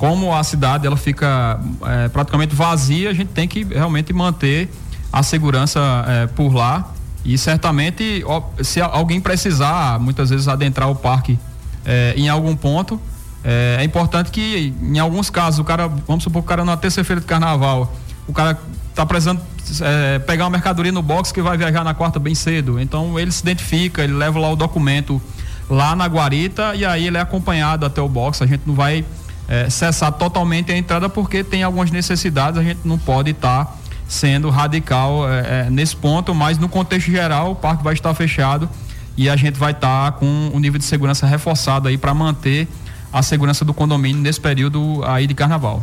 como 0.00 0.34
a 0.34 0.42
cidade 0.42 0.86
ela 0.86 0.96
fica 0.96 1.60
é, 1.86 2.08
praticamente 2.08 2.54
vazia, 2.54 3.10
a 3.10 3.12
gente 3.12 3.28
tem 3.28 3.46
que 3.46 3.64
realmente 3.64 4.14
manter 4.14 4.66
a 5.12 5.22
segurança 5.22 5.78
é, 6.08 6.26
por 6.26 6.54
lá. 6.54 6.90
E 7.22 7.36
certamente 7.36 8.24
se 8.62 8.80
alguém 8.80 9.20
precisar 9.20 10.00
muitas 10.00 10.30
vezes 10.30 10.48
adentrar 10.48 10.88
o 10.88 10.94
parque 10.94 11.38
é, 11.84 12.14
em 12.16 12.30
algum 12.30 12.56
ponto 12.56 12.98
é, 13.44 13.76
é, 13.78 13.84
importante 13.84 14.30
que 14.30 14.72
em 14.82 14.98
alguns 14.98 15.28
casos 15.28 15.60
o 15.60 15.64
cara 15.64 15.86
vamos 15.86 16.24
supor 16.24 16.40
o 16.40 16.44
cara 16.46 16.64
na 16.64 16.78
terça-feira 16.78 17.20
de 17.20 17.26
carnaval 17.26 17.94
o 18.26 18.32
cara 18.32 18.58
está 18.88 19.04
precisando 19.04 19.42
é, 19.82 20.18
pegar 20.20 20.44
uma 20.44 20.50
mercadoria 20.50 20.92
no 20.92 21.02
box 21.02 21.30
que 21.30 21.42
vai 21.42 21.58
viajar 21.58 21.84
na 21.84 21.92
quarta 21.92 22.18
bem 22.18 22.34
cedo. 22.34 22.80
Então 22.80 23.18
ele 23.18 23.30
se 23.30 23.42
identifica 23.42 24.02
ele 24.02 24.14
leva 24.14 24.38
lá 24.38 24.50
o 24.50 24.56
documento 24.56 25.20
lá 25.68 25.94
na 25.94 26.06
guarita 26.06 26.74
e 26.74 26.86
aí 26.86 27.06
ele 27.06 27.18
é 27.18 27.20
acompanhado 27.20 27.84
até 27.84 28.00
o 28.00 28.08
box. 28.08 28.42
A 28.42 28.46
gente 28.46 28.62
não 28.64 28.74
vai 28.74 29.04
é, 29.50 29.68
cessar 29.68 30.12
totalmente 30.12 30.70
a 30.70 30.76
entrada 30.76 31.08
porque 31.08 31.42
tem 31.42 31.64
algumas 31.64 31.90
necessidades, 31.90 32.58
a 32.58 32.62
gente 32.62 32.80
não 32.84 32.96
pode 32.96 33.32
estar 33.32 33.64
tá 33.64 33.74
sendo 34.08 34.48
radical 34.48 35.28
é, 35.28 35.66
é, 35.66 35.70
nesse 35.70 35.96
ponto, 35.96 36.32
mas 36.32 36.56
no 36.56 36.68
contexto 36.68 37.10
geral 37.10 37.50
o 37.50 37.56
parque 37.56 37.82
vai 37.82 37.92
estar 37.92 38.14
fechado 38.14 38.70
e 39.16 39.28
a 39.28 39.34
gente 39.34 39.58
vai 39.58 39.72
estar 39.72 40.12
tá 40.12 40.18
com 40.18 40.52
um 40.54 40.60
nível 40.60 40.78
de 40.78 40.84
segurança 40.84 41.26
reforçado 41.26 41.88
aí 41.88 41.98
para 41.98 42.14
manter 42.14 42.68
a 43.12 43.22
segurança 43.22 43.64
do 43.64 43.74
condomínio 43.74 44.22
nesse 44.22 44.40
período 44.40 45.02
aí 45.04 45.26
de 45.26 45.34
carnaval. 45.34 45.82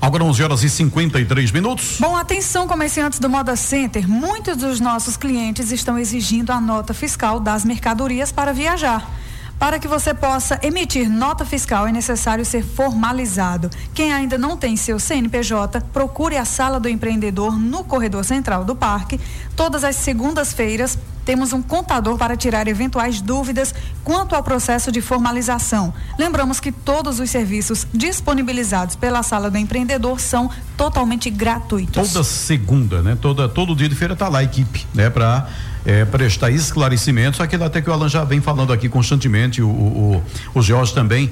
Agora 0.00 0.22
11 0.22 0.42
horas 0.42 0.62
e 0.62 0.70
53 0.70 1.50
minutos. 1.50 1.96
Bom, 1.98 2.16
atenção 2.16 2.68
comerciantes 2.68 3.18
do 3.18 3.28
Moda 3.28 3.56
Center, 3.56 4.08
muitos 4.08 4.56
dos 4.56 4.78
nossos 4.78 5.16
clientes 5.16 5.72
estão 5.72 5.98
exigindo 5.98 6.50
a 6.50 6.60
nota 6.60 6.94
fiscal 6.94 7.40
das 7.40 7.64
mercadorias 7.64 8.30
para 8.30 8.52
viajar. 8.52 9.10
Para 9.58 9.78
que 9.78 9.88
você 9.88 10.12
possa 10.12 10.58
emitir 10.62 11.08
nota 11.08 11.44
fiscal, 11.44 11.86
é 11.86 11.92
necessário 11.92 12.44
ser 12.44 12.62
formalizado. 12.62 13.70
Quem 13.94 14.12
ainda 14.12 14.36
não 14.36 14.56
tem 14.56 14.76
seu 14.76 14.98
CNPJ, 14.98 15.80
procure 15.92 16.36
a 16.36 16.44
sala 16.44 16.78
do 16.78 16.88
empreendedor 16.88 17.58
no 17.58 17.84
corredor 17.84 18.24
central 18.24 18.64
do 18.64 18.76
parque, 18.76 19.20
todas 19.56 19.84
as 19.84 19.96
segundas-feiras, 19.96 20.98
temos 21.24 21.52
um 21.52 21.62
contador 21.62 22.18
para 22.18 22.36
tirar 22.36 22.68
eventuais 22.68 23.20
dúvidas 23.20 23.74
quanto 24.02 24.34
ao 24.34 24.42
processo 24.42 24.92
de 24.92 25.00
formalização. 25.00 25.94
Lembramos 26.18 26.60
que 26.60 26.70
todos 26.70 27.18
os 27.18 27.30
serviços 27.30 27.86
disponibilizados 27.94 28.94
pela 28.94 29.22
Sala 29.22 29.50
do 29.50 29.56
Empreendedor 29.56 30.20
são 30.20 30.50
totalmente 30.76 31.30
gratuitos. 31.30 32.12
Toda 32.12 32.22
segunda, 32.24 33.00
né? 33.00 33.16
Toda, 33.18 33.48
todo 33.48 33.74
dia 33.74 33.88
de 33.88 33.94
feira 33.94 34.12
está 34.12 34.28
lá 34.28 34.40
a 34.40 34.42
equipe, 34.42 34.86
né? 34.92 35.08
Para 35.08 35.48
é, 35.84 36.04
prestar 36.04 36.50
esclarecimentos, 36.50 37.40
aquilo 37.40 37.64
até 37.64 37.80
que 37.80 37.90
o 37.90 37.92
Alan 37.92 38.08
já 38.08 38.24
vem 38.24 38.40
falando 38.40 38.72
aqui 38.72 38.88
constantemente, 38.88 39.60
o, 39.60 39.68
o, 39.68 40.22
o 40.54 40.62
Jorge 40.62 40.94
também, 40.94 41.30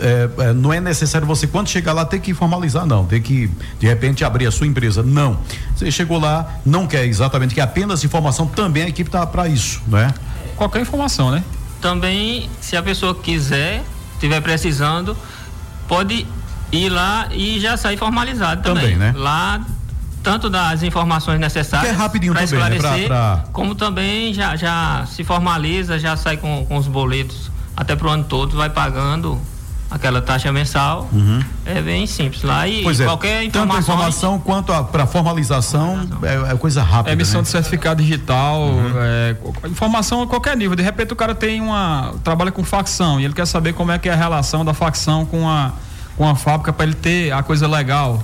é, 0.00 0.48
é, 0.48 0.52
não 0.52 0.72
é 0.72 0.80
necessário 0.80 1.26
você, 1.26 1.46
quando 1.46 1.68
chegar 1.68 1.92
lá, 1.92 2.04
ter 2.04 2.18
que 2.20 2.34
formalizar, 2.34 2.84
não, 2.84 3.04
ter 3.04 3.20
que, 3.20 3.48
de 3.78 3.86
repente, 3.86 4.24
abrir 4.24 4.46
a 4.46 4.50
sua 4.50 4.66
empresa, 4.66 5.02
não. 5.02 5.38
Você 5.76 5.90
chegou 5.90 6.18
lá, 6.18 6.60
não 6.64 6.86
quer 6.86 7.04
exatamente, 7.06 7.54
que 7.54 7.60
apenas 7.60 8.02
informação, 8.04 8.46
também 8.46 8.84
a 8.84 8.88
equipe 8.88 9.08
está 9.08 9.26
para 9.26 9.46
isso, 9.48 9.80
né? 9.86 10.12
Qualquer 10.56 10.82
informação, 10.82 11.30
né? 11.30 11.44
Também, 11.80 12.48
se 12.60 12.76
a 12.76 12.82
pessoa 12.82 13.14
quiser, 13.14 13.82
estiver 14.14 14.40
precisando, 14.40 15.16
pode 15.88 16.26
ir 16.70 16.88
lá 16.88 17.28
e 17.32 17.60
já 17.60 17.76
sair 17.76 17.96
formalizado 17.96 18.62
também. 18.62 18.94
Também, 18.94 18.98
né? 18.98 19.14
Lá 19.16 19.60
tanto 20.22 20.48
das 20.48 20.82
informações 20.82 21.40
necessárias 21.40 21.98
é 21.98 22.08
para 22.08 22.44
esclarecer, 22.44 22.90
né? 22.90 23.06
pra, 23.06 23.36
pra... 23.36 23.44
como 23.52 23.74
também 23.74 24.32
já, 24.32 24.56
já 24.56 25.04
se 25.06 25.24
formaliza, 25.24 25.98
já 25.98 26.16
sai 26.16 26.36
com, 26.36 26.64
com 26.66 26.76
os 26.76 26.86
boletos 26.86 27.50
até 27.76 27.96
para 27.96 28.06
o 28.06 28.10
ano 28.10 28.24
todo, 28.24 28.56
vai 28.56 28.70
pagando 28.70 29.40
aquela 29.92 30.22
taxa 30.22 30.50
mensal. 30.50 31.08
Uhum. 31.12 31.40
É 31.66 31.80
bem 31.82 32.06
simples 32.06 32.42
lá 32.42 32.66
e 32.66 32.82
pois 32.82 32.98
é, 32.98 33.04
qualquer 33.04 33.44
informação. 33.44 33.76
Tanto 33.76 33.76
a 33.76 33.94
informação 33.94 34.38
quanto 34.38 34.84
para 34.84 35.06
formalização, 35.06 36.06
formalização. 36.08 36.48
É, 36.48 36.52
é, 36.52 36.56
coisa 36.56 36.82
rápida. 36.82 37.10
É 37.10 37.12
emissão 37.12 37.40
né? 37.40 37.42
de 37.42 37.48
certificado 37.48 38.02
digital, 38.02 38.62
uhum. 38.62 38.92
é, 38.96 39.36
informação 39.68 40.22
a 40.22 40.26
qualquer 40.26 40.56
nível. 40.56 40.74
De 40.74 40.82
repente 40.82 41.12
o 41.12 41.16
cara 41.16 41.34
tem 41.34 41.60
uma. 41.60 42.14
trabalha 42.24 42.50
com 42.50 42.64
facção 42.64 43.20
e 43.20 43.24
ele 43.24 43.34
quer 43.34 43.46
saber 43.46 43.74
como 43.74 43.92
é 43.92 43.98
que 43.98 44.08
é 44.08 44.12
a 44.12 44.16
relação 44.16 44.64
da 44.64 44.72
facção 44.72 45.26
com 45.26 45.48
a, 45.48 45.72
com 46.16 46.28
a 46.28 46.34
fábrica 46.34 46.72
para 46.72 46.86
ele 46.86 46.94
ter 46.94 47.32
a 47.32 47.42
coisa 47.42 47.68
legal. 47.68 48.22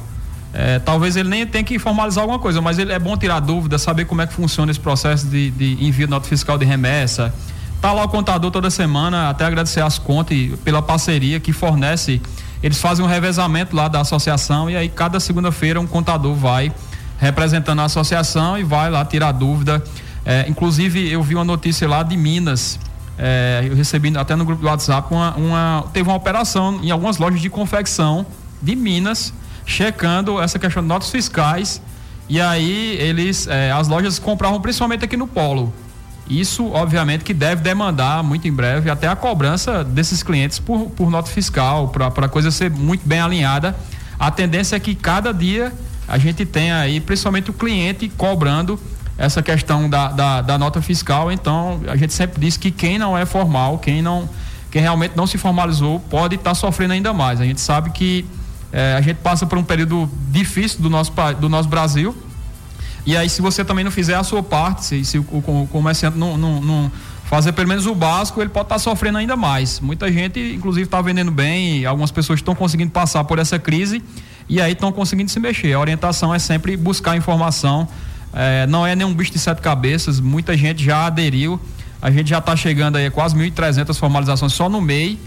É, 0.52 0.78
talvez 0.78 1.16
ele 1.16 1.28
nem 1.28 1.46
tenha 1.46 1.62
que 1.62 1.78
formalizar 1.78 2.22
alguma 2.22 2.38
coisa, 2.38 2.60
mas 2.60 2.78
ele 2.78 2.92
é 2.92 2.98
bom 2.98 3.16
tirar 3.16 3.40
dúvida, 3.40 3.78
saber 3.78 4.06
como 4.06 4.22
é 4.22 4.26
que 4.26 4.32
funciona 4.32 4.70
esse 4.70 4.80
processo 4.80 5.26
de, 5.26 5.50
de 5.50 5.84
envio 5.84 6.06
de 6.06 6.10
nota 6.10 6.26
fiscal 6.26 6.56
de 6.56 6.64
remessa. 6.64 7.34
Tá 7.80 7.92
lá 7.92 8.04
o 8.04 8.08
contador 8.08 8.50
toda 8.50 8.70
semana, 8.70 9.28
até 9.28 9.44
agradecer 9.44 9.80
as 9.80 9.98
contas 9.98 10.36
pela 10.64 10.82
parceria 10.82 11.38
que 11.38 11.52
fornece. 11.52 12.20
Eles 12.62 12.80
fazem 12.80 13.04
um 13.04 13.08
revezamento 13.08 13.76
lá 13.76 13.86
da 13.86 14.00
associação 14.00 14.68
e 14.68 14.76
aí 14.76 14.88
cada 14.88 15.20
segunda-feira 15.20 15.80
um 15.80 15.86
contador 15.86 16.34
vai 16.34 16.72
representando 17.18 17.80
a 17.80 17.84
associação 17.84 18.58
e 18.58 18.64
vai 18.64 18.90
lá 18.90 19.04
tirar 19.04 19.32
dúvida. 19.32 19.82
É, 20.24 20.44
inclusive 20.48 21.10
eu 21.10 21.22
vi 21.22 21.34
uma 21.34 21.44
notícia 21.44 21.88
lá 21.88 22.02
de 22.02 22.16
Minas. 22.16 22.80
É, 23.16 23.64
eu 23.68 23.76
recebi 23.76 24.16
até 24.16 24.34
no 24.34 24.44
grupo 24.44 24.62
do 24.62 24.68
WhatsApp 24.68 25.12
uma, 25.12 25.34
uma, 25.36 25.84
teve 25.92 26.08
uma 26.08 26.16
operação 26.16 26.80
em 26.82 26.90
algumas 26.90 27.18
lojas 27.18 27.40
de 27.40 27.50
confecção 27.50 28.26
de 28.62 28.74
Minas 28.74 29.32
checando 29.68 30.40
essa 30.40 30.58
questão 30.58 30.82
de 30.82 30.88
notas 30.88 31.10
fiscais. 31.10 31.80
E 32.28 32.40
aí 32.40 32.96
eles, 32.98 33.46
eh, 33.46 33.70
as 33.70 33.86
lojas 33.86 34.18
compravam 34.18 34.60
principalmente 34.60 35.04
aqui 35.04 35.16
no 35.16 35.26
Polo. 35.26 35.72
Isso, 36.28 36.70
obviamente, 36.72 37.22
que 37.22 37.32
deve 37.32 37.62
demandar 37.62 38.22
muito 38.22 38.48
em 38.48 38.52
breve 38.52 38.90
até 38.90 39.06
a 39.06 39.14
cobrança 39.14 39.84
desses 39.84 40.22
clientes 40.22 40.58
por, 40.58 40.90
por 40.90 41.10
nota 41.10 41.30
fiscal, 41.30 41.88
para 41.88 42.06
a 42.06 42.28
coisa 42.28 42.50
ser 42.50 42.70
muito 42.70 43.06
bem 43.06 43.20
alinhada. 43.20 43.76
A 44.18 44.30
tendência 44.30 44.74
é 44.74 44.80
que 44.80 44.94
cada 44.94 45.32
dia 45.32 45.72
a 46.06 46.18
gente 46.18 46.44
tenha 46.44 46.78
aí, 46.78 47.00
principalmente 47.00 47.50
o 47.50 47.52
cliente, 47.52 48.10
cobrando 48.10 48.78
essa 49.16 49.42
questão 49.42 49.88
da, 49.88 50.08
da, 50.08 50.40
da 50.42 50.58
nota 50.58 50.82
fiscal. 50.82 51.30
Então, 51.30 51.80
a 51.88 51.96
gente 51.96 52.12
sempre 52.12 52.40
diz 52.40 52.56
que 52.56 52.70
quem 52.70 52.98
não 52.98 53.16
é 53.16 53.24
formal, 53.24 53.78
quem 53.78 54.02
não, 54.02 54.28
quem 54.70 54.82
realmente 54.82 55.16
não 55.16 55.26
se 55.26 55.38
formalizou, 55.38 56.00
pode 56.00 56.36
estar 56.36 56.50
tá 56.50 56.54
sofrendo 56.54 56.92
ainda 56.92 57.12
mais. 57.12 57.40
A 57.40 57.44
gente 57.44 57.60
sabe 57.60 57.90
que 57.90 58.26
é, 58.72 58.94
a 58.94 59.00
gente 59.00 59.16
passa 59.18 59.46
por 59.46 59.58
um 59.58 59.64
período 59.64 60.08
difícil 60.30 60.80
do 60.80 60.90
nosso, 60.90 61.12
do 61.40 61.48
nosso 61.48 61.68
Brasil. 61.68 62.14
E 63.06 63.16
aí, 63.16 63.28
se 63.28 63.40
você 63.40 63.64
também 63.64 63.84
não 63.84 63.90
fizer 63.90 64.14
a 64.14 64.22
sua 64.22 64.42
parte, 64.42 64.84
se, 64.84 65.04
se 65.04 65.18
o, 65.18 65.22
o, 65.22 65.68
comerciante 65.72 66.18
não, 66.18 66.36
não, 66.36 66.60
não, 66.60 66.92
fazer 67.24 67.52
pelo 67.52 67.68
menos 67.68 67.86
o 67.86 67.94
básico, 67.94 68.40
ele 68.40 68.50
pode 68.50 68.66
estar 68.66 68.74
tá 68.74 68.78
sofrendo 68.78 69.18
ainda 69.18 69.36
mais. 69.36 69.80
Muita 69.80 70.12
gente, 70.12 70.38
inclusive, 70.38 70.84
está 70.84 71.00
vendendo 71.00 71.30
bem, 71.30 71.86
algumas 71.86 72.10
pessoas 72.10 72.38
estão 72.38 72.54
conseguindo 72.54 72.90
passar 72.90 73.24
por 73.24 73.38
essa 73.38 73.58
crise 73.58 74.02
e 74.48 74.60
aí 74.60 74.72
estão 74.72 74.92
conseguindo 74.92 75.30
se 75.30 75.40
mexer. 75.40 75.72
A 75.72 75.80
orientação 75.80 76.34
é 76.34 76.38
sempre 76.38 76.76
buscar 76.76 77.16
informação. 77.16 77.88
É, 78.34 78.66
não 78.66 78.86
é 78.86 78.94
nenhum 78.94 79.14
bicho 79.14 79.32
de 79.32 79.38
sete 79.38 79.62
cabeças, 79.62 80.20
muita 80.20 80.54
gente 80.56 80.84
já 80.84 81.06
aderiu. 81.06 81.58
A 82.00 82.10
gente 82.10 82.28
já 82.28 82.38
está 82.38 82.54
chegando 82.54 82.96
aí 82.96 83.06
a 83.06 83.10
quase 83.10 83.34
1.300 83.34 83.96
formalizações 83.98 84.52
só 84.52 84.68
no 84.68 84.80
MEI 84.80 85.18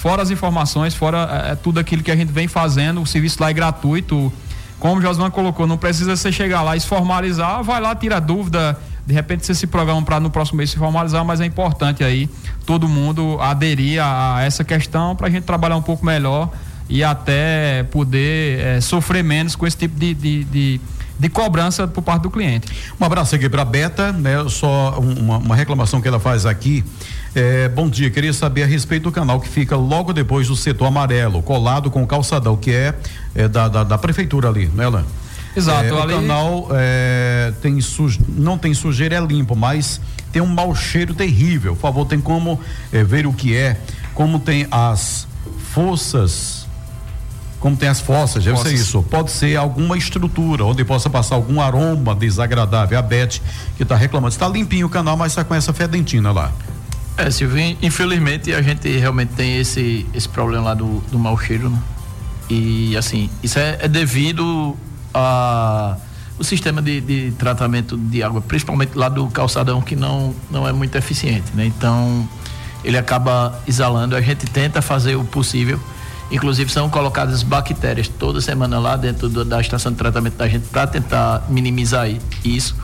fora 0.00 0.22
as 0.22 0.30
informações, 0.30 0.94
fora 0.94 1.44
é, 1.46 1.52
é, 1.52 1.54
tudo 1.54 1.78
aquilo 1.78 2.02
que 2.02 2.10
a 2.10 2.16
gente 2.16 2.32
vem 2.32 2.48
fazendo, 2.48 3.02
o 3.02 3.06
serviço 3.06 3.36
lá 3.38 3.50
é 3.50 3.52
gratuito. 3.52 4.32
Como 4.78 4.98
o 4.98 5.02
Josman 5.02 5.30
colocou, 5.30 5.66
não 5.66 5.76
precisa 5.76 6.16
você 6.16 6.32
chegar 6.32 6.62
lá 6.62 6.74
e 6.74 6.80
se 6.80 6.86
formalizar, 6.86 7.62
vai 7.62 7.78
lá, 7.82 7.94
tira 7.94 8.18
dúvida, 8.18 8.78
de 9.06 9.12
repente 9.12 9.44
você 9.44 9.54
se 9.54 9.66
programa 9.66 10.00
para 10.00 10.18
no 10.18 10.30
próximo 10.30 10.56
mês 10.56 10.70
se 10.70 10.78
formalizar, 10.78 11.22
mas 11.22 11.42
é 11.42 11.44
importante 11.44 12.02
aí 12.02 12.30
todo 12.64 12.88
mundo 12.88 13.38
aderir 13.42 14.02
a, 14.02 14.36
a 14.36 14.42
essa 14.42 14.64
questão 14.64 15.14
para 15.14 15.26
a 15.26 15.30
gente 15.30 15.44
trabalhar 15.44 15.76
um 15.76 15.82
pouco 15.82 16.06
melhor 16.06 16.50
e 16.88 17.04
até 17.04 17.82
poder 17.90 18.58
é, 18.58 18.80
sofrer 18.80 19.22
menos 19.22 19.54
com 19.54 19.66
esse 19.66 19.76
tipo 19.76 20.00
de, 20.00 20.14
de, 20.14 20.44
de, 20.44 20.80
de, 21.18 21.28
cobrança 21.28 21.86
por 21.86 22.00
parte 22.00 22.22
do 22.22 22.30
cliente. 22.30 22.72
Um 22.98 23.04
abraço 23.04 23.34
aqui 23.34 23.50
para 23.50 23.60
a 23.60 23.66
Beta, 23.66 24.12
né? 24.12 24.48
Só 24.48 24.98
uma, 24.98 25.36
uma 25.36 25.54
reclamação 25.54 26.00
que 26.00 26.08
ela 26.08 26.18
faz 26.18 26.46
aqui. 26.46 26.82
É, 27.34 27.68
bom 27.68 27.88
dia, 27.88 28.10
queria 28.10 28.32
saber 28.32 28.64
a 28.64 28.66
respeito 28.66 29.04
do 29.04 29.12
canal 29.12 29.40
que 29.40 29.48
fica 29.48 29.76
logo 29.76 30.12
depois 30.12 30.48
do 30.48 30.56
setor 30.56 30.86
amarelo, 30.86 31.40
colado 31.42 31.90
com 31.90 32.02
o 32.02 32.06
calçadão, 32.06 32.56
que 32.56 32.72
é, 32.72 32.94
é 33.34 33.46
da, 33.46 33.68
da, 33.68 33.84
da, 33.84 33.96
prefeitura 33.98 34.48
ali, 34.48 34.66
né, 34.66 34.88
Lan? 34.88 35.04
Exato. 35.56 35.84
É, 35.84 36.02
ali... 36.02 36.12
O 36.12 36.16
canal 36.16 36.68
é, 36.72 37.52
tem 37.62 37.80
suje... 37.80 38.20
não 38.28 38.58
tem 38.58 38.74
sujeira, 38.74 39.16
é 39.16 39.20
limpo, 39.20 39.54
mas 39.54 40.00
tem 40.32 40.42
um 40.42 40.46
mau 40.46 40.74
cheiro 40.74 41.14
terrível. 41.14 41.74
Por 41.74 41.82
favor, 41.82 42.06
tem 42.06 42.20
como 42.20 42.60
é, 42.92 43.04
ver 43.04 43.26
o 43.26 43.32
que 43.32 43.54
é, 43.56 43.80
como 44.12 44.40
tem 44.40 44.66
as 44.68 45.28
forças, 45.72 46.66
como 47.60 47.76
tem 47.76 47.88
as 47.88 48.00
fossas, 48.00 48.42
deve 48.42 48.58
ser 48.58 48.72
isso. 48.72 49.02
Pode 49.04 49.30
ser 49.30 49.56
alguma 49.56 49.96
estrutura 49.96 50.64
onde 50.64 50.84
possa 50.84 51.08
passar 51.08 51.36
algum 51.36 51.60
aroma 51.60 52.12
desagradável. 52.12 52.98
A 52.98 53.02
Beth 53.02 53.40
que 53.76 53.84
está 53.84 53.94
reclamando. 53.94 54.32
Está 54.32 54.48
limpinho 54.48 54.88
o 54.88 54.90
canal, 54.90 55.16
mas 55.16 55.32
está 55.32 55.44
com 55.44 55.54
essa 55.54 55.72
fedentina 55.72 56.32
lá. 56.32 56.52
É, 57.20 57.30
Silvio, 57.30 57.76
infelizmente 57.82 58.54
a 58.54 58.62
gente 58.62 58.88
realmente 58.96 59.34
tem 59.34 59.58
esse, 59.58 60.06
esse 60.14 60.26
problema 60.26 60.64
lá 60.64 60.74
do, 60.74 61.00
do 61.12 61.18
mau 61.18 61.38
cheiro, 61.38 61.68
né? 61.68 61.78
E 62.48 62.96
assim, 62.96 63.28
isso 63.42 63.58
é, 63.58 63.76
é 63.82 63.88
devido 63.88 64.74
a 65.12 65.98
o 66.38 66.44
sistema 66.44 66.80
de, 66.80 67.02
de, 67.02 67.30
tratamento 67.32 67.98
de 67.98 68.22
água, 68.22 68.40
principalmente 68.40 68.96
lá 68.96 69.10
do 69.10 69.26
calçadão, 69.26 69.82
que 69.82 69.94
não, 69.94 70.34
não 70.50 70.66
é 70.66 70.72
muito 70.72 70.96
eficiente, 70.96 71.44
né? 71.54 71.66
Então, 71.66 72.26
ele 72.82 72.96
acaba 72.96 73.60
exalando. 73.68 74.16
A 74.16 74.22
gente 74.22 74.46
tenta 74.46 74.80
fazer 74.80 75.16
o 75.16 75.24
possível. 75.24 75.78
Inclusive, 76.32 76.72
são 76.72 76.88
colocadas 76.88 77.42
bactérias 77.42 78.08
toda 78.08 78.40
semana 78.40 78.78
lá 78.78 78.96
dentro 78.96 79.28
do, 79.28 79.44
da 79.44 79.60
estação 79.60 79.92
de 79.92 79.98
tratamento 79.98 80.36
da 80.36 80.48
gente 80.48 80.66
para 80.68 80.86
tentar 80.86 81.44
minimizar 81.50 82.08
isso. 82.42 82.74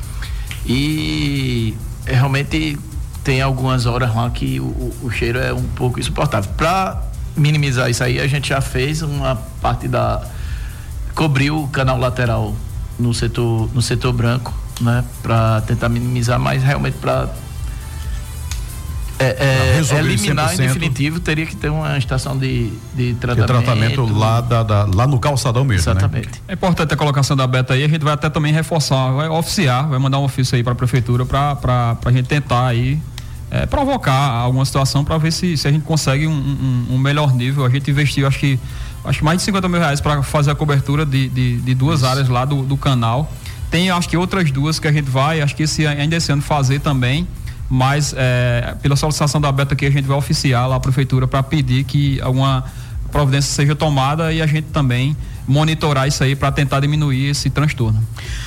E 0.67 1.75
é 2.05 2.13
realmente 2.13 2.79
tem 3.27 3.43
algumas 3.43 3.87
horas 3.87 4.15
lá 4.15 4.31
que 4.31 4.61
o, 4.61 4.95
o 5.03 5.11
cheiro 5.11 5.41
é 5.41 5.53
um 5.53 5.65
pouco 5.65 5.99
insuportável. 5.99 6.49
Para 6.57 7.03
minimizar 7.37 7.91
isso 7.91 8.05
aí, 8.05 8.21
a 8.21 8.27
gente 8.29 8.51
já 8.51 8.61
fez 8.61 9.03
uma 9.03 9.35
parte 9.61 9.89
da. 9.89 10.23
cobriu 11.13 11.65
o 11.65 11.67
canal 11.67 11.99
lateral 11.99 12.55
no 12.97 13.13
setor, 13.13 13.69
no 13.75 13.83
setor 13.83 14.13
branco, 14.13 14.55
né? 14.81 15.05
Para 15.25 15.61
tentar 15.63 15.89
minimizar, 15.89 16.39
mas 16.39 16.63
realmente 16.63 16.99
para 16.99 17.29
é, 19.19 19.75
é, 19.81 19.99
eliminar 19.99 20.51
100%. 20.51 20.55
em 20.55 20.57
definitivo 20.59 21.19
teria 21.19 21.47
que 21.47 21.57
ter 21.57 21.69
uma 21.69 21.99
estação 21.99 22.39
de, 22.39 22.73
de 22.95 23.15
tratamento. 23.15 23.41
De 23.41 23.65
tratamento 23.65 24.07
lá, 24.17 24.41
da, 24.41 24.63
da, 24.63 24.85
lá 24.85 25.05
no 25.05 25.19
calçadão 25.19 25.65
mesmo. 25.65 25.93
Né? 25.93 25.99
Exatamente. 25.99 26.29
Né? 26.29 26.39
É 26.47 26.53
importante 26.53 26.95
a 26.95 26.97
colocação 26.97 27.37
da 27.37 27.49
beta 27.49 27.75
aí, 27.75 27.83
a 27.83 27.89
gente 27.89 28.05
vai 28.05 28.15
até 28.15 28.31
também 28.31 28.53
reforçar, 28.53 29.11
vai 29.11 29.29
oficiar, 29.29 29.89
vai 29.89 29.99
mandar 29.99 30.21
um 30.21 30.25
ofício 30.25 30.55
aí 30.55 30.63
para 30.63 30.75
a 30.75 30.77
prefeitura 30.77 31.27
para 31.27 31.99
a 32.05 32.13
gente 32.13 32.29
tentar 32.29 32.67
aí 32.69 33.01
é, 33.51 33.67
provocar 33.67 34.13
alguma 34.13 34.65
situação 34.65 35.05
para 35.05 35.19
ver 35.19 35.33
se, 35.33 35.57
se 35.57 35.69
a 35.69 35.73
gente 35.73 35.85
consegue 35.85 36.27
um, 36.27 36.33
um, 36.33 36.95
um, 36.95 36.99
melhor 36.99 37.35
nível. 37.35 37.65
A 37.65 37.71
gente 37.71 37.91
investiu, 37.91 38.27
acho 38.27 38.39
que, 38.39 38.59
acho 39.05 39.19
que 39.19 39.25
mais 39.25 39.39
de 39.39 39.45
50 39.45 39.69
mil 39.69 39.81
reais 39.81 40.01
para 40.01 40.23
fazer 40.23 40.51
a 40.51 40.55
cobertura 40.55 41.07
de, 41.07 41.29
de, 41.29 41.57
de 41.61 41.75
duas 41.75 42.01
Isso. 42.01 42.09
áreas 42.09 42.29
lá 42.29 42.45
do, 42.45 42.63
do 42.63 42.77
canal. 42.77 43.33
Tem, 43.71 43.91
acho 43.91 44.09
que 44.09 44.17
outras 44.17 44.51
duas 44.51 44.79
que 44.79 44.89
a 44.89 44.93
gente 44.93 45.11
vai, 45.11 45.41
acho 45.41 45.55
que 45.55 45.65
esse, 45.65 45.87
ainda 45.87 46.17
esse 46.17 46.31
ano 46.31 46.43
fazer 46.43 46.81
também 46.81 47.27
mas 47.69 48.15
é, 48.17 48.77
pela 48.81 48.97
solicitação 48.97 49.41
da 49.41 49.51
Beta 49.51 49.75
aqui 49.75 49.87
a 49.87 49.91
gente 49.91 50.07
vai 50.07 50.17
oficiar 50.17 50.69
lá 50.69 50.77
a 50.77 50.81
prefeitura 50.81 51.27
para 51.27 51.43
pedir 51.43 51.85
que 51.85 52.21
alguma 52.21 52.65
providência 53.17 53.51
seja 53.55 53.75
tomada 53.75 54.31
e 54.31 54.43
a 54.43 54.47
gente 54.47 54.67
também 54.67 55.17
monitorar 55.49 56.07
isso 56.07 56.23
aí 56.23 56.37
para 56.37 56.53
tentar 56.53 56.81
diminuir 56.81 57.31
esse 57.31 57.49
transtorno. 57.49 58.03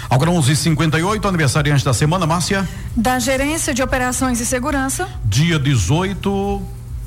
Agora 0.08 0.30
11:58 0.30 1.28
aniversariante 1.28 1.84
da 1.84 1.92
semana, 1.92 2.28
Márcia. 2.28 2.70
Da 2.96 3.18
Gerência 3.18 3.74
de 3.74 3.82
Operações 3.82 4.40
e 4.40 4.46
Segurança. 4.46 5.08
Dia 5.26 5.58
18 5.58 6.62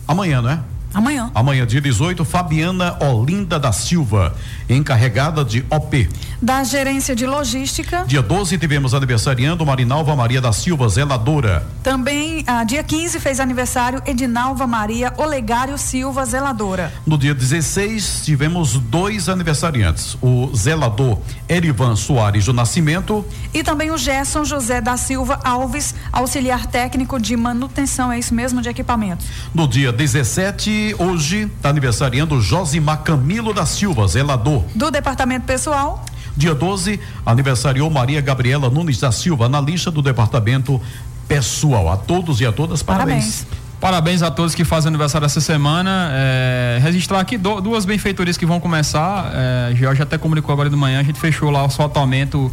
amanhã, 0.09 0.43
não 0.43 0.51
é? 0.51 0.59
Amanhã. 0.95 1.31
Amanhã, 1.35 1.67
dia 1.67 1.81
18, 1.81 2.25
Fabiana 2.25 2.97
Olinda 3.01 3.59
da 3.59 3.73
Silva, 3.73 4.35
encarregada 4.69 5.45
de 5.45 5.65
OP. 5.71 6.09
Da 6.41 6.65
gerência 6.65 7.15
de 7.15 7.25
logística. 7.25 8.05
Dia 8.07 8.21
12 8.21 8.59
tivemos 8.59 8.95
aniversariando 8.95 9.65
Marinalva 9.65 10.15
Maria 10.17 10.41
da 10.41 10.53
Silva, 10.53 10.89
zeladora. 10.89 11.67
Também, 11.83 12.45
ah, 12.47 12.65
dia 12.65 12.83
15 12.83 13.21
fez 13.21 13.39
aniversário 13.39 14.03
Edinalva 14.05 14.67
Maria 14.67 15.13
Olegário 15.17 15.79
Silva, 15.79 16.25
zeladora. 16.25 16.93
No 17.07 17.17
dia 17.17 17.35
16 17.35 18.23
tivemos 18.25 18.77
dois 18.77 19.29
aniversariantes, 19.29 20.17
o 20.21 20.51
zelador 20.55 21.19
Erivan 21.49 21.95
Soares 21.97 22.47
do 22.47 22.53
Nascimento 22.53 23.25
e 23.55 23.63
também 23.63 23.91
o 23.91 23.97
Gerson 23.97 24.45
José 24.45 24.81
da 24.81 24.97
Silva 24.97 25.39
Alves, 25.45 25.95
auxiliar 26.11 26.67
técnico 26.67 27.21
de 27.21 27.37
manutenção, 27.37 28.11
é 28.11 28.19
isso 28.19 28.35
mesmo, 28.35 28.61
de 28.61 28.69
equipamentos. 28.69 29.27
No 29.55 29.69
dia 29.69 29.93
17, 29.93 30.82
hoje, 30.99 31.51
está 31.57 31.69
aniversariando 31.69 32.41
Josimar 32.41 33.03
Camilo 33.03 33.55
da 33.55 33.65
Silva, 33.65 34.07
zelador. 34.09 34.65
Do 34.75 34.91
departamento 34.91 35.47
pessoal. 35.47 36.05
Dia 36.37 36.55
12, 36.55 36.99
aniversariou 37.25 37.91
Maria 37.91 38.21
Gabriela 38.21 38.71
Nunes 38.71 38.99
da 38.99 39.13
Silva, 39.13 39.47
analista 39.47 39.91
do 39.91 40.01
departamento 40.03 40.81
pessoal. 41.29 41.91
A 41.91 41.97
todos 41.97 42.41
e 42.41 42.47
a 42.47 42.53
todas, 42.53 42.83
parabéns. 42.83 43.45
Parabéns. 43.45 43.63
Parabéns 43.83 44.23
a 44.23 44.31
todos 44.31 44.55
que 44.55 44.65
fazem 44.65 44.89
aniversário 44.89 45.25
essa 45.25 45.41
semana. 45.41 46.11
É, 46.13 46.79
registrar 46.81 47.19
aqui 47.19 47.37
do, 47.37 47.61
duas 47.61 47.85
benfeitorias 47.85 48.37
que 48.37 48.47
vão 48.47 48.61
começar. 48.61 49.33
É, 49.35 49.75
Jorge 49.75 50.01
até 50.01 50.17
comunicou 50.17 50.53
agora 50.53 50.71
de 50.71 50.77
manhã. 50.77 51.01
A 51.01 51.03
gente 51.03 51.19
fechou 51.19 51.51
lá 51.51 51.63
o 51.63 51.67
asfaltamento 51.67 52.51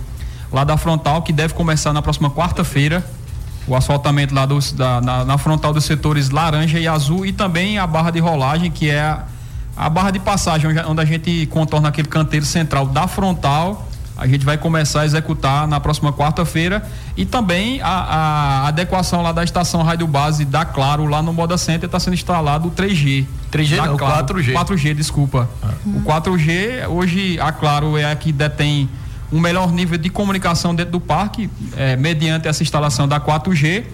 lá 0.52 0.64
da 0.64 0.76
frontal, 0.76 1.22
que 1.22 1.32
deve 1.32 1.54
começar 1.54 1.94
na 1.94 2.02
próxima 2.02 2.32
quarta-feira. 2.32 3.06
O 3.70 3.76
asfaltamento 3.76 4.34
lá 4.34 4.46
dos, 4.46 4.72
da, 4.72 5.00
na, 5.00 5.24
na, 5.24 5.38
frontal 5.38 5.72
dos 5.72 5.86
setores 5.86 6.30
laranja 6.30 6.80
e 6.80 6.88
azul 6.88 7.26
e 7.26 7.32
também 7.32 7.78
a 7.78 7.86
barra 7.86 8.12
de 8.12 8.20
rolagem, 8.20 8.72
que 8.72 8.90
é 8.90 9.00
a, 9.00 9.24
a 9.78 9.90
barra 9.90 10.12
de 10.12 10.20
passagem, 10.20 10.70
onde, 10.70 10.80
onde 10.80 11.02
a 11.02 11.06
gente 11.06 11.46
contorna 11.48 11.90
aquele 11.90 12.08
canteiro 12.08 12.46
central 12.46 12.86
da 12.88 13.08
frontal 13.08 13.90
a 14.20 14.28
gente 14.28 14.46
vai 14.46 14.58
começar 14.58 15.02
a 15.02 15.06
executar 15.06 15.66
na 15.66 15.80
próxima 15.80 16.12
quarta-feira 16.12 16.86
e 17.16 17.26
também 17.26 17.82
a, 17.82 17.88
a, 17.88 18.68
adequação 18.68 19.22
lá 19.22 19.32
da 19.32 19.46
estação 19.46 19.82
rádio 19.82 20.06
base 20.08 20.44
da 20.44 20.66
Claro 20.66 21.06
lá 21.06 21.22
no 21.22 21.32
Moda 21.32 21.58
Center 21.58 21.86
está 21.86 22.02
sendo 22.02 22.16
instalado 22.16 22.68
o 22.68 22.72
3G. 22.72 23.26
3G 23.50 23.78
não, 23.78 23.96
claro, 23.96 24.26
4G. 24.26 24.54
4G, 24.54 24.94
desculpa. 24.94 25.50
Ah. 25.64 25.70
O 25.86 26.02
4G 26.02 26.86
hoje 26.90 27.40
a 27.40 27.54
Claro 27.54 27.98
é 27.98 28.12
a 28.12 28.16
que 28.16 28.34
detém 28.34 28.90
um 29.32 29.40
melhor 29.40 29.72
nível 29.72 29.98
de 29.98 30.10
comunicação 30.10 30.74
dentro 30.74 30.94
do 30.94 31.00
parque 31.00 31.50
é, 31.78 31.96
mediante 31.96 32.48
essa 32.48 32.64
instalação 32.64 33.08
da 33.08 33.20
4G 33.20 33.86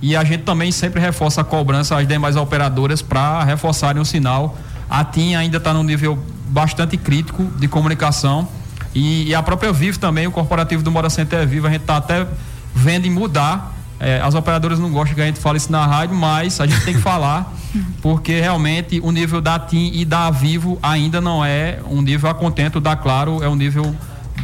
e 0.00 0.16
a 0.16 0.24
gente 0.24 0.42
também 0.42 0.72
sempre 0.72 1.00
reforça 1.00 1.40
a 1.40 1.44
cobrança 1.44 1.96
às 1.96 2.06
demais 2.06 2.36
operadoras 2.36 3.00
para 3.00 3.44
reforçarem 3.44 4.02
o 4.02 4.04
sinal. 4.04 4.58
A 4.90 5.04
TIM 5.04 5.34
ainda 5.34 5.58
está 5.58 5.72
num 5.72 5.84
nível 5.84 6.18
bastante 6.48 6.96
crítico 6.96 7.44
de 7.58 7.68
comunicação 7.68 8.48
e, 8.94 9.28
e, 9.28 9.34
a 9.34 9.42
própria 9.42 9.72
Vivo 9.72 9.98
também, 9.98 10.26
o 10.26 10.30
corporativo 10.30 10.82
do 10.82 10.90
Moda 10.90 11.08
Center 11.08 11.38
é 11.38 11.46
Vivo, 11.46 11.66
a 11.66 11.70
gente 11.70 11.82
está 11.82 11.96
até 11.96 12.26
vendo 12.74 13.06
em 13.06 13.10
mudar. 13.10 13.74
É, 13.98 14.20
as 14.20 14.34
operadoras 14.34 14.78
não 14.78 14.90
gostam 14.90 15.14
que 15.14 15.20
a 15.22 15.26
gente 15.26 15.38
fale 15.38 15.58
isso 15.58 15.70
na 15.70 15.86
rádio, 15.86 16.16
mas 16.16 16.60
a 16.60 16.66
gente 16.66 16.84
tem 16.84 16.94
que 16.94 17.00
falar, 17.00 17.54
porque 18.02 18.40
realmente 18.40 19.00
o 19.02 19.12
nível 19.12 19.40
da 19.40 19.58
TIM 19.58 19.92
e 19.94 20.04
da 20.04 20.30
Vivo 20.30 20.78
ainda 20.82 21.20
não 21.20 21.44
é 21.44 21.78
um 21.88 22.02
nível 22.02 22.28
a 22.28 22.34
contento, 22.34 22.80
da 22.80 22.96
Claro 22.96 23.42
é 23.42 23.48
um 23.48 23.54
nível 23.54 23.94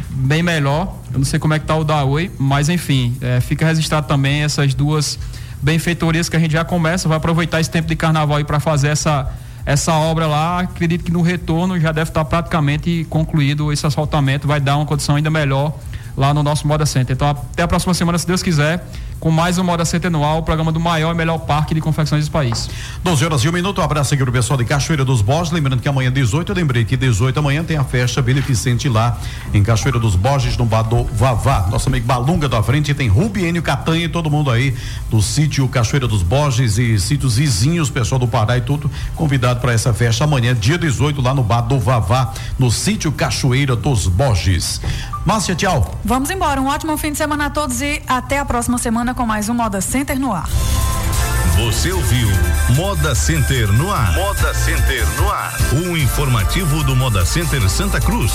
bem 0.09 0.43
melhor. 0.43 0.95
Eu 1.11 1.19
não 1.19 1.25
sei 1.25 1.39
como 1.39 1.53
é 1.53 1.59
que 1.59 1.65
tá 1.65 1.75
o 1.75 1.83
da 1.83 2.03
Oi, 2.03 2.31
mas 2.37 2.69
enfim, 2.69 3.15
é, 3.21 3.39
fica 3.39 3.65
registrado 3.65 4.07
também 4.07 4.43
essas 4.43 4.73
duas 4.73 5.19
benfeitorias 5.61 6.29
que 6.29 6.35
a 6.35 6.39
gente 6.39 6.51
já 6.51 6.63
começa, 6.63 7.07
vai 7.07 7.17
aproveitar 7.17 7.59
esse 7.59 7.69
tempo 7.69 7.87
de 7.87 7.95
carnaval 7.95 8.37
aí 8.37 8.43
para 8.43 8.59
fazer 8.59 8.89
essa 8.89 9.31
essa 9.65 9.93
obra 9.93 10.25
lá, 10.25 10.61
acredito 10.61 11.03
que 11.03 11.11
no 11.11 11.21
retorno 11.21 11.79
já 11.79 11.91
deve 11.91 12.09
estar 12.09 12.25
praticamente 12.25 13.05
concluído 13.07 13.71
esse 13.71 13.85
asfaltamento, 13.85 14.47
vai 14.47 14.59
dar 14.59 14.77
uma 14.77 14.85
condição 14.85 15.15
ainda 15.15 15.29
melhor 15.29 15.77
lá 16.17 16.33
no 16.33 16.41
nosso 16.41 16.67
Moda 16.67 16.87
Center. 16.87 17.15
Então, 17.15 17.29
até 17.29 17.61
a 17.61 17.67
próxima 17.67 17.93
semana, 17.93 18.17
se 18.17 18.25
Deus 18.25 18.41
quiser, 18.41 18.83
com 19.19 19.29
mais 19.29 19.57
um 19.57 19.63
Moda 19.63 19.83
Center 19.83 20.07
anual, 20.07 20.39
o 20.39 20.43
programa 20.43 20.71
do 20.71 20.79
maior 20.79 21.13
e 21.13 21.17
melhor 21.17 21.39
parque 21.39 21.75
de 21.75 21.81
confecções 21.81 22.25
do 22.25 22.31
país. 22.31 22.69
12 23.03 23.25
horas 23.25 23.41
e 23.41 23.49
um 23.49 23.51
minuto, 23.51 23.81
um 23.81 23.83
abraço 23.83 24.13
aqui 24.13 24.23
pro 24.23 24.31
pessoal 24.31 24.57
de 24.57 24.65
Cachoeira 24.65 25.03
dos 25.03 25.21
Borges, 25.21 25.51
lembrando 25.51 25.81
que 25.81 25.89
amanhã 25.89 26.11
18, 26.11 26.51
eu 26.51 26.55
lembrei 26.55 26.85
que 26.85 26.95
18 26.95 27.37
amanhã 27.37 27.63
tem 27.63 27.77
a 27.77 27.83
festa 27.83 28.21
beneficente 28.21 28.87
lá 28.87 29.17
em 29.53 29.61
Cachoeira 29.61 29.99
dos 29.99 30.15
Borges, 30.15 30.55
no 30.55 30.65
Badô 30.65 31.03
Vavá. 31.03 31.67
Nosso 31.69 31.89
amigo 31.89 32.05
Balunga 32.05 32.47
da 32.47 32.63
frente 32.63 32.93
tem 32.93 33.07
Rubiênio 33.07 33.61
Catanha 33.61 34.05
e 34.05 34.09
todo 34.09 34.29
mundo 34.29 34.49
aí 34.49 34.75
do 35.09 35.21
sítio 35.21 35.67
Cachoeira 35.67 36.07
dos 36.07 36.23
Borges 36.23 36.77
e 36.77 36.97
sítios 36.99 37.35
vizinhos, 37.35 37.89
pessoal 37.89 38.19
do 38.19 38.27
Pará 38.27 38.57
e 38.57 38.61
tudo, 38.61 38.89
convidado 39.15 39.59
para 39.59 39.73
essa 39.73 39.93
festa 39.93 40.23
amanhã, 40.23 40.55
dia 40.55 40.77
18, 40.77 41.21
lá 41.21 41.33
no 41.33 41.43
Badô 41.43 41.77
Vavá, 41.77 42.33
no 42.57 42.71
sítio 42.71 43.11
Cachoeira 43.11 43.75
dos 43.75 44.07
Borges. 44.07 44.79
Márcia, 45.25 45.53
tchau. 45.53 45.99
Vamos 46.03 46.29
embora, 46.29 46.61
um 46.61 46.67
ótimo 46.67 46.97
fim 46.97 47.11
de 47.11 47.17
semana 47.17 47.47
a 47.47 47.49
todos 47.49 47.81
e 47.81 48.01
até 48.07 48.39
a 48.39 48.45
próxima 48.45 48.77
semana 48.77 49.08
com 49.13 49.25
mais 49.25 49.49
um 49.49 49.53
Moda 49.53 49.81
Center 49.81 50.19
no 50.19 50.33
ar. 50.33 50.47
Você 51.57 51.91
ouviu 51.91 52.27
Moda 52.75 53.13
Center 53.15 53.67
no 53.71 53.91
ar. 53.91 54.13
Moda 54.13 54.53
Center 54.53 55.05
no 55.17 55.29
ar. 55.29 55.53
O 55.73 55.97
informativo 55.97 56.83
do 56.83 56.95
Moda 56.95 57.25
Center 57.25 57.67
Santa 57.69 57.99
Cruz. 57.99 58.31